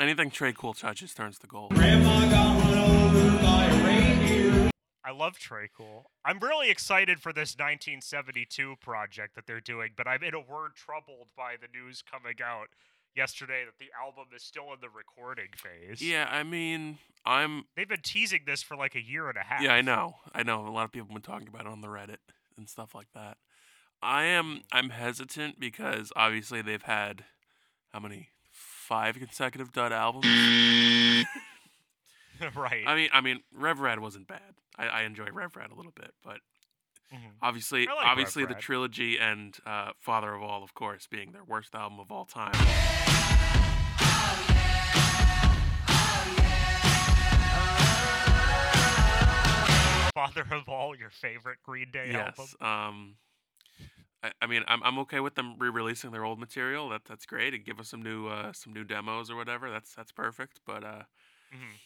Anything 0.00 0.30
Tré 0.30 0.54
Cool 0.54 0.72
touches 0.72 1.12
turns 1.12 1.38
to 1.40 1.46
gold. 1.46 1.74
Grandma 1.74 2.30
got 2.30 2.58
run 2.64 2.78
over 2.78 3.42
by 3.42 3.66
a 3.66 3.86
reindeer. 3.86 4.70
I 5.04 5.10
love 5.10 5.34
Tré 5.38 5.66
Cool. 5.76 6.10
I'm 6.24 6.38
really 6.38 6.70
excited 6.70 7.20
for 7.20 7.30
this 7.34 7.52
1972 7.58 8.76
project 8.80 9.34
that 9.34 9.46
they're 9.46 9.60
doing, 9.60 9.90
but 9.94 10.08
I'm 10.08 10.22
in 10.22 10.32
a 10.32 10.40
word 10.40 10.76
troubled 10.76 11.28
by 11.36 11.56
the 11.60 11.68
news 11.78 12.02
coming 12.10 12.36
out 12.42 12.68
yesterday 13.16 13.64
that 13.64 13.78
the 13.78 13.90
album 14.00 14.26
is 14.34 14.42
still 14.42 14.72
in 14.72 14.80
the 14.80 14.88
recording 14.88 15.48
phase. 15.56 16.02
Yeah, 16.02 16.28
I 16.30 16.42
mean, 16.42 16.98
I'm. 17.24 17.64
They've 17.76 17.88
been 17.88 18.02
teasing 18.02 18.42
this 18.46 18.62
for 18.62 18.76
like 18.76 18.94
a 18.94 19.02
year 19.02 19.28
and 19.28 19.36
a 19.38 19.42
half. 19.42 19.62
Yeah, 19.62 19.74
I 19.74 19.82
know. 19.82 20.16
I 20.34 20.42
know. 20.42 20.66
A 20.66 20.70
lot 20.70 20.84
of 20.84 20.92
people 20.92 21.08
have 21.08 21.14
been 21.14 21.22
talking 21.22 21.48
about 21.48 21.62
it 21.62 21.68
on 21.68 21.80
the 21.80 21.88
Reddit 21.88 22.18
and 22.56 22.68
stuff 22.68 22.94
like 22.94 23.08
that. 23.14 23.38
I 24.02 24.24
am. 24.24 24.44
Mm. 24.46 24.62
I'm 24.72 24.90
hesitant 24.90 25.58
because 25.58 26.12
obviously 26.16 26.62
they've 26.62 26.82
had 26.82 27.24
how 27.92 28.00
many 28.00 28.28
five 28.50 29.16
consecutive 29.16 29.72
dud 29.72 29.92
albums. 29.92 30.26
right. 32.54 32.84
I 32.86 32.94
mean, 32.94 33.08
I 33.12 33.20
mean, 33.20 33.40
Rev 33.52 33.80
Rad 33.80 34.00
wasn't 34.00 34.26
bad. 34.26 34.54
I, 34.76 34.86
I 34.86 35.02
enjoy 35.02 35.26
Rev 35.32 35.56
Rad 35.56 35.70
a 35.70 35.74
little 35.74 35.92
bit, 35.94 36.12
but 36.22 36.38
Mhm. 37.12 37.18
obviously, 37.42 37.86
like 37.86 38.06
obviously 38.06 38.44
the 38.44 38.54
trilogy 38.54 39.18
and 39.18 39.56
uh, 39.66 39.92
Father 39.98 40.34
of 40.34 40.42
All, 40.42 40.62
of 40.64 40.74
course, 40.74 41.06
being 41.06 41.32
their 41.32 41.44
worst 41.44 41.74
album 41.74 42.00
of 42.00 42.10
all 42.10 42.24
time. 42.24 42.52
Father 50.14 50.44
of 50.52 50.68
All, 50.68 50.96
your 50.96 51.10
favorite 51.10 51.58
Green 51.64 51.90
Day 51.92 52.12
album. 52.14 52.34
yes. 52.38 52.54
Um, 52.60 53.16
I, 54.22 54.30
I 54.40 54.46
mean, 54.46 54.62
I'm 54.68 54.80
I'm 54.84 54.98
okay 55.00 55.18
with 55.20 55.34
them 55.34 55.56
re-releasing 55.58 56.12
their 56.12 56.24
old 56.24 56.38
material. 56.38 56.88
That 56.88 57.04
that's 57.04 57.26
great. 57.26 57.52
And 57.52 57.64
give 57.64 57.80
us 57.80 57.88
some 57.88 58.00
new 58.00 58.28
uh, 58.28 58.52
some 58.52 58.72
new 58.72 58.84
demos 58.84 59.28
or 59.30 59.36
whatever. 59.36 59.70
That's 59.70 59.92
that's 59.94 60.12
perfect. 60.12 60.60
But 60.66 60.84
uh, 60.84 61.02
Mhm. 61.52 61.78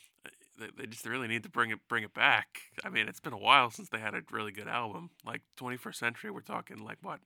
They, 0.58 0.68
they 0.76 0.86
just 0.86 1.06
really 1.06 1.28
need 1.28 1.42
to 1.44 1.48
bring 1.48 1.70
it 1.70 1.78
bring 1.88 2.04
it 2.04 2.14
back. 2.14 2.60
I 2.84 2.88
mean, 2.88 3.08
it's 3.08 3.20
been 3.20 3.32
a 3.32 3.38
while 3.38 3.70
since 3.70 3.88
they 3.88 3.98
had 3.98 4.14
a 4.14 4.22
really 4.30 4.52
good 4.52 4.68
album. 4.68 5.10
Like 5.24 5.42
21st 5.58 5.94
Century, 5.94 6.30
we're 6.30 6.40
talking 6.40 6.78
like 6.78 6.98
what, 7.02 7.20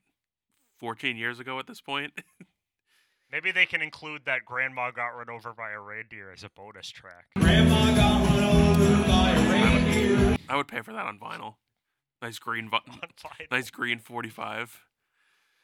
14 0.79 1.17
years 1.17 1.39
ago 1.39 1.59
at 1.59 1.67
this 1.67 1.81
point. 1.81 2.13
Maybe 3.31 3.51
they 3.51 3.65
can 3.65 3.81
include 3.81 4.25
that 4.25 4.45
Grandma 4.45 4.91
Got 4.91 5.09
Run 5.09 5.29
Over 5.29 5.53
by 5.53 5.71
a 5.71 5.79
Reindeer 5.79 6.31
as 6.31 6.43
a 6.43 6.49
bonus 6.49 6.89
track. 6.89 7.25
Grandma 7.39 7.95
got 7.95 8.27
run 8.27 8.43
over 8.43 9.07
by 9.07 9.31
a 9.31 9.51
reindeer. 9.51 10.37
I 10.47 10.55
would 10.55 10.67
pay 10.67 10.81
for 10.81 10.93
that 10.93 11.05
on 11.07 11.17
vinyl. 11.17 11.55
Nice 12.21 12.37
green, 12.37 12.69
vi- 12.69 12.77
On 12.87 12.99
vinyl. 12.99 13.49
nice 13.51 13.71
green 13.71 13.97
45. 13.97 14.81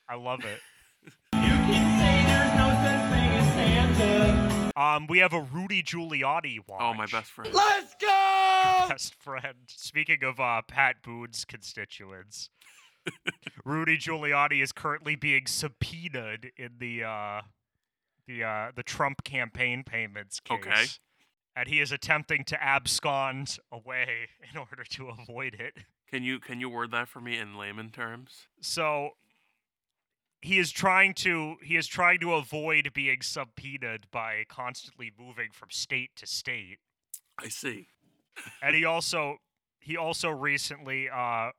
I 0.10 0.16
love 0.16 0.44
it. 0.46 0.62
You 1.04 1.12
can 1.32 2.00
say 2.00 2.26
there's 2.26 2.54
no 2.58 2.70
such 2.82 3.12
thing 3.12 3.30
as 3.38 3.98
Santa. 4.00 4.39
Um, 4.80 5.08
we 5.08 5.20
have 5.20 5.34
a 5.34 5.42
Rudy 5.42 5.84
Giuliani 5.84 6.60
watch. 6.66 6.80
Oh, 6.82 6.94
my 6.94 7.06
best 7.06 7.32
friend. 7.32 7.54
Let's 7.54 7.96
go! 8.00 8.86
best 8.90 9.14
friend. 9.16 9.58
Speaking 9.68 10.24
of 10.24 10.40
uh, 10.40 10.62
Pat 10.66 11.02
Boone's 11.04 11.44
constituents, 11.44 12.50
Rudy 13.66 13.98
Giuliani 13.98 14.64
is 14.64 14.72
currently 14.72 15.18
being 15.18 15.48
subpoenaed 15.48 16.52
in 16.56 16.78
the 16.80 17.04
uh, 17.04 17.42
the 18.26 18.46
uh, 18.46 18.72
the 18.74 18.84
Trump 18.84 19.26
campaign 19.26 19.84
payments 19.84 20.40
case. 20.40 20.58
Okay. 20.66 20.86
and 21.58 21.68
he 21.68 21.82
is 21.82 21.92
attempting 21.92 22.46
to 22.46 22.64
abscond 22.64 23.58
away 23.74 24.30
in 24.50 24.58
order 24.58 24.86
to 24.92 25.10
avoid 25.20 25.56
it. 25.56 25.74
Can 26.10 26.24
you 26.24 26.40
can 26.40 26.62
you 26.62 26.70
word 26.70 26.92
that 26.92 27.10
for 27.10 27.20
me 27.20 27.38
in 27.38 27.58
layman 27.58 27.90
terms? 27.90 28.48
So 28.62 29.10
he 30.42 30.58
is 30.58 30.72
trying 30.72 31.14
to 31.16 31.58
he 31.64 31.76
is 31.76 31.88
trying 31.88 32.20
to 32.20 32.34
avoid 32.34 32.92
being 32.94 33.22
subpoenaed 33.22 34.10
by 34.12 34.46
constantly 34.48 35.12
moving 35.18 35.50
from 35.52 35.70
state 35.70 36.12
to 36.18 36.26
state. 36.26 36.80
I 37.38 37.50
see. 37.50 37.88
and 38.62 38.76
he 38.76 38.86
also 38.86 39.38
he 39.80 39.98
also 39.98 40.30
recently 40.30 41.10
uh, 41.10 41.52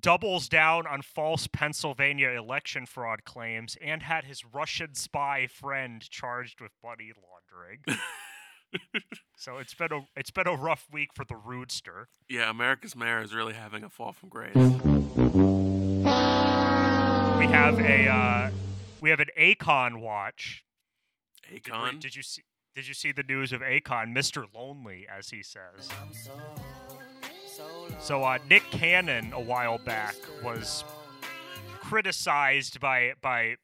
doubles 0.00 0.48
down 0.48 0.86
on 0.86 1.02
false 1.02 1.46
Pennsylvania 1.46 2.30
election 2.30 2.86
fraud 2.86 3.24
claims 3.24 3.76
and 3.80 4.02
had 4.02 4.24
his 4.24 4.44
Russian 4.44 4.94
spy 4.94 5.46
friend 5.46 6.02
charged 6.08 6.60
with 6.60 6.72
money 6.82 7.12
laundering. 7.14 7.84
so 9.36 9.58
it's 9.58 9.74
been 9.74 9.92
a 9.92 10.00
it's 10.16 10.30
been 10.30 10.48
a 10.48 10.56
rough 10.56 10.86
week 10.92 11.10
for 11.14 11.24
the 11.24 11.34
Roodster. 11.34 12.06
Yeah, 12.28 12.50
America's 12.50 12.96
mayor 12.96 13.22
is 13.22 13.34
really 13.34 13.54
having 13.54 13.84
a 13.84 13.88
fall 13.88 14.12
from 14.12 14.28
grace. 14.28 14.54
We 17.38 17.46
have 17.46 17.80
a 17.80 18.08
uh, 18.08 18.50
we 19.00 19.10
have 19.10 19.20
an 19.20 19.28
Akon 19.38 20.00
watch. 20.00 20.64
Did, 21.92 22.00
did 22.00 22.16
you 22.16 22.22
see? 22.22 22.42
Did 22.74 22.88
you 22.88 22.94
see 22.94 23.12
the 23.12 23.22
news 23.22 23.52
of 23.52 23.60
Akon, 23.60 24.14
Mr. 24.14 24.46
Lonely, 24.54 25.06
as 25.08 25.30
he 25.30 25.42
says? 25.42 25.88
So 28.00 28.22
uh, 28.24 28.38
Nick 28.48 28.64
Cannon 28.70 29.32
a 29.32 29.40
while 29.40 29.78
back 29.78 30.16
was 30.42 30.84
criticized 31.80 32.80
by 32.80 33.12
by 33.20 33.56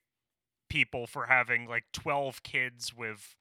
people 0.69 1.07
for 1.07 1.27
having 1.27 1.67
like 1.67 1.85
12 1.93 2.43
kids 2.43 2.95
with 2.97 3.35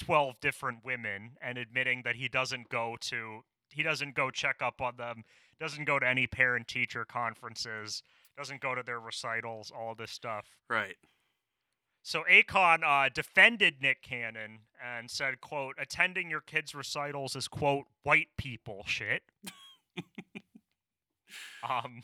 12 0.00 0.38
different 0.40 0.84
women 0.84 1.32
and 1.40 1.56
admitting 1.56 2.02
that 2.04 2.16
he 2.16 2.28
doesn't 2.28 2.68
go 2.68 2.96
to 3.00 3.40
he 3.70 3.82
doesn't 3.82 4.14
go 4.14 4.30
check 4.30 4.56
up 4.60 4.80
on 4.80 4.96
them, 4.96 5.24
doesn't 5.58 5.84
go 5.84 5.98
to 5.98 6.06
any 6.06 6.26
parent 6.26 6.68
teacher 6.68 7.04
conferences, 7.04 8.02
doesn't 8.36 8.60
go 8.60 8.74
to 8.74 8.82
their 8.82 9.00
recitals, 9.00 9.72
all 9.76 9.94
this 9.94 10.10
stuff. 10.10 10.46
Right. 10.68 10.96
So 12.02 12.22
Akon 12.30 12.82
uh, 12.84 13.08
defended 13.12 13.76
Nick 13.80 14.02
Cannon 14.02 14.58
and 14.82 15.10
said, 15.10 15.40
"quote 15.40 15.76
Attending 15.78 16.28
your 16.28 16.42
kids' 16.42 16.74
recitals 16.74 17.34
is 17.34 17.48
quote 17.48 17.86
white 18.02 18.28
people 18.36 18.84
shit." 18.86 19.22
um. 21.68 22.02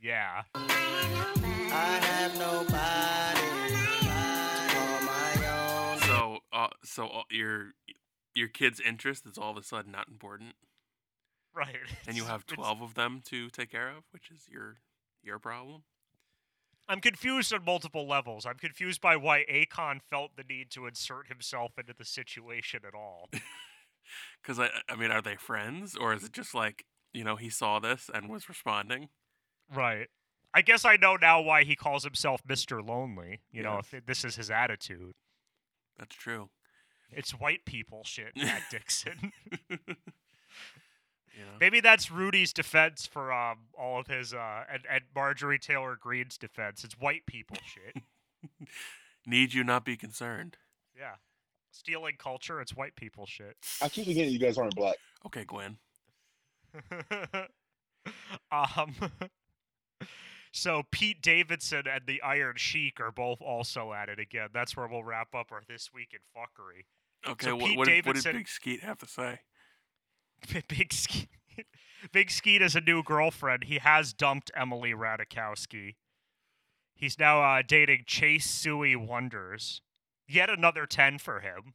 yeah. 0.00 0.42
I 0.54 1.98
have 2.02 2.38
nobody 2.38 3.40
to 4.04 4.14
call 4.74 5.00
my 5.02 5.92
own. 5.92 5.98
So, 6.00 6.38
uh, 6.52 6.68
so 6.84 7.06
uh, 7.08 7.22
your 7.30 7.72
your 8.34 8.48
kid's 8.48 8.78
interest 8.78 9.26
is 9.26 9.38
all 9.38 9.52
of 9.52 9.56
a 9.56 9.62
sudden 9.62 9.92
not 9.92 10.08
important, 10.08 10.54
Right. 11.56 11.76
and 12.06 12.16
you 12.16 12.24
have 12.24 12.46
twelve 12.46 12.82
of 12.82 12.94
them 12.94 13.22
to 13.26 13.48
take 13.48 13.70
care 13.70 13.88
of, 13.88 14.04
which 14.10 14.30
is 14.30 14.42
your 14.50 14.76
your 15.22 15.38
problem. 15.38 15.82
I'm 16.88 17.00
confused 17.00 17.52
on 17.52 17.64
multiple 17.64 18.06
levels. 18.06 18.46
I'm 18.46 18.58
confused 18.58 19.00
by 19.00 19.16
why 19.16 19.44
Akon 19.50 20.00
felt 20.08 20.36
the 20.36 20.44
need 20.48 20.70
to 20.72 20.86
insert 20.86 21.26
himself 21.26 21.72
into 21.78 21.94
the 21.96 22.04
situation 22.04 22.80
at 22.86 22.94
all. 22.94 23.30
Because 24.40 24.60
I, 24.60 24.70
I 24.88 24.94
mean, 24.94 25.10
are 25.10 25.20
they 25.20 25.34
friends, 25.34 25.96
or 25.96 26.12
is 26.14 26.22
it 26.22 26.32
just 26.32 26.54
like 26.54 26.84
you 27.12 27.24
know 27.24 27.34
he 27.34 27.50
saw 27.50 27.80
this 27.80 28.08
and 28.14 28.28
was 28.28 28.48
responding? 28.48 29.08
right. 29.74 30.06
I 30.54 30.62
guess 30.62 30.84
I 30.86 30.96
know 30.96 31.16
now 31.16 31.42
why 31.42 31.64
he 31.64 31.74
calls 31.76 32.04
himself 32.04 32.40
Mr. 32.48 32.86
Lonely. 32.86 33.40
You 33.50 33.62
know, 33.62 33.78
if 33.78 33.92
it, 33.92 34.06
this 34.06 34.24
is 34.24 34.36
his 34.36 34.50
attitude. 34.50 35.12
That's 35.98 36.14
true. 36.14 36.48
It's 37.10 37.32
white 37.32 37.64
people 37.66 38.02
shit, 38.04 38.32
Matt 38.36 38.62
Dixon. 38.70 39.32
You 41.36 41.42
know? 41.42 41.58
Maybe 41.60 41.80
that's 41.80 42.10
Rudy's 42.10 42.52
defense 42.54 43.06
for 43.06 43.30
um, 43.30 43.58
all 43.78 44.00
of 44.00 44.06
his, 44.06 44.32
uh, 44.32 44.64
and, 44.72 44.82
and 44.90 45.04
Marjorie 45.14 45.58
Taylor 45.58 45.98
Greene's 46.00 46.38
defense. 46.38 46.82
It's 46.82 46.98
white 46.98 47.26
people 47.26 47.58
shit. 47.66 48.02
Need 49.26 49.52
you 49.52 49.62
not 49.62 49.84
be 49.84 49.96
concerned? 49.96 50.56
yeah. 50.98 51.14
Stealing 51.72 52.14
culture, 52.18 52.58
it's 52.62 52.74
white 52.74 52.96
people 52.96 53.26
shit. 53.26 53.54
I 53.82 53.90
keep 53.90 54.06
forgetting 54.06 54.32
you 54.32 54.38
guys 54.38 54.56
aren't 54.56 54.74
black. 54.74 54.96
Okay, 55.26 55.44
Gwen. 55.44 55.76
um, 58.50 58.94
so 60.52 60.84
Pete 60.90 61.20
Davidson 61.20 61.82
and 61.86 62.06
the 62.06 62.22
Iron 62.22 62.54
Sheik 62.56 62.98
are 62.98 63.12
both 63.12 63.42
also 63.42 63.92
at 63.92 64.08
it 64.08 64.18
again. 64.18 64.48
That's 64.54 64.74
where 64.74 64.86
we'll 64.86 65.04
wrap 65.04 65.34
up 65.34 65.52
our 65.52 65.60
This 65.68 65.90
Week 65.92 66.14
in 66.14 66.20
Fuckery. 66.34 66.84
Okay, 67.30 67.46
So 67.46 67.56
what, 67.56 67.66
Pete 67.66 67.76
what, 67.76 67.88
did, 67.88 68.06
what 68.06 68.16
did 68.16 68.32
Big 68.32 68.48
Skeet 68.48 68.80
have 68.80 68.98
to 69.00 69.06
say? 69.06 69.40
Big 70.68 70.92
Skeet. 70.92 71.28
Big 72.12 72.30
Skeet 72.30 72.62
has 72.62 72.76
a 72.76 72.80
new 72.80 73.02
girlfriend. 73.02 73.64
He 73.64 73.78
has 73.78 74.12
dumped 74.12 74.50
Emily 74.54 74.92
Ratajkowski. 74.92 75.96
He's 76.94 77.18
now 77.18 77.42
uh, 77.42 77.62
dating 77.66 78.04
Chase 78.06 78.48
Sui 78.48 78.96
Wonders. 78.96 79.82
Yet 80.28 80.50
another 80.50 80.86
10 80.86 81.18
for 81.18 81.40
him. 81.40 81.74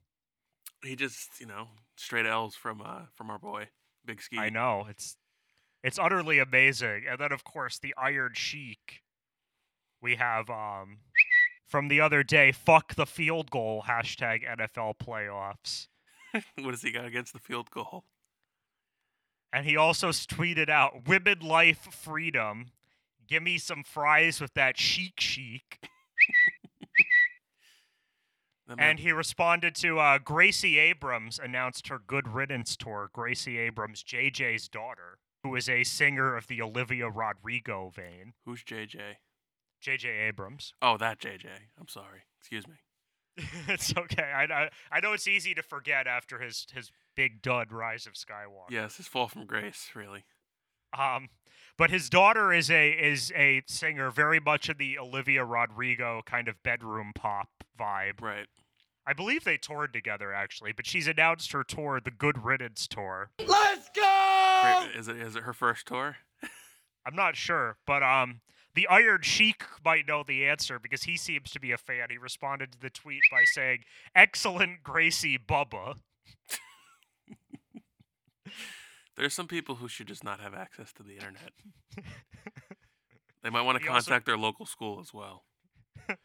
He 0.84 0.96
just, 0.96 1.40
you 1.40 1.46
know, 1.46 1.68
straight 1.96 2.26
L's 2.26 2.56
from 2.56 2.82
uh 2.82 3.04
from 3.14 3.30
our 3.30 3.38
boy 3.38 3.70
Big 4.04 4.22
Skeet. 4.22 4.40
I 4.40 4.50
know. 4.50 4.88
It's 4.90 5.18
it's 5.84 6.00
utterly 6.00 6.40
amazing. 6.40 7.04
And 7.10 7.20
then 7.20 7.32
of 7.32 7.44
course 7.44 7.78
the 7.78 7.94
Iron 7.98 8.32
Sheik. 8.34 9.02
We 10.02 10.16
have 10.16 10.50
um 10.50 11.00
from 11.68 11.88
the 11.88 12.02
other 12.02 12.24
day, 12.24 12.52
fuck 12.52 12.96
the 12.96 13.06
field 13.06 13.50
goal, 13.52 13.86
hashtag 13.88 14.44
NFL 14.46 14.96
playoffs. 14.98 15.88
what 16.34 16.72
does 16.72 16.82
he 16.82 16.92
got 16.92 17.06
against 17.06 17.32
the 17.34 17.40
field 17.40 17.70
goal? 17.72 18.06
And 19.54 19.66
he 19.66 19.76
also 19.76 20.10
tweeted 20.10 20.70
out, 20.70 21.08
Women 21.08 21.40
life 21.40 21.88
freedom. 21.92 22.72
Give 23.28 23.44
me 23.44 23.58
some 23.58 23.84
fries 23.84 24.42
with 24.42 24.54
that 24.56 24.78
chic 24.78 25.20
chic. 25.20 25.80
And 28.78 29.00
he 29.00 29.12
responded 29.12 29.76
to 29.76 30.00
uh, 30.00 30.18
Gracie 30.18 30.78
Abrams 30.80 31.40
announced 31.44 31.88
her 31.90 32.00
Good 32.00 32.28
Riddance 32.28 32.78
tour. 32.78 33.10
Gracie 33.12 33.58
Abrams, 33.58 34.04
JJ's 34.04 34.70
daughter, 34.70 35.20
who 35.44 35.56
is 35.56 35.68
a 35.68 35.84
singer 35.84 36.36
of 36.38 36.48
the 36.48 36.62
Olivia 36.62 37.10
Rodrigo 37.10 37.92
vein. 37.94 38.34
Who's 38.46 38.64
JJ? 38.64 39.18
JJ 39.84 40.28
Abrams. 40.28 40.74
Oh, 40.82 40.98
that 40.98 41.20
JJ. 41.20 41.48
I'm 41.80 41.88
sorry. 41.88 42.22
Excuse 42.40 42.68
me. 42.68 42.76
it's 43.68 43.96
okay. 43.98 44.24
I, 44.24 44.44
I 44.44 44.70
I 44.92 45.00
know 45.00 45.14
it's 45.14 45.28
easy 45.28 45.54
to 45.56 45.64
forget 45.64 46.06
after 46.06 46.40
his 46.40 46.68
his 46.74 46.92
big 47.16 47.42
dud 47.42 47.72
Rise 47.72 48.08
of 48.08 48.14
Skywalker. 48.14 48.70
Yes, 48.72 48.98
his 48.98 49.08
fall 49.08 49.28
from 49.28 49.46
grace, 49.46 49.90
really. 49.96 50.24
Um, 50.98 51.30
but 51.78 51.90
his 51.90 52.10
daughter 52.10 52.54
is 52.54 52.70
a 52.70 52.92
is 52.92 53.32
a 53.36 53.64
singer, 53.68 54.12
very 54.12 54.40
much 54.40 54.70
in 54.70 54.78
the 54.78 55.00
Olivia 55.00 55.44
Rodrigo 55.44 56.22
kind 56.26 56.48
of 56.48 56.62
bedroom 56.64 57.12
pop 57.16 57.50
vibe. 57.80 58.22
Right. 58.22 58.48
I 59.06 59.14
believe 59.14 59.44
they 59.44 59.58
toured 59.58 59.94
together 59.94 60.32
actually, 60.34 60.74
but 60.74 60.86
she's 60.86 61.08
announced 61.08 61.52
her 61.54 61.64
tour, 61.64 62.00
the 62.04 62.12
Good 62.12 62.44
Riddance 62.46 62.88
tour. 62.88 63.32
Let's 63.46 63.90
go! 63.96 64.60
Great. 64.62 64.96
Is 64.96 65.08
it 65.08 65.18
is 65.18 65.36
it 65.36 65.44
her 65.44 65.54
first 65.54 65.88
tour? 65.88 66.18
I'm 67.06 67.16
not 67.16 67.36
sure, 67.36 67.78
but 67.88 68.04
um, 68.04 68.42
the 68.76 68.88
Iron 68.88 69.22
Sheik 69.24 69.64
might 69.84 70.08
know 70.08 70.24
the 70.26 70.46
answer 70.46 70.80
because 70.80 71.04
he 71.04 71.18
seems 71.18 71.52
to 71.52 71.60
be 71.60 71.72
a 71.72 71.78
fan. 71.78 72.08
He 72.10 72.18
responded 72.18 72.74
to 72.74 72.80
the 72.80 72.90
tweet 72.90 73.22
by 73.32 73.44
saying, 73.44 73.80
"Excellent, 74.16 74.84
Gracie 74.84 75.38
Bubba." 75.40 75.96
There's 79.18 79.34
some 79.34 79.48
people 79.48 79.76
who 79.76 79.88
should 79.88 80.08
just 80.08 80.24
not 80.24 80.40
have 80.40 80.54
access 80.54 80.94
to 80.94 81.04
the 81.04 81.16
internet. 81.16 81.52
They 83.44 83.50
might 83.50 83.64
want 83.64 83.80
to 83.80 83.84
He 83.84 83.90
also- 83.90 84.12
contact 84.12 84.28
their 84.28 84.38
local 84.38 84.66
school 84.68 85.00
as 85.00 85.14
well. 85.14 85.44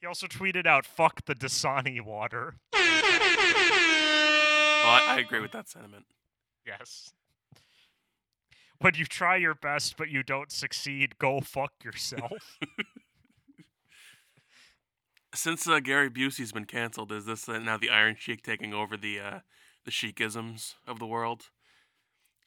He 0.00 0.06
also 0.08 0.26
tweeted 0.26 0.66
out, 0.66 0.84
"Fuck 0.84 1.24
the 1.24 1.34
Dasani 1.34 2.00
water." 2.04 2.56
Well, 2.74 2.82
I, 2.82 5.14
I 5.16 5.20
agree 5.20 5.40
with 5.40 5.52
that 5.52 5.66
sentiment. 5.68 6.04
Yes. 6.66 7.12
When 8.80 8.94
you 8.96 9.06
try 9.06 9.36
your 9.36 9.54
best 9.54 9.96
but 9.96 10.10
you 10.10 10.22
don't 10.22 10.52
succeed, 10.52 11.16
go 11.18 11.40
fuck 11.40 11.72
yourself. 11.82 12.58
Since 15.34 15.66
uh, 15.66 15.80
Gary 15.80 16.10
Busey's 16.10 16.52
been 16.52 16.66
canceled, 16.66 17.10
is 17.10 17.24
this 17.24 17.48
uh, 17.48 17.58
now 17.58 17.76
the 17.78 17.90
Iron 17.90 18.16
Sheik 18.18 18.42
taking 18.42 18.74
over 18.74 18.96
the 18.96 19.18
uh, 19.20 19.38
the 19.84 19.90
Sheikisms 19.90 20.74
of 20.86 20.98
the 20.98 21.06
world? 21.06 21.50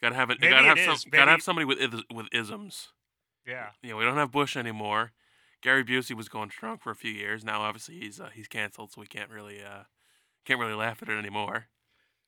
Gotta 0.02 0.16
have 0.16 0.30
it. 0.30 0.40
Gotta 0.40 0.66
have 0.68 0.78
it 0.78 0.86
some. 0.86 1.10
Gotta 1.12 1.32
have 1.32 1.42
somebody 1.42 1.66
with 1.66 1.80
with 2.14 2.28
isms. 2.32 2.90
yeah. 3.48 3.70
Yeah, 3.82 3.96
we 3.96 4.04
don't 4.04 4.18
have 4.18 4.32
Bush 4.32 4.56
anymore. 4.56 5.12
Gary 5.62 5.84
Busey 5.84 6.16
was 6.16 6.30
going 6.30 6.52
strong 6.52 6.78
for 6.78 6.92
a 6.92 6.96
few 6.96 7.12
years. 7.12 7.44
Now, 7.44 7.62
obviously, 7.62 8.00
he's 8.00 8.20
uh, 8.20 8.30
he's 8.34 8.48
canceled, 8.48 8.92
so 8.92 9.02
we 9.02 9.08
can't 9.08 9.32
really 9.32 9.62
uh, 9.64 9.84
can't 10.46 10.60
really 10.60 10.76
laugh 10.76 11.02
at 11.02 11.10
it 11.10 11.18
anymore. 11.18 11.66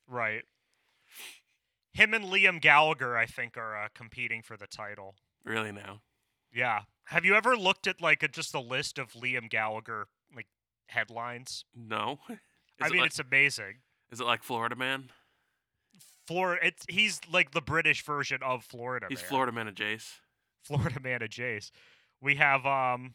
Right. 0.08 0.44
Him 1.94 2.14
and 2.14 2.26
Liam 2.26 2.62
Gallagher, 2.62 3.18
I 3.18 3.26
think, 3.26 3.58
are 3.58 3.78
uh, 3.78 3.88
competing 3.94 4.42
for 4.42 4.58
the 4.58 4.68
title. 4.68 5.16
Really 5.44 5.72
now. 5.72 6.02
Yeah. 6.54 6.82
Have 7.06 7.26
you 7.26 7.36
ever 7.36 7.56
looked 7.58 7.88
at 7.88 8.02
like 8.02 8.24
a, 8.24 8.28
just 8.28 8.54
a 8.54 8.60
list 8.60 8.98
of 9.00 9.14
Liam 9.14 9.50
Gallagher 9.50 10.08
like 10.36 10.48
headlines? 10.88 11.66
No. 11.76 12.20
I 12.82 12.90
mean, 12.90 13.00
like- 13.02 13.08
it's 13.08 13.20
amazing. 13.20 13.80
Is 14.12 14.20
it 14.20 14.26
like 14.26 14.44
Florida 14.44 14.76
Man? 14.76 15.10
Florida, 16.28 16.66
it's 16.66 16.86
he's 16.88 17.22
like 17.32 17.52
the 17.52 17.62
British 17.62 18.04
version 18.04 18.40
of 18.44 18.64
Florida. 18.64 19.08
He's 19.10 19.22
Man. 19.22 19.30
Florida 19.30 19.52
Man 19.52 19.68
and 19.68 19.76
Jace. 19.76 20.20
Florida 20.64 21.00
Man 21.00 21.22
and 21.22 21.32
Jace. 21.32 21.72
We 22.22 22.36
have 22.36 22.66
um, 22.66 23.14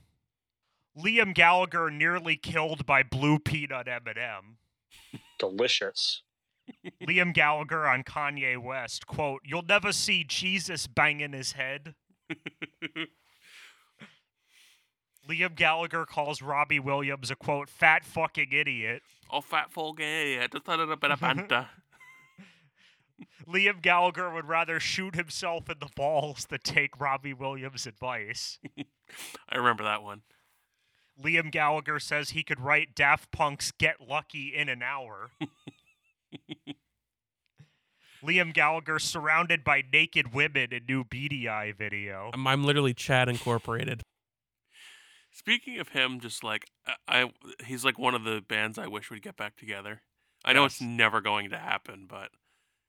Liam 0.99 1.35
Gallagher 1.35 1.91
nearly 1.91 2.37
killed 2.37 2.87
by 2.87 3.03
blue 3.03 3.39
peanut 3.39 3.87
M&M. 3.87 4.57
Delicious. 5.39 6.23
Liam 7.03 7.35
Gallagher 7.35 7.87
on 7.87 8.03
Kanye 8.05 8.57
West 8.57 9.07
quote: 9.07 9.43
"You'll 9.45 9.63
never 9.63 9.93
see 9.93 10.25
Jesus 10.25 10.87
banging 10.87 11.33
his 11.33 11.53
head." 11.53 11.95
Liam 15.29 15.55
Gallagher 15.55 16.05
calls 16.07 16.43
Robbie 16.43 16.81
Williams 16.81 17.31
a 17.31 17.37
quote 17.37 17.69
fat 17.69 18.05
fucking 18.05 18.53
idiot. 18.53 19.03
Oh, 19.31 19.41
fat 19.41 19.73
folk 19.73 20.01
idiot. 20.01 20.53
Just 20.53 20.69
a 20.69 20.77
little 20.77 20.97
bit 20.97 21.11
of 21.11 21.21
Fanta. 21.21 21.69
Liam 23.49 23.83
Gallagher 23.83 24.31
would 24.33 24.49
rather 24.49 24.81
shoot 24.81 25.15
himself 25.15 25.69
in 25.69 25.79
the 25.81 25.91
balls 25.95 26.47
than 26.47 26.61
take 26.63 27.01
Robbie 27.01 27.35
Williams' 27.35 27.87
advice. 27.87 28.59
I 29.49 29.57
remember 29.57 29.85
that 29.85 30.03
one. 30.03 30.23
Liam 31.23 31.53
Gallagher 31.53 32.01
says 32.01 32.31
he 32.31 32.43
could 32.43 32.61
write 32.61 32.95
Daft 32.95 33.31
Punk's 33.31 33.71
Get 33.71 34.01
Lucky 34.01 34.53
in 34.55 34.69
an 34.69 34.83
hour. 34.83 35.31
Liam 38.25 38.53
Gallagher 38.53 38.99
surrounded 38.99 39.63
by 39.63 39.83
naked 39.93 40.35
women 40.35 40.73
in 40.73 40.85
new 40.89 41.05
Beady 41.05 41.49
Eye 41.49 41.73
video. 41.73 42.31
I'm, 42.35 42.47
I'm 42.47 42.65
literally 42.65 42.95
Chad 42.95 43.29
Incorporated. 43.29 44.03
Speaking 45.35 45.79
of 45.81 45.89
him, 45.91 46.21
just 46.21 46.43
like 46.45 46.71
I, 46.87 46.95
I, 47.25 47.33
he's 47.67 47.85
like 47.85 47.99
one 47.99 48.15
of 48.15 48.25
the 48.25 48.41
bands 48.41 48.79
I 48.79 48.87
wish 48.87 49.11
would 49.11 49.21
get 49.21 49.37
back 49.37 49.57
together. 49.57 50.01
I 50.45 50.53
know 50.55 50.65
it's 50.65 50.81
never 50.81 51.21
going 51.21 51.51
to 51.51 51.59
happen, 51.59 52.07
but 52.09 52.31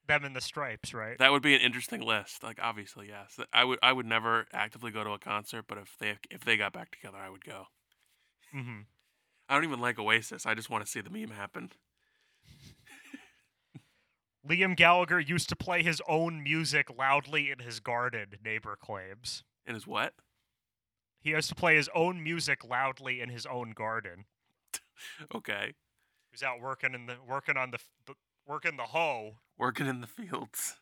Them 0.06 0.24
and 0.24 0.34
the 0.36 0.40
stripes, 0.40 0.94
right? 0.94 1.18
that 1.18 1.32
would 1.32 1.42
be 1.42 1.54
an 1.54 1.60
interesting 1.60 2.00
list. 2.00 2.42
Like 2.42 2.58
obviously, 2.62 3.08
yes, 3.08 3.38
I 3.52 3.64
would. 3.64 3.78
I 3.82 3.92
would 3.92 4.06
never 4.06 4.46
actively 4.52 4.90
go 4.92 5.04
to 5.04 5.10
a 5.10 5.18
concert, 5.18 5.64
but 5.66 5.78
if 5.78 5.96
they 5.98 6.18
if 6.30 6.44
they 6.44 6.56
got 6.56 6.72
back 6.72 6.90
together, 6.92 7.18
I 7.18 7.30
would 7.30 7.44
go. 7.44 7.66
hmm 8.52 8.80
I 9.48 9.54
don't 9.54 9.64
even 9.64 9.80
like 9.80 9.98
Oasis. 9.98 10.46
I 10.46 10.54
just 10.54 10.70
want 10.70 10.84
to 10.84 10.90
see 10.90 11.00
the 11.00 11.10
meme 11.10 11.30
happen. 11.30 11.70
Liam 14.46 14.76
Gallagher 14.76 15.18
used 15.18 15.48
to 15.48 15.56
play 15.56 15.82
his 15.82 16.00
own 16.08 16.42
music 16.42 16.88
loudly 16.96 17.50
in 17.50 17.58
his 17.58 17.80
garden, 17.80 18.38
neighbor 18.44 18.76
claims. 18.76 19.42
In 19.66 19.74
his 19.74 19.86
what? 19.86 20.14
He 21.26 21.32
has 21.32 21.48
to 21.48 21.56
play 21.56 21.74
his 21.74 21.90
own 21.92 22.22
music 22.22 22.62
loudly 22.64 23.20
in 23.20 23.30
his 23.30 23.46
own 23.46 23.72
garden. 23.72 24.26
Okay, 25.34 25.72
He's 26.30 26.44
out 26.44 26.60
working 26.60 26.94
in 26.94 27.06
the 27.06 27.16
working 27.28 27.56
on 27.56 27.72
the, 27.72 27.78
the 28.06 28.14
working 28.46 28.76
the 28.76 28.84
hoe, 28.84 29.38
working 29.58 29.88
in 29.88 30.02
the 30.02 30.06
fields. 30.06 30.76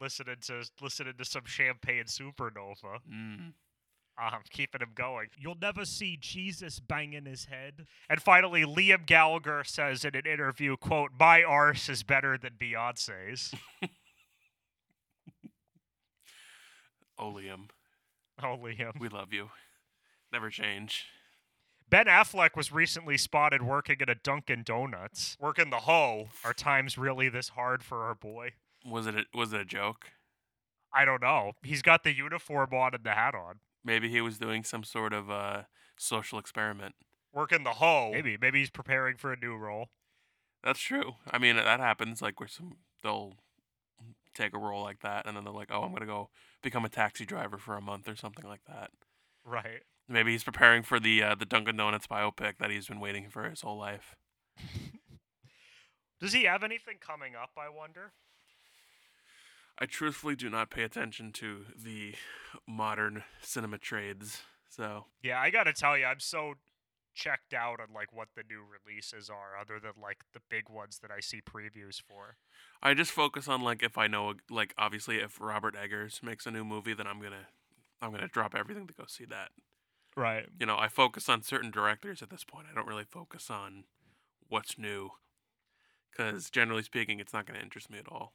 listening 0.00 0.36
to 0.42 0.62
listening 0.80 1.14
to 1.18 1.24
some 1.24 1.42
champagne 1.46 2.04
supernova. 2.04 3.00
Mm. 3.12 3.54
Um, 4.16 4.42
keeping 4.50 4.82
him 4.82 4.92
going. 4.94 5.30
You'll 5.36 5.58
never 5.60 5.84
see 5.84 6.16
Jesus 6.20 6.78
banging 6.78 7.26
his 7.26 7.46
head. 7.46 7.86
And 8.08 8.22
finally, 8.22 8.62
Liam 8.64 9.04
Gallagher 9.04 9.64
says 9.64 10.04
in 10.04 10.14
an 10.14 10.26
interview, 10.26 10.76
"quote 10.76 11.10
My 11.18 11.42
arse 11.42 11.88
is 11.88 12.04
better 12.04 12.38
than 12.38 12.52
Beyonce's." 12.56 13.52
Oh, 17.18 17.32
Liam, 17.32 17.68
oh, 18.42 18.56
Liam. 18.56 18.98
we 18.98 19.08
love 19.08 19.32
you. 19.32 19.50
Never 20.32 20.50
change. 20.50 21.06
Ben 21.88 22.06
Affleck 22.06 22.56
was 22.56 22.72
recently 22.72 23.18
spotted 23.18 23.62
working 23.62 24.00
at 24.00 24.08
a 24.08 24.14
Dunkin' 24.14 24.62
Donuts. 24.64 25.36
Working 25.38 25.68
the 25.68 25.80
hoe. 25.80 26.28
Are 26.42 26.54
times 26.54 26.96
really 26.96 27.28
this 27.28 27.50
hard 27.50 27.82
for 27.82 28.04
our 28.04 28.14
boy? 28.14 28.52
Was 28.86 29.06
it? 29.06 29.14
A, 29.14 29.24
was 29.34 29.52
it 29.52 29.60
a 29.60 29.64
joke? 29.64 30.12
I 30.94 31.04
don't 31.04 31.20
know. 31.20 31.52
He's 31.62 31.82
got 31.82 32.02
the 32.02 32.14
uniform 32.14 32.72
on 32.72 32.94
and 32.94 33.04
the 33.04 33.10
hat 33.12 33.34
on. 33.34 33.60
Maybe 33.84 34.08
he 34.08 34.20
was 34.22 34.38
doing 34.38 34.64
some 34.64 34.84
sort 34.84 35.12
of 35.12 35.30
uh, 35.30 35.62
social 35.98 36.38
experiment. 36.38 36.94
Working 37.32 37.64
the 37.64 37.70
hoe. 37.70 38.10
Maybe. 38.12 38.38
Maybe 38.40 38.60
he's 38.60 38.70
preparing 38.70 39.16
for 39.16 39.32
a 39.32 39.36
new 39.36 39.56
role. 39.56 39.88
That's 40.64 40.80
true. 40.80 41.16
I 41.30 41.38
mean, 41.38 41.56
that 41.56 41.80
happens. 41.80 42.22
Like 42.22 42.40
where 42.40 42.48
some 42.48 42.76
they'll 43.02 43.34
take 44.34 44.54
a 44.54 44.58
role 44.58 44.82
like 44.82 45.00
that, 45.00 45.26
and 45.26 45.36
then 45.36 45.44
they're 45.44 45.52
like, 45.52 45.70
"Oh, 45.70 45.82
I'm 45.82 45.92
gonna 45.92 46.06
go 46.06 46.30
become 46.62 46.84
a 46.84 46.88
taxi 46.88 47.26
driver 47.26 47.58
for 47.58 47.76
a 47.76 47.80
month 47.80 48.08
or 48.08 48.16
something 48.16 48.46
like 48.46 48.64
that." 48.66 48.90
Right. 49.44 49.82
Maybe 50.08 50.32
he's 50.32 50.44
preparing 50.44 50.82
for 50.82 50.98
the 51.00 51.22
uh, 51.22 51.34
the 51.34 51.46
Dunkin' 51.46 51.76
Donuts 51.76 52.06
biopic 52.06 52.58
that 52.58 52.70
he's 52.70 52.88
been 52.88 53.00
waiting 53.00 53.28
for 53.30 53.48
his 53.48 53.62
whole 53.62 53.78
life. 53.78 54.16
Does 56.20 56.32
he 56.32 56.44
have 56.44 56.62
anything 56.62 56.96
coming 57.00 57.34
up, 57.34 57.50
I 57.56 57.68
wonder? 57.68 58.12
I 59.78 59.86
truthfully 59.86 60.36
do 60.36 60.50
not 60.50 60.70
pay 60.70 60.82
attention 60.82 61.32
to 61.32 61.64
the 61.76 62.14
modern 62.68 63.24
cinema 63.40 63.78
trades, 63.78 64.42
so 64.68 65.06
Yeah, 65.22 65.40
I 65.40 65.50
gotta 65.50 65.72
tell 65.72 65.96
you, 65.96 66.04
I'm 66.04 66.20
so 66.20 66.54
checked 67.14 67.52
out 67.52 67.80
on 67.80 67.88
like 67.94 68.12
what 68.12 68.28
the 68.36 68.42
new 68.48 68.62
releases 68.62 69.28
are, 69.28 69.56
other 69.60 69.80
than 69.80 69.92
like 70.00 70.18
the 70.32 70.40
big 70.48 70.68
ones 70.68 71.00
that 71.00 71.10
I 71.10 71.20
see 71.20 71.40
previews 71.40 72.00
for. 72.00 72.36
I 72.82 72.94
just 72.94 73.10
focus 73.10 73.48
on 73.48 73.62
like 73.62 73.82
if 73.82 73.98
I 73.98 74.06
know 74.06 74.34
like 74.50 74.74
obviously 74.78 75.16
if 75.16 75.40
Robert 75.40 75.74
Eggers 75.74 76.20
makes 76.22 76.46
a 76.46 76.50
new 76.50 76.64
movie, 76.64 76.94
then 76.94 77.06
I'm 77.06 77.20
gonna 77.20 77.48
I'm 78.00 78.12
gonna 78.12 78.28
drop 78.28 78.54
everything 78.54 78.86
to 78.86 78.94
go 78.94 79.04
see 79.06 79.24
that. 79.26 79.50
Right. 80.16 80.46
You 80.60 80.66
know, 80.66 80.76
I 80.78 80.88
focus 80.88 81.28
on 81.28 81.42
certain 81.42 81.70
directors 81.70 82.22
at 82.22 82.30
this 82.30 82.44
point. 82.44 82.66
I 82.70 82.74
don't 82.74 82.86
really 82.86 83.04
focus 83.04 83.50
on 83.50 83.84
what's 84.48 84.76
new, 84.78 85.10
because 86.10 86.50
generally 86.50 86.82
speaking, 86.82 87.18
it's 87.20 87.32
not 87.32 87.46
gonna 87.46 87.60
interest 87.60 87.90
me 87.90 87.98
at 87.98 88.08
all. 88.08 88.34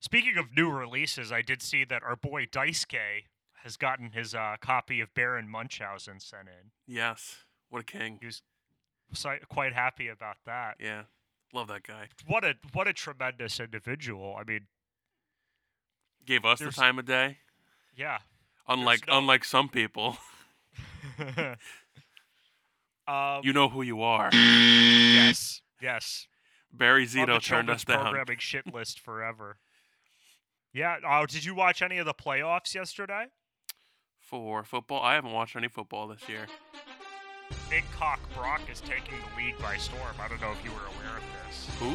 Speaking 0.00 0.36
of 0.36 0.54
new 0.56 0.70
releases, 0.70 1.30
I 1.32 1.40
did 1.42 1.62
see 1.62 1.84
that 1.84 2.02
our 2.02 2.16
boy 2.16 2.46
Daisuke 2.46 3.24
has 3.62 3.76
gotten 3.76 4.10
his 4.10 4.34
uh, 4.34 4.56
copy 4.60 5.00
of 5.00 5.14
Baron 5.14 5.48
Munchausen 5.48 6.20
sent 6.20 6.48
in. 6.48 6.70
Yes, 6.86 7.44
what 7.70 7.80
a 7.80 7.84
king. 7.84 8.18
He 8.20 8.26
was 8.26 8.42
quite 9.48 9.72
happy 9.72 10.08
about 10.08 10.36
that. 10.44 10.74
Yeah, 10.80 11.04
love 11.52 11.68
that 11.68 11.84
guy. 11.84 12.08
What 12.26 12.44
a 12.44 12.54
what 12.72 12.88
a 12.88 12.92
tremendous 12.92 13.60
individual. 13.60 14.36
I 14.38 14.42
mean, 14.44 14.66
Gave 16.26 16.44
us 16.44 16.58
the 16.58 16.70
time 16.70 16.98
of 16.98 17.04
day. 17.04 17.38
yeah. 17.96 18.18
Unlike 18.66 19.06
no- 19.08 19.18
unlike 19.18 19.44
some 19.44 19.68
people, 19.68 20.16
um, 23.08 23.40
you 23.42 23.52
know 23.52 23.68
who 23.68 23.82
you 23.82 24.02
are. 24.02 24.30
yes, 24.32 25.62
yes. 25.80 26.26
Barry 26.72 27.06
Zito 27.06 27.40
turned 27.40 27.70
us 27.70 27.84
down. 27.84 28.02
Programming 28.04 28.38
shit 28.38 28.72
list 28.72 28.98
forever. 28.98 29.58
Yeah. 30.72 30.96
Oh, 31.08 31.26
did 31.26 31.44
you 31.44 31.54
watch 31.54 31.82
any 31.82 31.98
of 31.98 32.06
the 32.06 32.14
playoffs 32.14 32.74
yesterday? 32.74 33.26
For 34.18 34.64
football, 34.64 35.02
I 35.02 35.14
haven't 35.14 35.32
watched 35.32 35.54
any 35.54 35.68
football 35.68 36.08
this 36.08 36.28
year. 36.28 36.46
Big 37.70 37.84
Cock 37.96 38.20
Brock 38.34 38.62
is 38.72 38.80
taking 38.80 39.14
the 39.18 39.42
league 39.42 39.58
by 39.58 39.76
storm. 39.76 40.16
I 40.20 40.28
don't 40.28 40.40
know 40.40 40.50
if 40.50 40.64
you 40.64 40.70
were 40.70 40.78
aware 40.78 41.18
of 41.18 41.24
this. 41.46 41.68
Who? 41.78 41.94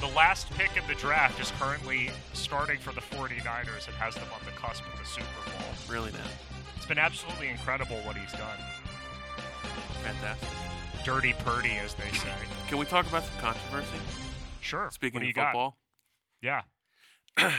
The 0.00 0.14
last 0.14 0.48
pick 0.52 0.70
in 0.76 0.86
the 0.88 0.94
draft 0.94 1.38
is 1.40 1.50
currently 1.58 2.10
starting 2.32 2.78
for 2.78 2.92
the 2.94 3.02
49ers 3.02 3.86
and 3.86 3.96
has 3.96 4.14
them 4.14 4.28
on 4.32 4.40
the 4.46 4.52
cusp 4.52 4.82
of 4.90 4.98
the 4.98 5.04
Super 5.04 5.26
Bowl. 5.44 5.94
Really 5.94 6.12
now? 6.12 6.18
It's 6.80 6.86
been 6.86 6.96
absolutely 6.98 7.48
incredible 7.48 7.96
what 8.06 8.16
he's 8.16 8.32
done. 8.32 8.56
Fantastic. 10.02 10.48
Dirty 11.04 11.34
Purdy, 11.44 11.72
as 11.72 11.92
they 11.92 12.08
say. 12.12 12.32
Can 12.68 12.78
we 12.78 12.86
talk 12.86 13.06
about 13.06 13.22
some 13.22 13.38
controversy? 13.38 13.98
Sure. 14.62 14.88
Speaking 14.90 15.20
of 15.20 15.26
you 15.26 15.34
got? 15.34 15.48
football, 15.52 15.76
Yeah. 16.40 16.62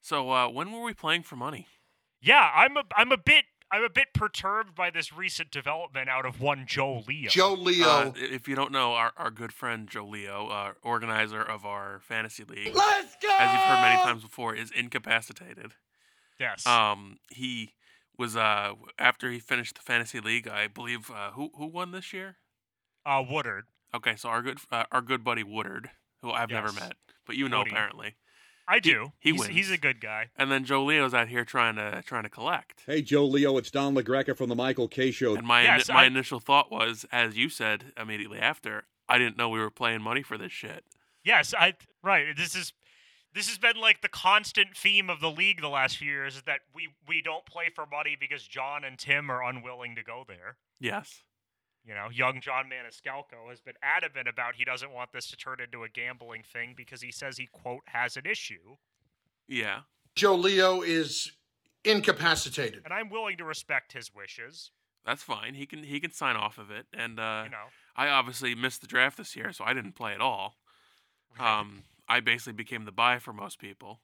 so 0.00 0.30
uh, 0.30 0.48
when 0.48 0.70
were 0.70 0.82
we 0.84 0.94
playing 0.94 1.24
for 1.24 1.34
money? 1.34 1.66
Yeah, 2.22 2.48
I'm 2.54 2.76
a 2.76 2.84
I'm 2.96 3.10
a 3.10 3.16
bit 3.16 3.44
I'm 3.72 3.82
a 3.82 3.90
bit 3.90 4.14
perturbed 4.14 4.76
by 4.76 4.90
this 4.90 5.12
recent 5.12 5.50
development 5.50 6.08
out 6.08 6.24
of 6.24 6.40
one 6.40 6.64
Joe 6.64 7.02
Leo. 7.08 7.30
Joe 7.30 7.54
Leo. 7.54 7.86
Uh, 7.88 8.12
if 8.14 8.46
you 8.46 8.54
don't 8.54 8.70
know, 8.70 8.92
our, 8.92 9.10
our 9.16 9.32
good 9.32 9.52
friend 9.52 9.88
Joe 9.88 10.06
Leo, 10.06 10.46
uh, 10.46 10.72
organizer 10.84 11.42
of 11.42 11.66
our 11.66 11.98
fantasy 12.04 12.44
league, 12.44 12.70
Let's 12.72 13.16
go! 13.20 13.36
as 13.36 13.52
you've 13.52 13.62
heard 13.62 13.82
many 13.82 14.00
times 14.02 14.22
before, 14.22 14.54
is 14.54 14.70
incapacitated. 14.70 15.72
Yes. 16.38 16.64
Um, 16.68 17.18
he 17.30 17.72
was 18.18 18.36
uh 18.36 18.72
after 18.98 19.30
he 19.30 19.38
finished 19.38 19.74
the 19.76 19.82
fantasy 19.82 20.20
league, 20.20 20.48
I 20.48 20.68
believe. 20.68 21.10
Uh, 21.10 21.30
who 21.32 21.50
who 21.56 21.66
won 21.66 21.90
this 21.92 22.12
year? 22.12 22.36
Uh, 23.06 23.22
Woodard. 23.28 23.64
Okay, 23.94 24.16
so 24.16 24.28
our 24.28 24.42
good 24.42 24.58
uh, 24.70 24.84
our 24.92 25.02
good 25.02 25.22
buddy 25.24 25.42
Woodard, 25.42 25.90
who 26.22 26.30
I've 26.30 26.50
never 26.50 26.72
met, 26.72 26.94
but 27.26 27.36
you 27.36 27.48
know 27.48 27.58
Woody. 27.58 27.70
apparently. 27.70 28.14
I 28.66 28.78
do. 28.78 29.12
he 29.20 29.32
he's, 29.32 29.44
he's 29.46 29.66
wins. 29.68 29.70
a 29.72 29.76
good 29.78 30.00
guy. 30.00 30.30
And 30.38 30.50
then 30.50 30.64
Joe 30.64 30.82
Leo's 30.84 31.12
out 31.12 31.28
here 31.28 31.44
trying 31.44 31.76
to 31.76 32.02
trying 32.06 32.22
to 32.22 32.30
collect. 32.30 32.82
Hey, 32.86 33.02
Joe 33.02 33.26
Leo, 33.26 33.58
it's 33.58 33.70
Don 33.70 33.94
LaGreca 33.94 34.34
from 34.36 34.48
the 34.48 34.54
Michael 34.54 34.88
Kay 34.88 35.10
Show. 35.10 35.34
And 35.36 35.46
my 35.46 35.64
Yes, 35.64 35.88
my 35.90 36.04
I- 36.04 36.06
initial 36.06 36.40
thought 36.40 36.72
was, 36.72 37.04
as 37.12 37.36
you 37.36 37.50
said 37.50 37.92
immediately 38.00 38.38
after, 38.38 38.84
I 39.06 39.18
didn't 39.18 39.36
know 39.36 39.50
we 39.50 39.58
were 39.60 39.70
playing 39.70 40.00
money 40.00 40.22
for 40.22 40.38
this 40.38 40.50
shit. 40.52 40.84
Yes, 41.22 41.52
I 41.58 41.74
right. 42.02 42.34
This 42.34 42.54
is 42.56 42.72
this 43.34 43.48
has 43.48 43.58
been 43.58 43.76
like 43.76 44.00
the 44.02 44.08
constant 44.08 44.76
theme 44.76 45.10
of 45.10 45.20
the 45.20 45.30
league 45.30 45.60
the 45.60 45.68
last 45.68 45.96
few 45.98 46.10
years 46.10 46.36
is 46.36 46.42
that 46.42 46.60
we 46.74 46.88
we 47.08 47.20
don't 47.22 47.44
play 47.46 47.64
for 47.74 47.84
money 47.86 48.16
because 48.18 48.46
John 48.46 48.84
and 48.84 48.98
Tim 48.98 49.30
are 49.30 49.42
unwilling 49.42 49.94
to 49.96 50.02
go 50.02 50.24
there. 50.26 50.56
Yes. 50.80 51.22
You 51.86 51.94
know, 51.94 52.08
young 52.10 52.40
John 52.40 52.64
Maniscalco 52.70 53.50
has 53.50 53.60
been 53.60 53.74
adamant 53.82 54.26
about 54.26 54.54
he 54.56 54.64
doesn't 54.64 54.90
want 54.92 55.12
this 55.12 55.28
to 55.28 55.36
turn 55.36 55.58
into 55.60 55.84
a 55.84 55.88
gambling 55.88 56.42
thing 56.50 56.72
because 56.76 57.02
he 57.02 57.12
says 57.12 57.36
he 57.36 57.46
quote 57.52 57.82
has 57.86 58.16
an 58.16 58.24
issue, 58.24 58.76
Yeah. 59.48 59.80
Joe 60.16 60.34
Leo 60.36 60.80
is 60.80 61.32
incapacitated. 61.84 62.82
and 62.84 62.94
I'm 62.94 63.10
willing 63.10 63.36
to 63.38 63.44
respect 63.44 63.92
his 63.92 64.14
wishes. 64.14 64.70
That's 65.04 65.22
fine. 65.22 65.54
He 65.54 65.66
can 65.66 65.82
he 65.82 66.00
can 66.00 66.12
sign 66.12 66.36
off 66.36 66.56
of 66.56 66.70
it. 66.70 66.86
And 66.94 67.20
uh, 67.20 67.42
You 67.44 67.50
know, 67.50 67.66
I 67.96 68.08
obviously 68.08 68.54
missed 68.54 68.80
the 68.80 68.86
draft 68.86 69.18
this 69.18 69.36
year, 69.36 69.52
so 69.52 69.64
I 69.64 69.74
didn't 69.74 69.92
play 69.92 70.14
at 70.14 70.20
all. 70.22 70.56
Um, 71.38 71.82
I 72.08 72.20
basically 72.20 72.52
became 72.52 72.84
the 72.84 72.92
buy 72.92 73.18
for 73.18 73.32
most 73.32 73.58
people. 73.58 74.00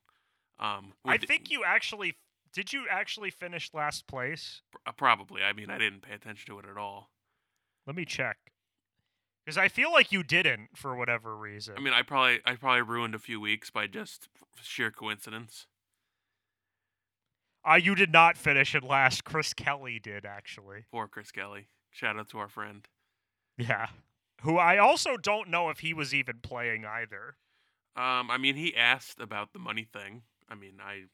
Um, 0.59 0.93
I 1.05 1.17
think 1.19 1.51
you 1.51 1.63
actually 1.65 2.17
did. 2.53 2.73
You 2.73 2.85
actually 2.91 3.31
finish 3.31 3.71
last 3.73 4.07
place? 4.07 4.63
uh, 4.87 4.93
probably. 4.93 5.43
I 5.43 5.53
mean, 5.53 5.71
I 5.71 5.79
didn't 5.79 6.03
pay 6.03 6.15
attention 6.15 6.53
to 6.55 6.59
it 6.59 6.67
at 6.71 6.77
all. 6.77 7.11
Let 7.87 7.97
me 7.97 8.05
check. 8.05 8.37
Because 9.45 9.57
I 9.57 9.69
feel 9.69 9.91
like 9.91 10.13
you 10.13 10.23
didn't 10.23 10.77
for 10.77 10.95
whatever 10.95 11.37
reason. 11.37 11.75
I 11.77 11.81
mean, 11.81 11.95
I 11.95 12.03
probably 12.03 12.41
I 12.45 12.55
probably 12.57 12.83
ruined 12.83 13.15
a 13.15 13.19
few 13.19 13.41
weeks 13.41 13.71
by 13.71 13.87
just 13.87 14.29
sheer 14.63 14.91
coincidence. 14.91 15.67
uh, 17.69 17.75
you 17.75 17.95
did 17.95 18.13
not 18.13 18.37
finish 18.37 18.75
it 18.75 18.83
last. 18.85 19.25
Chris 19.25 19.55
Kelly 19.55 19.99
did 19.99 20.25
actually. 20.27 20.85
Poor 20.91 21.09
Chris 21.09 21.31
Kelly. 21.31 21.69
Shout 21.91 22.19
out 22.19 22.29
to 22.31 22.39
our 22.39 22.49
friend. 22.49 22.87
Yeah. 23.57 23.89
Who 24.43 24.59
I 24.59 24.79
also 24.79 25.17
don't 25.17 25.49
know 25.51 25.69
if 25.71 25.81
he 25.81 25.93
was 25.93 26.15
even 26.15 26.39
playing 26.43 26.85
either. 26.85 27.37
Um, 27.97 28.31
I 28.31 28.39
mean, 28.39 28.57
he 28.57 28.75
asked 28.77 29.21
about 29.21 29.53
the 29.53 29.59
money 29.59 29.87
thing. 29.93 30.23
I 30.49 30.55
mean, 30.55 30.79
I 30.83 31.05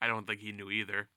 I 0.00 0.06
don't 0.06 0.26
think 0.26 0.40
he 0.40 0.52
knew 0.52 0.70
either. 0.70 1.08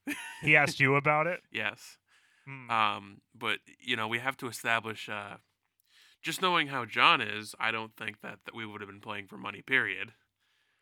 He 0.41 0.55
asked 0.55 0.79
you 0.79 0.95
about 0.95 1.27
it. 1.27 1.41
yes. 1.51 1.97
Hmm. 2.45 2.69
Um, 2.71 3.21
but 3.35 3.59
you 3.79 3.95
know, 3.95 4.07
we 4.07 4.19
have 4.19 4.37
to 4.37 4.47
establish. 4.47 5.09
Uh, 5.09 5.37
just 6.21 6.41
knowing 6.41 6.67
how 6.67 6.85
John 6.85 7.19
is, 7.19 7.55
I 7.59 7.71
don't 7.71 7.95
think 7.95 8.21
that, 8.21 8.39
that 8.45 8.55
we 8.55 8.65
would 8.65 8.81
have 8.81 8.89
been 8.89 9.01
playing 9.01 9.27
for 9.27 9.37
money. 9.37 9.61
Period. 9.61 10.13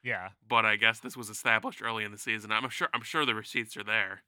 Yeah. 0.03 0.29
But 0.47 0.65
I 0.65 0.75
guess 0.75 0.99
this 0.99 1.15
was 1.15 1.29
established 1.29 1.81
early 1.81 2.03
in 2.03 2.11
the 2.11 2.17
season. 2.17 2.51
I'm 2.51 2.69
sure. 2.69 2.89
I'm 2.93 3.03
sure 3.03 3.25
the 3.25 3.35
receipts 3.35 3.75
are 3.77 3.83
there. 3.83 4.23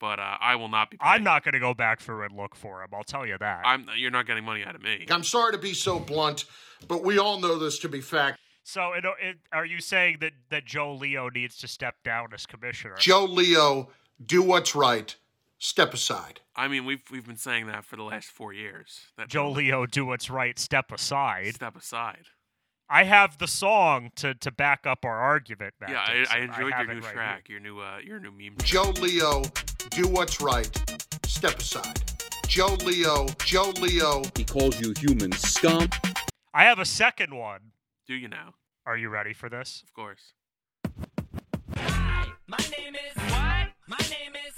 But 0.00 0.18
uh, 0.18 0.36
I 0.40 0.56
will 0.56 0.68
not 0.68 0.90
be. 0.90 0.96
Playing. 0.96 1.14
I'm 1.14 1.24
not 1.24 1.44
going 1.44 1.54
to 1.54 1.60
go 1.60 1.74
back 1.74 2.00
through 2.00 2.24
and 2.24 2.36
look 2.36 2.54
for 2.54 2.82
him. 2.82 2.90
I'll 2.92 3.04
tell 3.04 3.26
you 3.26 3.36
that. 3.38 3.62
I'm. 3.64 3.86
You're 3.96 4.10
not 4.10 4.26
getting 4.26 4.44
money 4.44 4.64
out 4.64 4.74
of 4.74 4.82
me. 4.82 5.06
I'm 5.10 5.24
sorry 5.24 5.52
to 5.52 5.58
be 5.58 5.74
so 5.74 5.98
blunt, 5.98 6.44
but 6.86 7.04
we 7.04 7.18
all 7.18 7.40
know 7.40 7.58
this 7.58 7.78
to 7.80 7.88
be 7.88 8.00
fact. 8.00 8.38
So, 8.62 8.92
it, 8.92 9.04
it, 9.22 9.38
are 9.50 9.64
you 9.64 9.80
saying 9.80 10.18
that, 10.20 10.32
that 10.50 10.66
Joe 10.66 10.92
Leo 10.92 11.30
needs 11.30 11.56
to 11.58 11.68
step 11.68 12.02
down 12.04 12.28
as 12.34 12.44
commissioner? 12.44 12.96
Joe 12.98 13.24
Leo, 13.24 13.88
do 14.24 14.42
what's 14.42 14.74
right. 14.74 15.16
Step 15.56 15.94
aside. 15.94 16.40
I 16.54 16.68
mean, 16.68 16.84
we've 16.84 17.02
we've 17.10 17.26
been 17.26 17.36
saying 17.36 17.66
that 17.68 17.84
for 17.84 17.96
the 17.96 18.02
last 18.02 18.28
four 18.28 18.52
years. 18.52 19.06
That 19.16 19.28
Joe 19.28 19.50
Leo, 19.50 19.86
do 19.86 20.04
what's 20.04 20.28
right. 20.28 20.58
Step 20.58 20.92
aside. 20.92 21.54
step 21.54 21.76
aside. 21.76 22.26
I 22.90 23.04
have 23.04 23.38
the 23.38 23.46
song 23.46 24.10
to, 24.16 24.34
to 24.34 24.50
back 24.50 24.86
up 24.86 25.04
our 25.04 25.18
argument. 25.18 25.74
Matt 25.80 25.90
yeah, 25.90 26.04
I, 26.06 26.14
Dixon. 26.14 26.36
I 26.36 26.44
enjoyed 26.44 26.72
have 26.72 26.86
your 26.86 26.94
new 26.94 27.00
right 27.00 27.12
track, 27.12 27.48
your 27.48 27.60
new 27.60 27.80
uh, 27.80 27.98
your 28.04 28.18
new 28.18 28.30
meme. 28.30 28.56
Joe 28.62 28.92
Leo, 29.00 29.42
do 29.90 30.08
what's 30.08 30.40
right. 30.40 30.70
Step 31.26 31.58
aside. 31.58 32.02
Joe 32.46 32.76
Leo, 32.84 33.26
Joe 33.44 33.72
Leo. 33.80 34.22
He 34.36 34.44
calls 34.44 34.80
you 34.80 34.94
human 34.98 35.32
scum. 35.32 35.88
I 36.54 36.64
have 36.64 36.78
a 36.78 36.84
second 36.84 37.34
one. 37.34 37.72
Do 38.06 38.14
you 38.14 38.28
now? 38.28 38.54
Are 38.86 38.96
you 38.96 39.08
ready 39.10 39.34
for 39.34 39.48
this? 39.48 39.82
Of 39.84 39.92
course. 39.92 40.32
Hi, 41.76 42.26
My 42.46 42.58
name 42.78 42.94
is 42.94 43.14
what? 43.30 43.68
My 43.86 43.98
name 44.08 44.32
is 44.46 44.54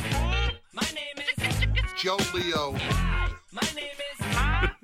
My 0.73 0.87
name 0.95 1.19
is 1.19 1.93
Joe 2.01 2.17
Leo, 2.33 2.73
Hi, 2.77 3.31
My 3.53 3.61
name 3.75 3.99
is 4.13 4.21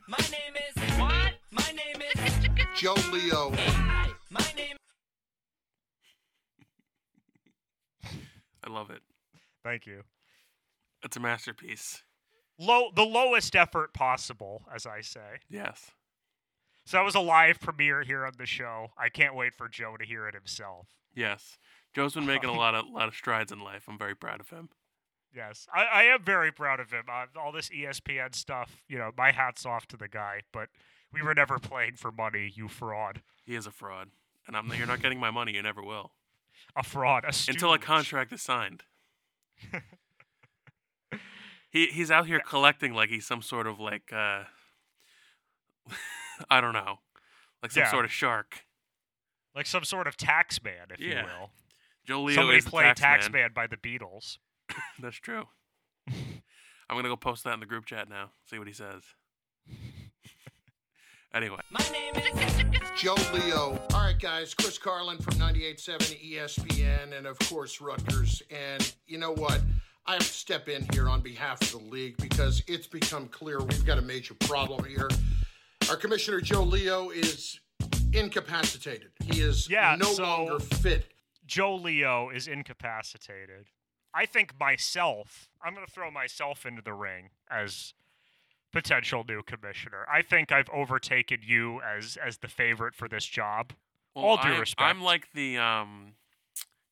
My 0.09 0.19
name 0.31 0.57
is 0.69 0.99
what? 0.99 1.33
My 1.51 1.73
name 1.73 2.03
is 2.03 2.81
Joe 2.81 2.95
Leo. 3.13 3.53
Hi, 3.55 4.11
My 4.31 4.45
name 4.57 4.77
I 8.65 8.71
love 8.71 8.91
it. 8.91 9.03
Thank 9.63 9.87
you. 9.87 10.03
It's 11.07 11.17
a 11.17 11.21
masterpiece. 11.21 12.03
Low, 12.59 12.91
the 12.95 13.05
lowest 13.05 13.55
effort 13.55 13.95
possible, 13.95 14.65
as 14.75 14.87
I 14.87 15.03
say. 15.03 15.39
Yes. 15.49 15.93
So 16.85 16.97
that 16.97 17.05
was 17.05 17.15
a 17.15 17.21
live 17.21 17.61
premiere 17.61 18.03
here 18.03 18.27
on 18.27 18.33
the 18.39 18.45
show. 18.45 18.89
I 18.99 19.09
can't 19.09 19.37
wait 19.37 19.55
for 19.55 19.69
Joe 19.69 19.97
to 19.97 20.05
hear 20.05 20.27
it 20.27 20.35
himself. 20.35 20.89
Yes. 21.15 21.59
Joe's 21.95 22.15
been 22.15 22.27
making 22.27 22.51
a 22.51 22.53
lot 22.59 22.75
of 22.75 22.87
lot 22.91 23.07
of 23.07 23.15
strides 23.15 23.53
in 23.53 23.61
life. 23.61 23.85
I'm 23.89 23.97
very 23.97 24.17
proud 24.17 24.41
of 24.41 24.51
him. 24.51 24.69
Yes, 25.33 25.69
I, 25.73 25.85
I 25.85 26.03
am 26.05 26.25
very 26.25 26.51
proud 26.51 26.81
of 26.81 26.91
him. 26.91 27.05
Uh, 27.09 27.27
all 27.39 27.53
this 27.53 27.69
ESPN 27.69 28.35
stuff, 28.35 28.83
you 28.89 28.99
know, 28.99 29.13
my 29.17 29.31
hat's 29.31 29.65
off 29.65 29.87
to 29.89 29.97
the 29.97 30.09
guy. 30.09 30.41
But 30.53 30.71
we 31.13 31.23
were 31.23 31.35
never 31.35 31.61
playing 31.61 31.95
for 31.97 32.11
money, 32.11 32.51
you 32.53 32.67
fraud. 32.67 33.23
He 33.45 33.55
is 33.55 33.67
a 33.67 33.71
fraud, 33.71 34.09
and 34.49 34.57
I'm 34.57 34.73
you're 34.77 34.89
not 34.89 35.03
getting 35.03 35.21
my 35.21 35.31
money. 35.31 35.53
You 35.53 35.63
never 35.63 35.83
will 35.83 36.11
A 36.75 36.83
fraud. 36.83 37.23
A 37.25 37.33
until 37.49 37.73
a 37.73 37.79
contract 37.79 38.33
is 38.33 38.43
signed. 38.43 38.83
he 41.77 41.87
he's 41.89 42.11
out 42.11 42.27
here 42.27 42.41
collecting 42.41 42.95
like 42.95 43.11
he's 43.11 43.27
some 43.27 43.43
sort 43.43 43.67
of 43.67 43.79
like 43.79 44.11
uh 44.13 44.45
I 46.51 46.61
don't 46.61 46.73
know, 46.73 46.99
like 47.63 47.71
some 47.73 47.83
Yeah. 47.83 47.91
sort 47.91 48.05
of 48.05 48.13
shark. 48.13 48.61
like 49.55 49.67
some 49.67 49.85
sort 49.85 50.07
of 50.07 50.17
tax 50.17 50.63
man, 50.63 50.89
if 50.91 51.01
Yeah. 51.01 51.21
you 51.21 51.27
will. 51.27 51.51
Joe 52.05 52.23
Leo 52.23 52.37
Somebody 52.37 52.59
is 52.59 52.65
the 52.65 52.71
played 52.71 52.85
tax 52.97 53.01
tax 53.01 53.25
man. 53.31 53.43
man 53.43 53.51
by 53.55 53.67
the 53.67 53.77
Beatles. 53.77 54.39
That's 55.01 55.17
true. 55.17 55.45
I'm 56.09 56.97
gonna 56.97 57.09
go 57.09 57.17
post 57.17 57.45
that 57.45 57.55
in 57.55 57.61
the 57.61 57.67
group 57.67 57.85
chat 57.87 58.09
now. 58.09 58.31
See 58.49 58.59
what 58.59 58.69
he 58.69 58.73
says. 58.75 59.03
anyway, 61.35 61.59
My 61.71 61.85
name 61.93 62.15
is 62.17 62.81
Joe 62.97 63.17
Leo. 63.35 63.81
All 63.93 64.01
right, 64.01 64.19
guys. 64.19 64.55
Chris 64.55 64.79
Carlin 64.79 65.19
from 65.19 65.35
98.7 65.35 66.33
ESPN 66.33 67.17
and, 67.17 67.27
of 67.27 67.39
course, 67.41 67.81
Rutgers. 67.81 68.43
And 68.51 68.95
you 69.07 69.19
know 69.19 69.33
what? 69.33 69.61
I 70.09 70.13
have 70.13 70.21
to 70.23 70.27
step 70.27 70.69
in 70.69 70.87
here 70.93 71.09
on 71.09 71.21
behalf 71.21 71.61
of 71.63 71.71
the 71.73 71.79
league 71.91 72.17
because 72.19 72.63
it's 72.69 72.87
become 72.87 73.27
clear 73.29 73.59
we've 73.61 73.85
got 73.85 73.99
a 73.99 74.03
major 74.03 74.35
problem 74.35 74.85
here. 74.85 75.09
Our 75.91 75.97
commissioner, 75.97 76.41
Joe 76.41 76.63
Leo, 76.63 77.11
is 77.11 77.59
incapacitated. 78.13 79.11
He 79.25 79.41
is 79.41 79.69
Yeah, 79.69 79.97
no 79.99 80.13
so- 80.13 80.23
longer 80.23 80.59
fit. 80.61 81.13
Joe 81.47 81.75
Leo 81.77 82.31
is 82.31 82.49
incapacitated. 82.49 83.67
I 84.15 84.27
think 84.27 84.59
myself, 84.59 85.49
I'm 85.63 85.75
going 85.75 85.87
to 85.87 85.93
throw 85.93 86.11
myself 86.11 86.65
into 86.67 86.83
the 86.83 86.93
ring 86.95 87.31
as 87.51 87.93
potential 88.73 89.25
new 89.29 89.43
commissioner. 89.43 90.07
I 90.13 90.23
think 90.23 90.51
I've 90.51 90.69
overtaken 90.71 91.39
you 91.43 91.81
as 91.83 92.17
as 92.17 92.39
the 92.39 92.49
favorite 92.49 92.95
for 92.95 93.09
this 93.09 93.25
job. 93.27 93.73
well, 94.15 94.25
All 94.25 94.37
due 94.39 94.55
I, 94.55 94.59
respect. 94.59 94.83
I'm 94.89 95.03
like 95.03 95.33
the 95.35 95.59
um, 95.59 96.15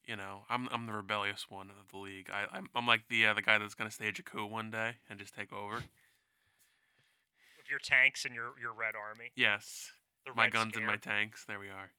you 0.07 0.17
know, 0.17 0.43
I'm 0.49 0.69
I'm 0.71 0.87
the 0.87 0.93
rebellious 0.93 1.47
one 1.49 1.71
of 1.71 1.89
the 1.91 1.99
league. 1.99 2.29
I 2.33 2.47
I'm, 2.57 2.69
I'm 2.75 2.87
like 2.87 3.09
the 3.09 3.27
uh, 3.27 3.35
the 3.35 3.43
guy 3.43 3.59
that's 3.59 3.75
gonna 3.75 3.91
stage 3.91 4.19
a 4.19 4.23
coup 4.23 4.47
one 4.47 4.71
day 4.71 4.97
and 5.09 5.19
just 5.19 5.35
take 5.35 5.53
over. 5.53 5.77
with 5.77 7.71
your 7.71 7.79
tanks 7.79 8.25
and 8.25 8.35
your 8.35 8.53
your 8.61 8.73
red 8.73 8.95
army. 8.95 9.33
Yes, 9.37 9.91
The 10.27 10.33
my 10.35 10.49
guns 10.51 10.77
and 10.77 10.87
my 10.87 10.97
tanks. 10.97 11.45
There 11.47 11.59
we 11.59 11.69
are. 11.69 11.91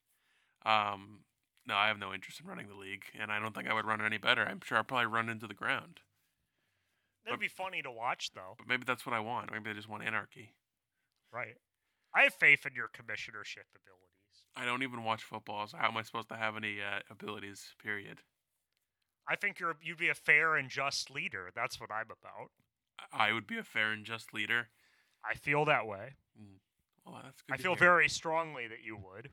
Um, 0.66 1.20
no, 1.68 1.76
I 1.76 1.88
have 1.88 2.00
no 2.00 2.14
interest 2.14 2.40
in 2.40 2.48
running 2.48 2.68
the 2.68 2.76
league, 2.76 3.06
and 3.20 3.32
I 3.32 3.40
don't 3.40 3.54
think 3.56 3.68
I 3.68 3.74
would 3.74 3.86
run 3.86 4.02
it 4.02 4.06
any 4.06 4.18
better. 4.18 4.44
I'm 4.44 4.62
sure 4.64 4.78
I'll 4.78 4.84
probably 4.84 5.08
run 5.08 5.30
into 5.30 5.48
the 5.48 5.54
ground. 5.54 6.00
That'd 7.26 7.40
be 7.40 7.48
funny 7.48 7.82
to 7.82 7.92
watch, 7.92 8.32
though. 8.36 8.54
But 8.58 8.68
maybe 8.68 8.84
that's 8.86 9.04
what 9.04 9.16
I 9.16 9.20
want. 9.20 9.52
Maybe 9.52 9.72
I 9.72 9.74
just 9.74 9.90
want 9.90 10.04
anarchy. 10.04 10.54
Right. 11.34 11.58
I 12.14 12.22
have 12.22 12.36
faith 12.36 12.68
in 12.68 12.76
your 12.76 12.88
commissionership 12.88 13.66
abilities. 13.74 14.15
I 14.56 14.66
don't 14.66 14.84
even 14.84 15.04
watch 15.04 15.24
football, 15.24 15.68
so 15.68 15.78
how 15.78 15.90
am 15.90 15.98
I 15.98 16.02
supposed 16.04 16.30
to 16.30 16.36
have 16.36 16.56
any 16.56 16.78
uh, 16.82 17.00
abilities? 17.10 17.74
Period. 17.82 18.20
I 19.28 19.36
think 19.36 19.60
you're 19.60 19.76
you'd 19.82 19.98
be 19.98 20.10
a 20.10 20.14
fair 20.14 20.56
and 20.56 20.70
just 20.70 21.10
leader. 21.10 21.50
That's 21.56 21.80
what 21.80 21.92
I'm 21.92 22.06
about. 22.06 22.52
I 23.12 23.34
would 23.34 23.48
be 23.48 23.58
a 23.58 23.64
fair 23.64 23.92
and 23.92 24.06
just 24.06 24.34
leader. 24.34 24.70
I 25.30 25.36
feel 25.36 25.66
that 25.66 25.88
way. 25.88 26.14
Well, 27.06 27.22
that's 27.24 27.42
good. 27.42 27.54
I 27.54 27.58
to 27.58 27.64
feel 27.64 27.76
hear. 27.76 27.80
very 27.80 28.10
strongly 28.10 28.68
that 28.68 28.84
you 28.84 28.96
would. 28.96 29.32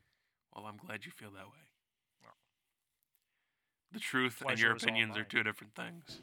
Well, 0.55 0.65
I'm 0.65 0.77
glad 0.77 1.05
you 1.05 1.11
feel 1.11 1.31
that 1.31 1.45
way. 1.45 1.63
The 3.93 3.99
truth 3.99 4.41
and 4.47 4.59
your 4.59 4.71
opinions 4.71 5.15
are 5.15 5.23
two 5.23 5.43
different 5.43 5.75
things. 5.75 6.19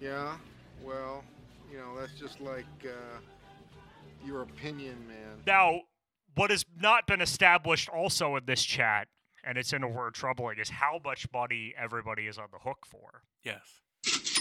Yeah, 0.00 0.36
well, 0.80 1.24
you 1.70 1.76
know, 1.78 1.98
that's 1.98 2.14
just 2.14 2.40
like 2.40 2.64
uh, 2.84 3.18
your 4.24 4.42
opinion, 4.42 4.96
man. 5.08 5.42
Now, 5.44 5.80
what 6.40 6.50
has 6.50 6.64
not 6.74 7.06
been 7.06 7.20
established 7.20 7.90
also 7.90 8.34
in 8.36 8.46
this 8.46 8.64
chat, 8.64 9.08
and 9.44 9.58
it's 9.58 9.74
in 9.74 9.82
a 9.82 9.88
word 9.88 10.14
troubling, 10.14 10.58
is 10.58 10.70
how 10.70 10.98
much 11.04 11.26
money 11.34 11.74
everybody 11.76 12.26
is 12.26 12.38
on 12.38 12.46
the 12.50 12.58
hook 12.58 12.86
for. 12.86 13.24
Yes. 13.44 13.60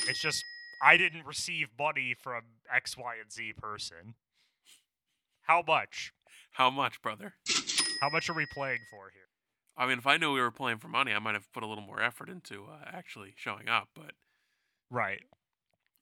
It's 0.07 0.21
just 0.21 0.45
I 0.81 0.95
didn't 0.95 1.25
receive 1.25 1.67
money 1.77 2.15
from 2.17 2.43
X, 2.73 2.97
Y, 2.97 3.15
and 3.21 3.29
Z 3.29 3.53
person. 3.57 4.15
How 5.41 5.61
much? 5.67 6.13
How 6.53 6.69
much, 6.69 7.01
brother? 7.01 7.33
How 7.99 8.09
much 8.09 8.29
are 8.29 8.33
we 8.33 8.45
playing 8.45 8.79
for 8.89 9.11
here? 9.13 9.23
I 9.75 9.85
mean, 9.85 9.97
if 9.97 10.07
I 10.07 10.15
knew 10.15 10.31
we 10.31 10.39
were 10.39 10.51
playing 10.51 10.77
for 10.77 10.87
money, 10.87 11.11
I 11.11 11.19
might 11.19 11.33
have 11.33 11.51
put 11.51 11.63
a 11.63 11.67
little 11.67 11.83
more 11.83 12.01
effort 12.01 12.29
into 12.29 12.65
uh, 12.65 12.85
actually 12.85 13.33
showing 13.35 13.67
up. 13.67 13.89
But 13.93 14.11
Right. 14.89 15.23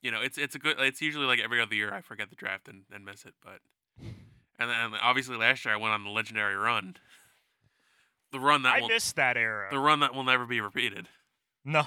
you 0.04 0.12
know, 0.12 0.22
it's 0.22 0.38
it's 0.38 0.54
a 0.54 0.60
good. 0.60 0.80
It's 0.80 1.02
usually 1.02 1.26
like 1.26 1.40
every 1.40 1.60
other 1.60 1.74
year 1.74 1.92
I 1.92 2.02
forget 2.02 2.30
the 2.30 2.36
draft 2.36 2.68
and, 2.68 2.84
and 2.94 3.04
miss 3.04 3.26
it, 3.26 3.34
but 3.44 3.62
and 4.60 4.70
then 4.70 5.00
obviously 5.02 5.38
last 5.38 5.66
year 5.66 5.74
I 5.74 5.78
went 5.78 5.94
on 5.94 6.04
the 6.04 6.10
legendary 6.10 6.56
run. 6.56 6.96
The 8.32 8.40
run 8.40 8.64
that 8.64 8.76
I 8.76 8.82
will, 8.82 8.90
missed 8.90 9.16
that 9.16 9.38
era. 9.38 9.68
the 9.72 9.80
run 9.80 10.02
that 10.02 10.14
will 10.14 10.24
never 10.24 10.46
be 10.46 10.60
repeated. 10.62 11.08
no. 11.64 11.86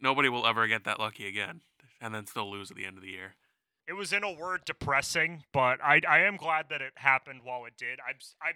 Nobody 0.00 0.28
will 0.28 0.46
ever 0.46 0.66
get 0.66 0.84
that 0.84 0.98
lucky 0.98 1.26
again, 1.26 1.62
and 1.98 2.14
then 2.14 2.26
still 2.26 2.50
lose 2.50 2.70
at 2.70 2.76
the 2.76 2.84
end 2.84 2.98
of 2.98 3.02
the 3.02 3.08
year. 3.10 3.36
It 3.88 3.94
was 3.94 4.12
in 4.12 4.22
a 4.22 4.30
word 4.32 4.62
depressing, 4.66 5.44
but 5.52 5.78
I 5.82 6.00
I 6.06 6.18
am 6.20 6.36
glad 6.36 6.66
that 6.68 6.82
it 6.82 6.92
happened 6.96 7.40
while 7.42 7.64
it 7.64 7.74
did. 7.78 8.00
I'm 8.06 8.16
I'm 8.42 8.54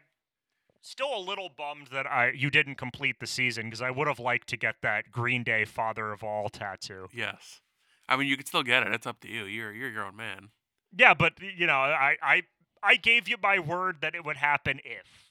still 0.82 1.16
a 1.16 1.20
little 1.20 1.48
bummed 1.48 1.88
that 1.92 2.06
I 2.06 2.32
you 2.32 2.50
didn't 2.50 2.74
complete 2.74 3.20
the 3.20 3.26
season 3.26 3.66
because 3.66 3.80
I 3.80 3.90
would 3.90 4.08
have 4.08 4.18
liked 4.18 4.48
to 4.48 4.56
get 4.58 4.76
that 4.82 5.10
Green 5.10 5.42
Day 5.42 5.64
Father 5.64 6.12
of 6.12 6.22
All 6.22 6.50
tattoo. 6.50 7.08
Yes, 7.14 7.62
I 8.08 8.16
mean 8.16 8.26
you 8.26 8.36
could 8.36 8.48
still 8.48 8.62
get 8.62 8.82
it. 8.86 8.92
It's 8.92 9.06
up 9.06 9.20
to 9.20 9.28
you. 9.28 9.44
You're 9.44 9.72
you're 9.72 9.90
your 9.90 10.04
own 10.04 10.16
man. 10.16 10.50
Yeah, 10.96 11.14
but 11.14 11.34
you 11.40 11.66
know, 11.66 11.74
I 11.74 12.16
I 12.22 12.42
I 12.82 12.96
gave 12.96 13.28
you 13.28 13.36
my 13.42 13.58
word 13.58 13.96
that 14.00 14.14
it 14.14 14.24
would 14.24 14.36
happen 14.36 14.80
if. 14.84 15.30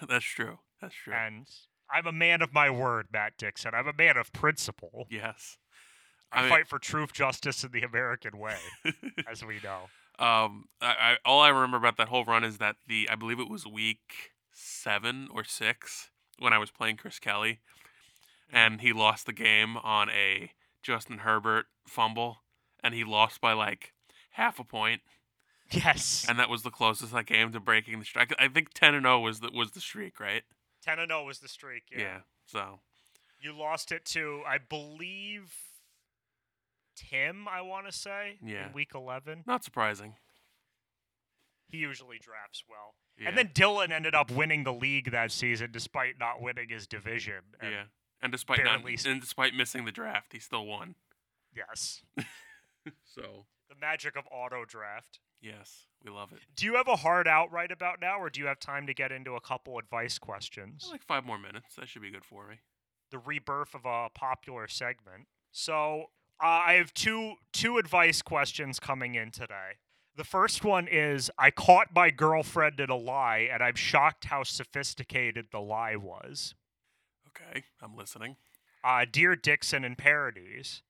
That's 0.08 0.24
true. 0.24 0.58
That's 0.80 0.94
true. 0.94 1.12
And 1.14 1.46
I'm 1.92 2.06
a 2.06 2.12
man 2.12 2.42
of 2.42 2.52
my 2.52 2.70
word, 2.70 3.06
Matt 3.12 3.34
Dixon. 3.38 3.72
I'm 3.74 3.86
a 3.88 3.92
man 3.92 4.16
of 4.16 4.32
principle. 4.32 5.06
yes. 5.10 5.58
I, 6.32 6.38
I 6.38 6.42
mean- 6.42 6.50
fight 6.50 6.68
for 6.68 6.78
truth, 6.78 7.12
justice, 7.12 7.62
and 7.62 7.72
the 7.72 7.82
American 7.82 8.36
way, 8.38 8.56
as 9.30 9.44
we 9.44 9.60
know. 9.62 9.82
Um, 10.18 10.64
I, 10.80 10.86
I 10.86 11.16
all 11.24 11.40
I 11.40 11.50
remember 11.50 11.76
about 11.76 11.98
that 11.98 12.08
whole 12.08 12.24
run 12.24 12.42
is 12.42 12.58
that 12.58 12.76
the 12.88 13.08
I 13.10 13.14
believe 13.16 13.38
it 13.38 13.50
was 13.50 13.66
week 13.66 14.32
seven 14.52 15.28
or 15.32 15.44
six 15.44 16.10
when 16.38 16.52
I 16.52 16.58
was 16.58 16.70
playing 16.70 16.96
Chris 16.96 17.18
Kelly, 17.18 17.60
and 18.50 18.80
he 18.80 18.92
lost 18.92 19.26
the 19.26 19.32
game 19.34 19.76
on 19.76 20.08
a 20.10 20.52
Justin 20.82 21.18
Herbert 21.18 21.66
fumble, 21.86 22.38
and 22.82 22.94
he 22.94 23.04
lost 23.04 23.40
by 23.40 23.52
like 23.52 23.92
half 24.36 24.58
a 24.58 24.64
point, 24.64 25.02
Yes. 25.70 26.26
and 26.28 26.38
that 26.38 26.48
was 26.48 26.62
the 26.62 26.70
closest 26.70 27.12
I 27.14 27.22
came 27.24 27.52
to 27.52 27.60
breaking 27.60 27.98
the 27.98 28.04
streak. 28.04 28.32
I 28.38 28.48
think 28.48 28.72
ten 28.72 28.94
and 28.94 29.04
zero 29.04 29.20
was 29.20 29.40
the 29.40 29.50
was 29.52 29.72
the 29.72 29.80
streak, 29.80 30.20
right? 30.20 30.44
10 30.84 31.00
and 31.00 31.10
0 31.10 31.24
was 31.24 31.40
the 31.40 31.48
streak. 31.48 31.84
Yeah. 31.90 32.20
So 32.44 32.78
You 33.40 33.52
lost 33.52 33.90
it 33.90 34.04
to, 34.06 34.42
I 34.46 34.58
believe, 34.58 35.52
Tim, 36.94 37.48
I 37.48 37.60
want 37.62 37.86
to 37.86 37.92
say, 37.92 38.38
Yeah. 38.42 38.68
in 38.68 38.72
week 38.72 38.92
11. 38.94 39.42
not 39.46 39.64
surprising. 39.64 40.14
He 41.68 41.78
usually 41.78 42.18
drafts 42.20 42.62
well. 42.68 42.94
Yeah. 43.18 43.28
And 43.30 43.36
then 43.38 43.48
Dylan 43.48 43.90
ended 43.90 44.14
up 44.14 44.30
winning 44.30 44.62
the 44.62 44.72
league 44.72 45.10
that 45.10 45.32
season 45.32 45.72
despite 45.72 46.18
not 46.20 46.40
winning 46.40 46.68
his 46.68 46.86
division. 46.86 47.42
And 47.60 47.72
yeah, 47.72 47.84
and 48.22 48.30
despite 48.30 48.62
not, 48.62 48.82
barely 48.84 48.96
and 49.04 49.20
despite 49.20 49.54
missing 49.54 49.84
the 49.86 49.92
draft, 49.92 50.32
he 50.32 50.38
still 50.38 50.64
won. 50.66 50.94
Yes. 51.54 52.02
So 53.02 53.46
The 53.68 53.74
magic 53.80 54.16
of 54.16 54.24
auto 54.30 54.64
draft. 54.64 55.18
yes, 55.40 55.86
we 56.04 56.10
love 56.10 56.32
it. 56.32 56.38
Do 56.54 56.66
you 56.66 56.74
have 56.74 56.88
a 56.88 56.96
hard 56.96 57.26
out 57.26 57.50
right 57.52 57.70
about 57.70 58.00
now, 58.00 58.18
or 58.20 58.30
do 58.30 58.40
you 58.40 58.46
have 58.46 58.60
time 58.60 58.86
to 58.86 58.94
get 58.94 59.10
into 59.12 59.34
a 59.34 59.40
couple 59.40 59.78
advice 59.78 60.18
questions? 60.18 60.88
Like 60.90 61.02
five 61.04 61.24
more 61.24 61.38
minutes. 61.38 61.74
That 61.76 61.88
should 61.88 62.02
be 62.02 62.10
good 62.10 62.24
for 62.24 62.46
me. 62.48 62.56
the 63.10 63.18
rebirth 63.18 63.74
of 63.74 63.84
a 63.84 64.08
popular 64.14 64.66
segment. 64.68 65.26
So 65.52 66.06
uh, 66.42 66.46
I 66.46 66.72
have 66.74 66.92
two 66.94 67.34
two 67.52 67.78
advice 67.78 68.22
questions 68.22 68.78
coming 68.78 69.14
in 69.14 69.30
today. 69.30 69.78
The 70.16 70.24
first 70.24 70.64
one 70.64 70.88
is 70.88 71.30
I 71.38 71.50
caught 71.50 71.88
my 71.94 72.10
girlfriend 72.10 72.80
in 72.80 72.88
a 72.90 72.96
lie, 72.96 73.48
and 73.52 73.62
I'm 73.62 73.74
shocked 73.74 74.26
how 74.26 74.42
sophisticated 74.44 75.46
the 75.52 75.60
lie 75.60 75.96
was. 75.96 76.54
Okay, 77.28 77.64
I'm 77.82 77.94
listening. 77.96 78.36
Uh, 78.82 79.04
Dear 79.10 79.36
Dixon 79.36 79.84
and 79.84 79.98
Parodies, 79.98 80.82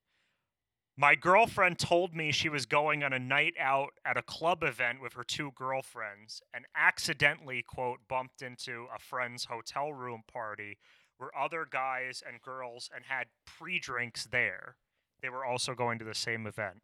my 0.96 1.14
girlfriend 1.14 1.78
told 1.78 2.14
me 2.14 2.32
she 2.32 2.48
was 2.48 2.64
going 2.64 3.04
on 3.04 3.12
a 3.12 3.18
night 3.18 3.54
out 3.60 3.90
at 4.04 4.16
a 4.16 4.22
club 4.22 4.62
event 4.62 5.02
with 5.02 5.12
her 5.12 5.24
two 5.24 5.52
girlfriends 5.54 6.40
and 6.54 6.64
accidentally, 6.74 7.62
quote, 7.62 8.00
bumped 8.08 8.40
into 8.40 8.86
a 8.94 8.98
friend's 8.98 9.44
hotel 9.44 9.92
room 9.92 10.22
party 10.30 10.78
where 11.18 11.36
other 11.36 11.66
guys 11.70 12.22
and 12.26 12.40
girls 12.40 12.88
and 12.94 13.04
had 13.06 13.26
pre 13.46 13.78
drinks 13.78 14.24
there. 14.24 14.76
They 15.20 15.28
were 15.28 15.44
also 15.44 15.74
going 15.74 15.98
to 15.98 16.04
the 16.04 16.14
same 16.14 16.46
event. 16.46 16.82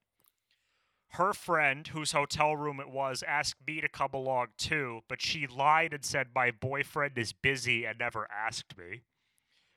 Her 1.12 1.32
friend, 1.32 1.86
whose 1.88 2.12
hotel 2.12 2.56
room 2.56 2.80
it 2.80 2.88
was, 2.88 3.22
asked 3.26 3.66
me 3.66 3.80
to 3.82 3.88
come 3.88 4.12
along 4.14 4.48
too, 4.56 5.00
but 5.08 5.20
she 5.20 5.46
lied 5.46 5.92
and 5.92 6.04
said 6.04 6.28
my 6.34 6.50
boyfriend 6.50 7.18
is 7.18 7.32
busy 7.32 7.84
and 7.84 7.98
never 7.98 8.26
asked 8.30 8.76
me. 8.78 9.02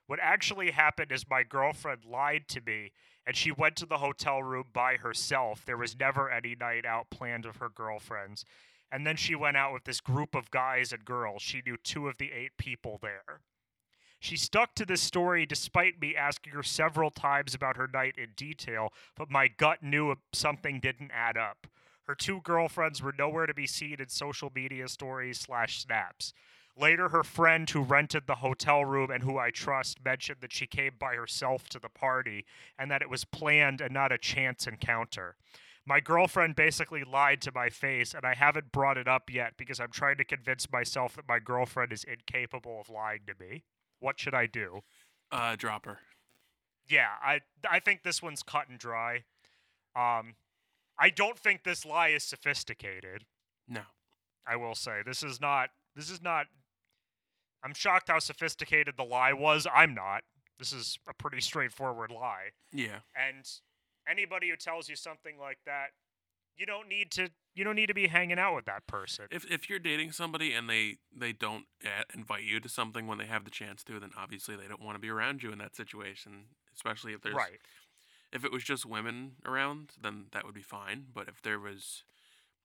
What 0.08 0.20
actually 0.22 0.72
happened 0.72 1.12
is 1.12 1.30
my 1.30 1.44
girlfriend 1.44 2.06
lied 2.06 2.48
to 2.50 2.62
me 2.62 2.92
and 3.26 3.36
she 3.36 3.52
went 3.52 3.76
to 3.78 3.86
the 3.86 3.98
hotel 3.98 4.44
room 4.44 4.66
by 4.72 4.98
herself. 4.98 5.66
There 5.66 5.78
was 5.78 6.00
never 6.00 6.30
any 6.30 6.56
night 6.56 6.86
out 6.86 7.10
planned 7.10 7.46
with 7.46 7.58
her 7.58 7.70
girlfriends. 7.70 8.46
And 8.92 9.06
then 9.06 9.16
she 9.16 9.34
went 9.34 9.58
out 9.58 9.74
with 9.74 9.86
this 9.86 10.00
group 10.00 10.36
of 10.36 10.52
guys 10.52 10.94
and 10.94 11.04
girls. 11.04 11.42
She 11.42 11.64
knew 11.66 11.78
two 11.78 12.08
of 12.08 12.18
the 12.18 12.32
eight 12.32 12.52
people 12.58 13.00
there. 13.02 13.42
She 14.20 14.38
stuck 14.38 14.76
to 14.76 14.86
this 14.86 15.02
story 15.02 15.46
despite 15.46 16.00
me 16.00 16.16
asking 16.16 16.54
her 16.54 16.64
several 16.64 17.12
times 17.12 17.54
about 17.54 17.78
her 17.78 17.88
night 17.92 18.16
in 18.18 18.30
detail, 18.36 18.94
but 19.16 19.30
my 19.30 19.48
gut 19.48 19.84
knew 19.84 20.16
something 20.34 20.80
didn't 20.80 21.12
add 21.12 21.38
up. 21.38 21.68
Her 22.08 22.16
two 22.16 22.42
girlfriends 22.42 23.02
were 23.02 23.14
nowhere 23.18 23.48
to 23.48 23.54
be 23.54 23.68
seen 23.68 23.98
in 24.00 24.10
social 24.10 24.52
media 24.54 24.88
stories 24.88 25.40
slash 25.40 25.82
snaps. 25.82 26.34
Later, 26.78 27.10
her 27.10 27.24
friend 27.24 27.70
who 27.70 27.82
rented 27.82 28.28
the 28.28 28.36
hotel 28.36 28.84
room 28.84 29.10
and 29.10 29.24
who 29.24 29.38
I 29.38 29.50
trust 29.50 30.04
mentioned 30.04 30.40
that 30.42 30.52
she 30.52 30.68
came 30.68 30.94
by 31.00 31.16
herself 31.16 31.70
to 31.70 31.80
the 31.80 31.90
party 31.90 32.46
and 32.78 32.92
that 32.92 33.02
it 33.02 33.10
was 33.10 33.24
planned 33.24 33.80
and 33.80 33.94
not 33.94 34.12
a 34.12 34.18
chance 34.18 34.68
encounter. 34.68 35.38
My 35.86 36.00
girlfriend 36.00 36.56
basically 36.56 37.04
lied 37.04 37.42
to 37.44 37.52
my 37.54 37.70
face, 37.70 38.14
and 38.14 38.26
I 38.26 38.34
haven't 38.34 38.72
brought 38.72 38.98
it 38.98 39.08
up 39.08 39.32
yet 39.32 39.54
because 39.56 39.80
I'm 39.80 39.92
trying 39.92 40.18
to 40.18 40.24
convince 40.26 40.72
myself 40.72 41.16
that 41.16 41.28
my 41.28 41.40
girlfriend 41.40 41.94
is 41.94 42.04
incapable 42.04 42.82
of 42.82 42.90
lying 42.90 43.22
to 43.28 43.36
me. 43.40 43.64
What 44.00 44.20
should 44.20 44.34
I 44.34 44.48
do? 44.48 44.82
Uh, 45.32 45.56
drop 45.56 45.86
her. 45.86 46.00
Yeah, 46.88 47.10
I 47.24 47.42
I 47.70 47.80
think 47.80 48.04
this 48.04 48.22
one's 48.22 48.44
cut 48.44 48.68
and 48.68 48.78
dry. 48.78 49.24
Um, 49.96 50.36
I 51.00 51.10
don't 51.10 51.38
think 51.38 51.64
this 51.64 51.86
lie 51.86 52.10
is 52.10 52.24
sophisticated. 52.24 53.26
No. 53.68 53.82
I 54.48 54.56
will 54.56 54.76
say 54.76 55.02
this 55.06 55.24
is 55.24 55.40
not. 55.42 55.70
This 55.96 56.10
is 56.10 56.22
not. 56.22 56.48
I'm 57.66 57.74
shocked 57.74 58.10
how 58.10 58.20
sophisticated 58.20 58.94
the 58.96 59.04
lie 59.04 59.34
was. 59.34 59.66
I'm 59.74 59.96
not. 59.96 60.24
This 60.60 60.72
is 60.72 61.00
a 61.10 61.14
pretty 61.14 61.42
straightforward 61.42 62.12
lie. 62.12 62.52
Yeah. 62.72 63.00
And 63.16 63.44
anybody 64.08 64.50
who 64.50 64.56
tells 64.56 64.88
you 64.88 64.96
something 64.96 65.38
like 65.40 65.58
that, 65.66 65.88
you 66.56 66.66
don't 66.66 66.88
need 66.88 67.12
to. 67.14 67.30
You 67.56 67.64
don't 67.64 67.76
need 67.76 67.88
to 67.88 67.94
be 67.94 68.08
hanging 68.08 68.38
out 68.38 68.56
with 68.56 68.66
that 68.66 68.86
person. 68.88 69.26
If 69.32 69.50
if 69.52 69.70
you're 69.70 69.80
dating 69.80 70.12
somebody 70.12 70.54
and 70.54 70.70
they 70.70 70.98
they 71.14 71.34
don't 71.34 71.66
uh, 71.84 72.04
invite 72.14 72.44
you 72.44 72.60
to 72.60 72.70
something 72.70 73.08
when 73.08 73.18
they 73.18 73.26
have 73.26 73.44
the 73.46 73.52
chance 73.52 73.84
to, 73.86 74.00
then 74.00 74.12
obviously 74.18 74.56
they 74.56 74.68
don't 74.68 74.82
want 74.82 74.96
to 74.96 75.00
be 75.00 75.10
around 75.10 75.42
you 75.42 75.52
in 75.52 75.58
that 75.58 75.76
situation. 75.76 76.46
Especially 76.74 77.14
if 77.14 77.22
there's 77.22 77.36
Right. 77.36 77.60
If 78.32 78.44
it 78.46 78.52
was 78.52 78.64
just 78.64 78.86
women 78.86 79.38
around, 79.46 79.92
then 80.02 80.26
that 80.34 80.46
would 80.46 80.54
be 80.56 80.62
fine. 80.62 81.06
But 81.14 81.28
if 81.28 81.42
there 81.42 81.60
was 81.60 82.04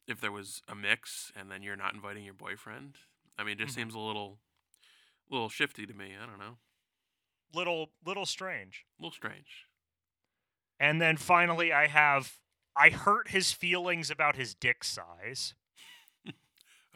if 0.06 0.20
there 0.20 0.32
was 0.32 0.60
a 0.68 0.74
mix 0.74 1.32
and 1.34 1.50
then 1.50 1.62
you're 1.62 1.76
not 1.76 1.94
inviting 1.94 2.24
your 2.24 2.34
boyfriend, 2.34 2.96
I 3.38 3.44
mean, 3.44 3.52
it 3.54 3.58
just 3.58 3.72
Mhm. 3.72 3.76
seems 3.76 3.94
a 3.94 3.98
little 3.98 4.38
little 5.30 5.48
shifty 5.48 5.86
to 5.86 5.94
me. 5.94 6.12
I 6.20 6.26
don't 6.26 6.38
know. 6.38 6.58
Little 7.54 7.90
little 8.04 8.26
strange. 8.26 8.84
A 8.98 9.02
little 9.02 9.12
strange. 9.14 9.66
And 10.78 11.00
then 11.00 11.16
finally, 11.16 11.72
I 11.72 11.86
have. 11.86 12.38
I 12.76 12.90
hurt 12.90 13.28
his 13.28 13.52
feelings 13.52 14.10
about 14.10 14.36
his 14.36 14.54
dick 14.54 14.84
size. 14.84 15.54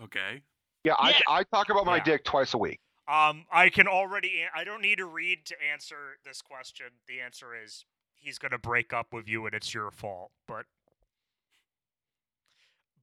Okay. 0.03 0.43
Yeah, 0.83 0.95
I, 0.99 1.15
I 1.29 1.45
talk 1.45 1.71
about 1.71 1.87
my 1.87 1.97
Yeah. 1.99 2.03
dick 2.05 2.25
twice 2.25 2.53
a 2.53 2.59
week. 2.59 2.81
Um, 3.07 3.47
I 3.53 3.69
can 3.69 3.87
already. 3.87 4.43
an- 4.43 4.49
I 4.55 4.65
don't 4.65 4.83
need 4.83 4.99
to 4.99 5.07
read 5.07 5.47
to 5.47 5.55
answer 5.73 6.19
this 6.25 6.43
question. 6.43 6.87
The 7.07 7.21
answer 7.21 7.55
is 7.55 7.85
he's 8.17 8.39
gonna 8.41 8.59
break 8.59 8.93
up 8.93 9.13
with 9.13 9.29
you, 9.29 9.47
and 9.47 9.55
it's 9.55 9.73
your 9.73 9.93
fault. 9.93 10.33
But, 10.49 10.67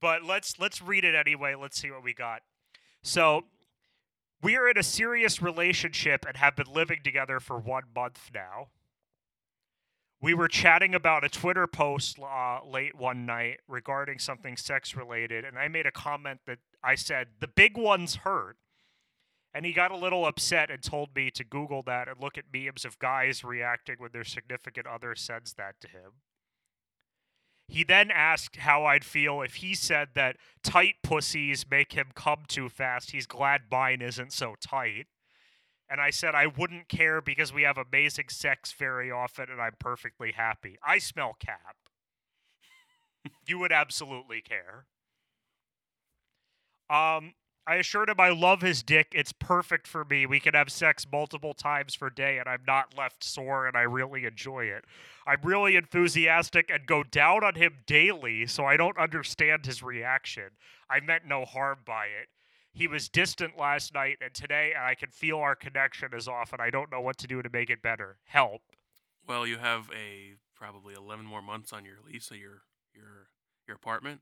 but 0.01 0.23
let's 0.23 0.59
let's 0.59 0.81
read 0.81 1.05
it 1.05 1.15
anyway. 1.15 1.55
Let's 1.55 1.79
see 1.79 1.89
what 1.91 2.03
we 2.03 2.13
got. 2.13 2.41
So, 3.03 3.45
we 4.41 4.55
are 4.57 4.67
in 4.67 4.77
a 4.77 4.83
serious 4.83 5.41
relationship 5.41 6.25
and 6.27 6.37
have 6.37 6.55
been 6.55 6.71
living 6.71 6.99
together 7.03 7.39
for 7.39 7.59
one 7.59 7.83
month 7.95 8.31
now. 8.33 8.67
We 10.21 10.33
were 10.33 10.47
chatting 10.47 10.93
about 10.93 11.23
a 11.23 11.29
Twitter 11.29 11.65
post 11.65 12.19
uh, 12.19 12.59
late 12.65 12.95
one 12.95 13.25
night 13.25 13.59
regarding 13.67 14.19
something 14.19 14.55
sex 14.55 14.95
related, 14.95 15.45
and 15.45 15.57
I 15.57 15.67
made 15.67 15.87
a 15.87 15.91
comment 15.91 16.41
that 16.45 16.59
I 16.83 16.95
said 16.95 17.29
the 17.39 17.47
big 17.47 17.77
ones 17.77 18.17
hurt. 18.17 18.57
And 19.53 19.65
he 19.65 19.73
got 19.73 19.91
a 19.91 19.97
little 19.97 20.25
upset 20.25 20.71
and 20.71 20.81
told 20.81 21.13
me 21.13 21.29
to 21.31 21.43
Google 21.43 21.83
that 21.83 22.07
and 22.07 22.21
look 22.21 22.37
at 22.37 22.45
memes 22.53 22.85
of 22.85 22.99
guys 22.99 23.43
reacting 23.43 23.95
when 23.97 24.11
their 24.13 24.23
significant 24.23 24.87
other 24.87 25.13
sends 25.13 25.53
that 25.55 25.75
to 25.81 25.89
him. 25.89 26.11
He 27.71 27.85
then 27.85 28.11
asked 28.11 28.57
how 28.57 28.83
I'd 28.83 29.05
feel 29.05 29.41
if 29.41 29.55
he 29.55 29.75
said 29.75 30.09
that 30.13 30.35
tight 30.61 30.95
pussies 31.03 31.65
make 31.71 31.93
him 31.93 32.07
come 32.13 32.43
too 32.45 32.67
fast. 32.67 33.11
He's 33.11 33.25
glad 33.25 33.61
mine 33.71 34.01
isn't 34.01 34.33
so 34.33 34.55
tight. 34.59 35.07
And 35.89 36.01
I 36.01 36.09
said 36.09 36.35
I 36.35 36.47
wouldn't 36.47 36.89
care 36.89 37.21
because 37.21 37.53
we 37.53 37.61
have 37.63 37.77
amazing 37.77 38.27
sex 38.27 38.73
very 38.73 39.09
often 39.09 39.49
and 39.49 39.61
I'm 39.61 39.75
perfectly 39.79 40.33
happy. 40.33 40.77
I 40.85 40.97
smell 40.99 41.37
cap. 41.39 41.77
You 43.47 43.59
would 43.59 43.71
absolutely 43.71 44.41
care. 44.41 44.87
Um, 46.89 47.35
I 47.67 47.75
assured 47.75 48.09
him 48.09 48.19
I 48.19 48.29
love 48.29 48.61
his 48.61 48.81
dick. 48.81 49.13
It's 49.13 49.33
perfect 49.33 49.87
for 49.87 50.03
me. 50.03 50.25
We 50.25 50.39
can 50.39 50.55
have 50.55 50.71
sex 50.71 51.05
multiple 51.09 51.53
times 51.53 51.95
per 51.95 52.09
day, 52.09 52.39
and 52.39 52.49
I'm 52.49 52.63
not 52.65 52.97
left 52.97 53.23
sore, 53.23 53.67
and 53.67 53.77
I 53.77 53.81
really 53.81 54.25
enjoy 54.25 54.65
it. 54.65 54.83
I'm 55.27 55.41
really 55.43 55.75
enthusiastic 55.75 56.71
and 56.71 56.85
go 56.87 57.03
down 57.03 57.43
on 57.43 57.55
him 57.55 57.77
daily, 57.85 58.47
so 58.47 58.65
I 58.65 58.77
don't 58.77 58.97
understand 58.97 59.65
his 59.65 59.83
reaction. 59.83 60.49
I 60.89 61.01
meant 61.01 61.25
no 61.27 61.45
harm 61.45 61.79
by 61.85 62.05
it. 62.05 62.29
He 62.73 62.87
was 62.87 63.09
distant 63.09 63.57
last 63.57 63.93
night, 63.93 64.17
and 64.21 64.33
today 64.33 64.71
and 64.75 64.83
I 64.83 64.95
can 64.95 65.09
feel 65.09 65.37
our 65.37 65.55
connection 65.55 66.13
is 66.13 66.27
off, 66.27 66.53
and 66.53 66.61
I 66.61 66.71
don't 66.71 66.91
know 66.91 67.01
what 67.01 67.17
to 67.19 67.27
do 67.27 67.41
to 67.43 67.49
make 67.49 67.69
it 67.69 67.83
better. 67.83 68.17
Help. 68.25 68.61
Well, 69.27 69.45
you 69.45 69.57
have 69.57 69.89
a 69.93 70.33
probably 70.55 70.95
11 70.95 71.25
more 71.25 71.41
months 71.41 71.73
on 71.73 71.85
your 71.85 71.97
lease 72.05 72.31
of 72.31 72.37
your 72.37 72.63
your 72.95 73.27
your 73.67 73.75
apartment, 73.75 74.21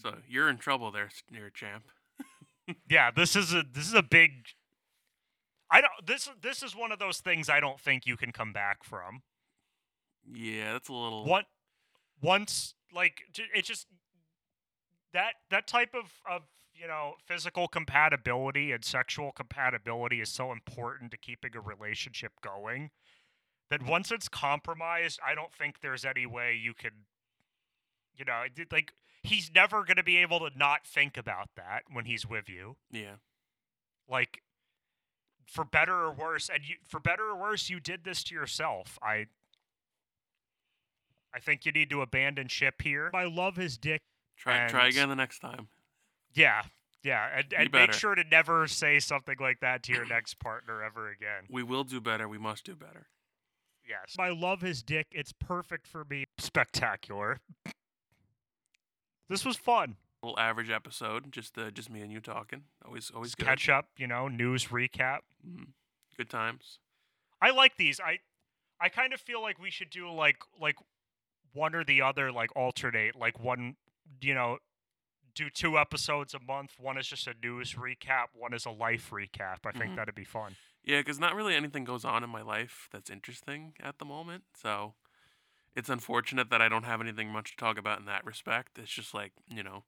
so 0.00 0.10
mm-hmm. 0.10 0.20
you're 0.28 0.48
in 0.48 0.56
trouble 0.56 0.90
there, 0.90 1.10
near 1.30 1.50
champ. 1.50 1.84
Yeah, 2.88 3.10
this 3.10 3.36
is 3.36 3.52
a 3.52 3.62
this 3.62 3.86
is 3.86 3.94
a 3.94 4.02
big. 4.02 4.46
I 5.70 5.80
don't. 5.80 6.06
This 6.06 6.28
this 6.42 6.62
is 6.62 6.74
one 6.76 6.92
of 6.92 6.98
those 6.98 7.18
things 7.18 7.48
I 7.48 7.60
don't 7.60 7.80
think 7.80 8.06
you 8.06 8.16
can 8.16 8.32
come 8.32 8.52
back 8.52 8.84
from. 8.84 9.22
Yeah, 10.32 10.72
that's 10.72 10.88
a 10.88 10.92
little. 10.92 11.24
One, 11.24 11.44
once 12.22 12.74
like 12.94 13.22
it 13.36 13.64
just 13.64 13.86
that 15.12 15.34
that 15.50 15.66
type 15.66 15.94
of 15.94 16.12
of 16.30 16.42
you 16.74 16.86
know 16.86 17.14
physical 17.26 17.68
compatibility 17.68 18.72
and 18.72 18.84
sexual 18.84 19.32
compatibility 19.32 20.20
is 20.20 20.28
so 20.28 20.52
important 20.52 21.10
to 21.12 21.16
keeping 21.16 21.50
a 21.56 21.60
relationship 21.60 22.32
going 22.42 22.90
that 23.70 23.82
once 23.82 24.10
it's 24.12 24.28
compromised, 24.28 25.18
I 25.26 25.34
don't 25.34 25.52
think 25.52 25.80
there's 25.80 26.04
any 26.04 26.26
way 26.26 26.58
you 26.60 26.74
can. 26.74 26.92
You 28.16 28.24
know, 28.24 28.44
like 28.70 28.92
he's 29.24 29.50
never 29.54 29.84
going 29.84 29.96
to 29.96 30.02
be 30.04 30.18
able 30.18 30.38
to 30.40 30.50
not 30.56 30.86
think 30.86 31.16
about 31.16 31.48
that 31.56 31.82
when 31.90 32.04
he's 32.04 32.26
with 32.26 32.48
you. 32.48 32.76
Yeah. 32.90 33.16
Like, 34.08 34.42
for 35.46 35.64
better 35.64 35.94
or 35.94 36.12
worse, 36.12 36.48
and 36.48 36.68
you, 36.68 36.76
for 36.86 37.00
better 37.00 37.24
or 37.30 37.36
worse, 37.36 37.68
you 37.68 37.80
did 37.80 38.04
this 38.04 38.22
to 38.24 38.34
yourself. 38.34 38.98
I, 39.02 39.26
I 41.34 41.40
think 41.40 41.66
you 41.66 41.72
need 41.72 41.90
to 41.90 42.02
abandon 42.02 42.48
ship 42.48 42.82
here. 42.82 43.10
I 43.14 43.24
love 43.24 43.56
his 43.56 43.76
dick. 43.76 44.02
Try 44.36 44.66
try 44.68 44.88
again 44.88 45.08
the 45.08 45.16
next 45.16 45.38
time. 45.38 45.68
Yeah, 46.34 46.62
yeah, 47.02 47.28
and, 47.36 47.52
and 47.56 47.72
make 47.72 47.92
sure 47.92 48.14
to 48.14 48.24
never 48.24 48.66
say 48.66 48.98
something 48.98 49.36
like 49.38 49.60
that 49.60 49.82
to 49.84 49.92
your 49.92 50.06
next 50.06 50.38
partner 50.38 50.82
ever 50.82 51.08
again. 51.08 51.44
We 51.50 51.62
will 51.62 51.84
do 51.84 52.00
better. 52.00 52.28
We 52.28 52.38
must 52.38 52.64
do 52.64 52.74
better. 52.74 53.06
Yes. 53.88 54.16
I 54.18 54.30
love 54.30 54.62
his 54.62 54.82
dick. 54.82 55.08
It's 55.12 55.32
perfect 55.32 55.86
for 55.86 56.04
me. 56.08 56.24
Spectacular. 56.38 57.40
This 59.28 59.44
was 59.44 59.56
fun. 59.56 59.96
little 60.22 60.38
average 60.40 60.70
episode, 60.70 61.30
just 61.30 61.58
uh, 61.58 61.70
just 61.70 61.90
me 61.90 62.00
and 62.00 62.10
you 62.10 62.18
talking. 62.18 62.62
Always 62.86 63.10
always 63.10 63.30
Just 63.32 63.38
good. 63.38 63.46
catch 63.46 63.68
up, 63.68 63.88
you 63.98 64.06
know, 64.06 64.26
news 64.28 64.68
recap. 64.68 65.18
Mhm. 65.46 65.72
Good 66.16 66.30
times. 66.30 66.78
I 67.42 67.50
like 67.50 67.76
these. 67.76 68.00
I 68.00 68.20
I 68.80 68.88
kind 68.88 69.12
of 69.12 69.20
feel 69.20 69.42
like 69.42 69.58
we 69.58 69.70
should 69.70 69.90
do 69.90 70.10
like 70.10 70.38
like 70.58 70.76
one 71.52 71.74
or 71.74 71.84
the 71.84 72.00
other 72.00 72.32
like 72.32 72.56
alternate, 72.56 73.14
like 73.16 73.38
one, 73.38 73.76
you 74.22 74.32
know, 74.34 74.58
do 75.34 75.50
two 75.50 75.78
episodes 75.78 76.32
a 76.32 76.40
month. 76.40 76.78
One 76.78 76.96
is 76.96 77.06
just 77.06 77.26
a 77.26 77.34
news 77.42 77.74
recap, 77.74 78.28
one 78.32 78.54
is 78.54 78.64
a 78.64 78.70
life 78.70 79.10
recap. 79.10 79.58
I 79.66 79.72
think 79.72 79.92
Mhm. 79.92 79.96
that'd 79.96 80.14
be 80.14 80.24
fun. 80.24 80.56
Yeah, 80.84 81.00
because 81.00 81.18
not 81.18 81.34
really 81.34 81.54
anything 81.54 81.84
goes 81.84 82.04
on 82.06 82.24
in 82.24 82.30
my 82.30 82.40
life 82.42 82.88
that's 82.90 83.10
interesting 83.10 83.74
at 83.80 83.98
the 83.98 84.04
moment. 84.06 84.44
So 84.54 84.94
it's 85.76 85.88
unfortunate 85.88 86.50
that 86.50 86.62
I 86.62 86.68
don't 86.68 86.84
have 86.84 87.00
anything 87.00 87.30
much 87.30 87.50
to 87.52 87.56
talk 87.56 87.78
about 87.78 87.98
in 88.00 88.06
that 88.06 88.24
respect. 88.24 88.78
It's 88.78 88.90
just 88.92 89.14
like, 89.14 89.32
you 89.48 89.62
know, 89.62 89.84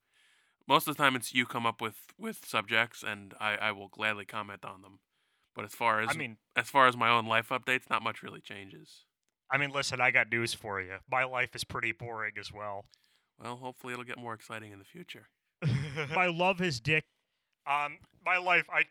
most 0.69 0.89
of 0.89 0.97
the 0.97 1.03
time 1.03 1.15
it's 1.17 1.33
you 1.35 1.47
come 1.47 1.67
up 1.67 1.81
with, 1.81 1.97
with 2.19 2.45
subjects 2.45 3.05
and 3.07 3.35
I, 3.41 3.57
I 3.57 3.73
will 3.73 3.89
gladly 3.89 4.25
comment 4.25 4.65
on 4.65 4.83
them. 4.83 4.99
But 5.55 5.65
as 5.65 5.73
far 5.75 6.01
as 6.01 6.09
I 6.11 6.15
mean- 6.15 6.37
as 6.57 6.69
far 6.69 6.87
as 6.87 6.97
my 6.97 7.09
own 7.09 7.27
life 7.27 7.49
updates, 7.51 7.89
not 7.89 8.03
much 8.03 8.23
really 8.23 8.41
changes. 8.41 9.05
I 9.51 9.59
mean, 9.59 9.71
listen, 9.71 10.01
I 10.01 10.11
got 10.11 10.31
news 10.31 10.55
for 10.55 10.81
you. 10.81 10.97
My 11.11 11.23
life 11.25 11.55
is 11.55 11.63
pretty 11.63 11.93
boring 11.93 12.33
as 12.39 12.53
well. 12.53 12.85
Well, 13.41 13.57
hopefully 13.57 13.93
it'll 13.93 14.05
get 14.05 14.19
more 14.19 14.35
exciting 14.35 14.73
in 14.73 14.79
the 14.81 14.85
future. 14.85 15.29
I 16.17 16.27
love 16.27 16.59
his 16.59 16.81
dick. 16.81 17.05
Um, 17.67 17.99
my 18.25 18.39
life, 18.39 18.67
I, 18.71 18.85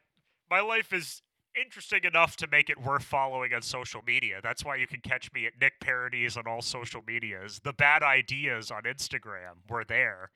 my 0.49 0.61
life 0.61 0.93
is 0.93 1.21
interesting 1.59 2.03
enough 2.03 2.35
to 2.37 2.47
make 2.51 2.69
it 2.69 2.81
worth 2.81 3.03
following 3.03 3.53
on 3.53 3.61
social 3.61 4.01
media. 4.05 4.39
That's 4.41 4.63
why 4.63 4.75
you 4.75 4.87
can 4.87 5.01
catch 5.01 5.31
me 5.33 5.45
at 5.45 5.53
Nick 5.59 5.79
Parodies 5.79 6.37
on 6.37 6.47
all 6.47 6.61
social 6.61 7.01
medias. 7.05 7.61
The 7.63 7.73
bad 7.73 8.03
ideas 8.03 8.71
on 8.71 8.83
Instagram 8.83 9.69
were 9.69 9.83
there. 9.83 10.31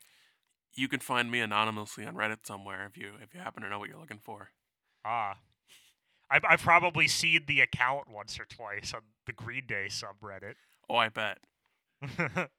You 0.76 0.88
can 0.88 1.00
find 1.00 1.32
me 1.32 1.40
anonymously 1.40 2.06
on 2.06 2.16
Reddit 2.16 2.46
somewhere 2.46 2.86
if 2.86 2.98
you 2.98 3.12
if 3.22 3.34
you 3.34 3.40
happen 3.40 3.64
to 3.64 3.70
know 3.70 3.80
what 3.80 3.90
you're 3.90 4.00
looking 4.00 4.20
for. 4.22 4.50
Ah, 5.04 5.38
I've 6.30 6.44
I've 6.48 6.62
probably 6.62 7.08
seen 7.08 7.42
the 7.48 7.62
account 7.62 8.10
once 8.10 8.40
or 8.40 8.46
twice 8.46 8.94
on 8.94 9.02
the 9.26 9.34
Green 9.34 9.64
Day 9.68 9.88
subreddit. 9.90 10.56
Oh, 10.90 10.96
I 10.96 11.10
bet. 11.10 11.40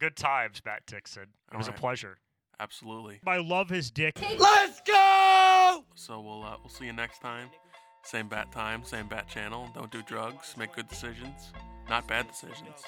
Good 0.00 0.16
times, 0.16 0.62
Matt 0.64 0.86
Dixon. 0.86 1.26
It 1.52 1.56
was 1.56 1.68
a 1.68 1.72
pleasure. 1.72 2.18
Absolutely. 2.58 3.20
I 3.26 3.38
love 3.38 3.70
his 3.70 3.90
dick. 3.90 4.18
Let's 4.38 4.80
go! 4.82 5.39
So 5.94 6.20
we'll 6.20 6.42
uh, 6.44 6.56
we'll 6.62 6.70
see 6.70 6.86
you 6.86 6.92
next 6.92 7.20
time. 7.20 7.48
Same 8.02 8.28
bat 8.28 8.50
time, 8.50 8.82
same 8.84 9.06
bat 9.08 9.28
channel. 9.28 9.68
Don't 9.74 9.90
do 9.90 10.02
drugs. 10.02 10.54
Make 10.56 10.74
good 10.74 10.88
decisions, 10.88 11.52
not 11.88 12.06
bad 12.06 12.28
decisions. 12.28 12.84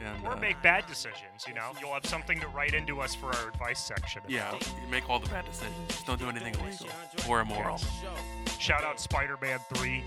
And 0.00 0.26
Or 0.26 0.32
uh, 0.32 0.36
make 0.36 0.60
bad 0.62 0.86
decisions, 0.88 1.44
you 1.46 1.54
know? 1.54 1.70
You'll 1.80 1.94
have 1.94 2.04
something 2.06 2.40
to 2.40 2.48
write 2.48 2.74
into 2.74 3.00
us 3.00 3.14
for 3.14 3.26
our 3.26 3.48
advice 3.48 3.78
section. 3.78 4.22
yeah, 4.26 4.52
you 4.54 4.90
make 4.90 5.08
all 5.08 5.20
the 5.20 5.28
bad 5.28 5.44
decisions. 5.44 5.76
Just 5.86 6.06
don't 6.06 6.18
do 6.18 6.28
anything 6.28 6.54
illegal 6.54 6.88
or 7.28 7.40
immoral. 7.40 7.80
Shout 8.58 8.82
out 8.82 8.98
Spider-Man 8.98 9.60
3. 9.74 10.04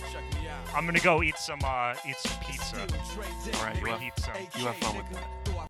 I'm 0.73 0.85
gonna 0.85 0.99
go 0.99 1.23
eat 1.23 1.37
some 1.37 1.59
uh 1.63 1.95
eat 2.05 2.17
some 2.17 2.43
pizza. 2.43 2.77
All 2.81 3.65
right, 3.65 3.79
you 3.79 3.85
have, 3.85 4.01
some. 4.17 4.33
you 4.59 4.65
have 4.67 4.75
fun 4.77 4.97
with 4.97 5.09
that. 5.11 5.69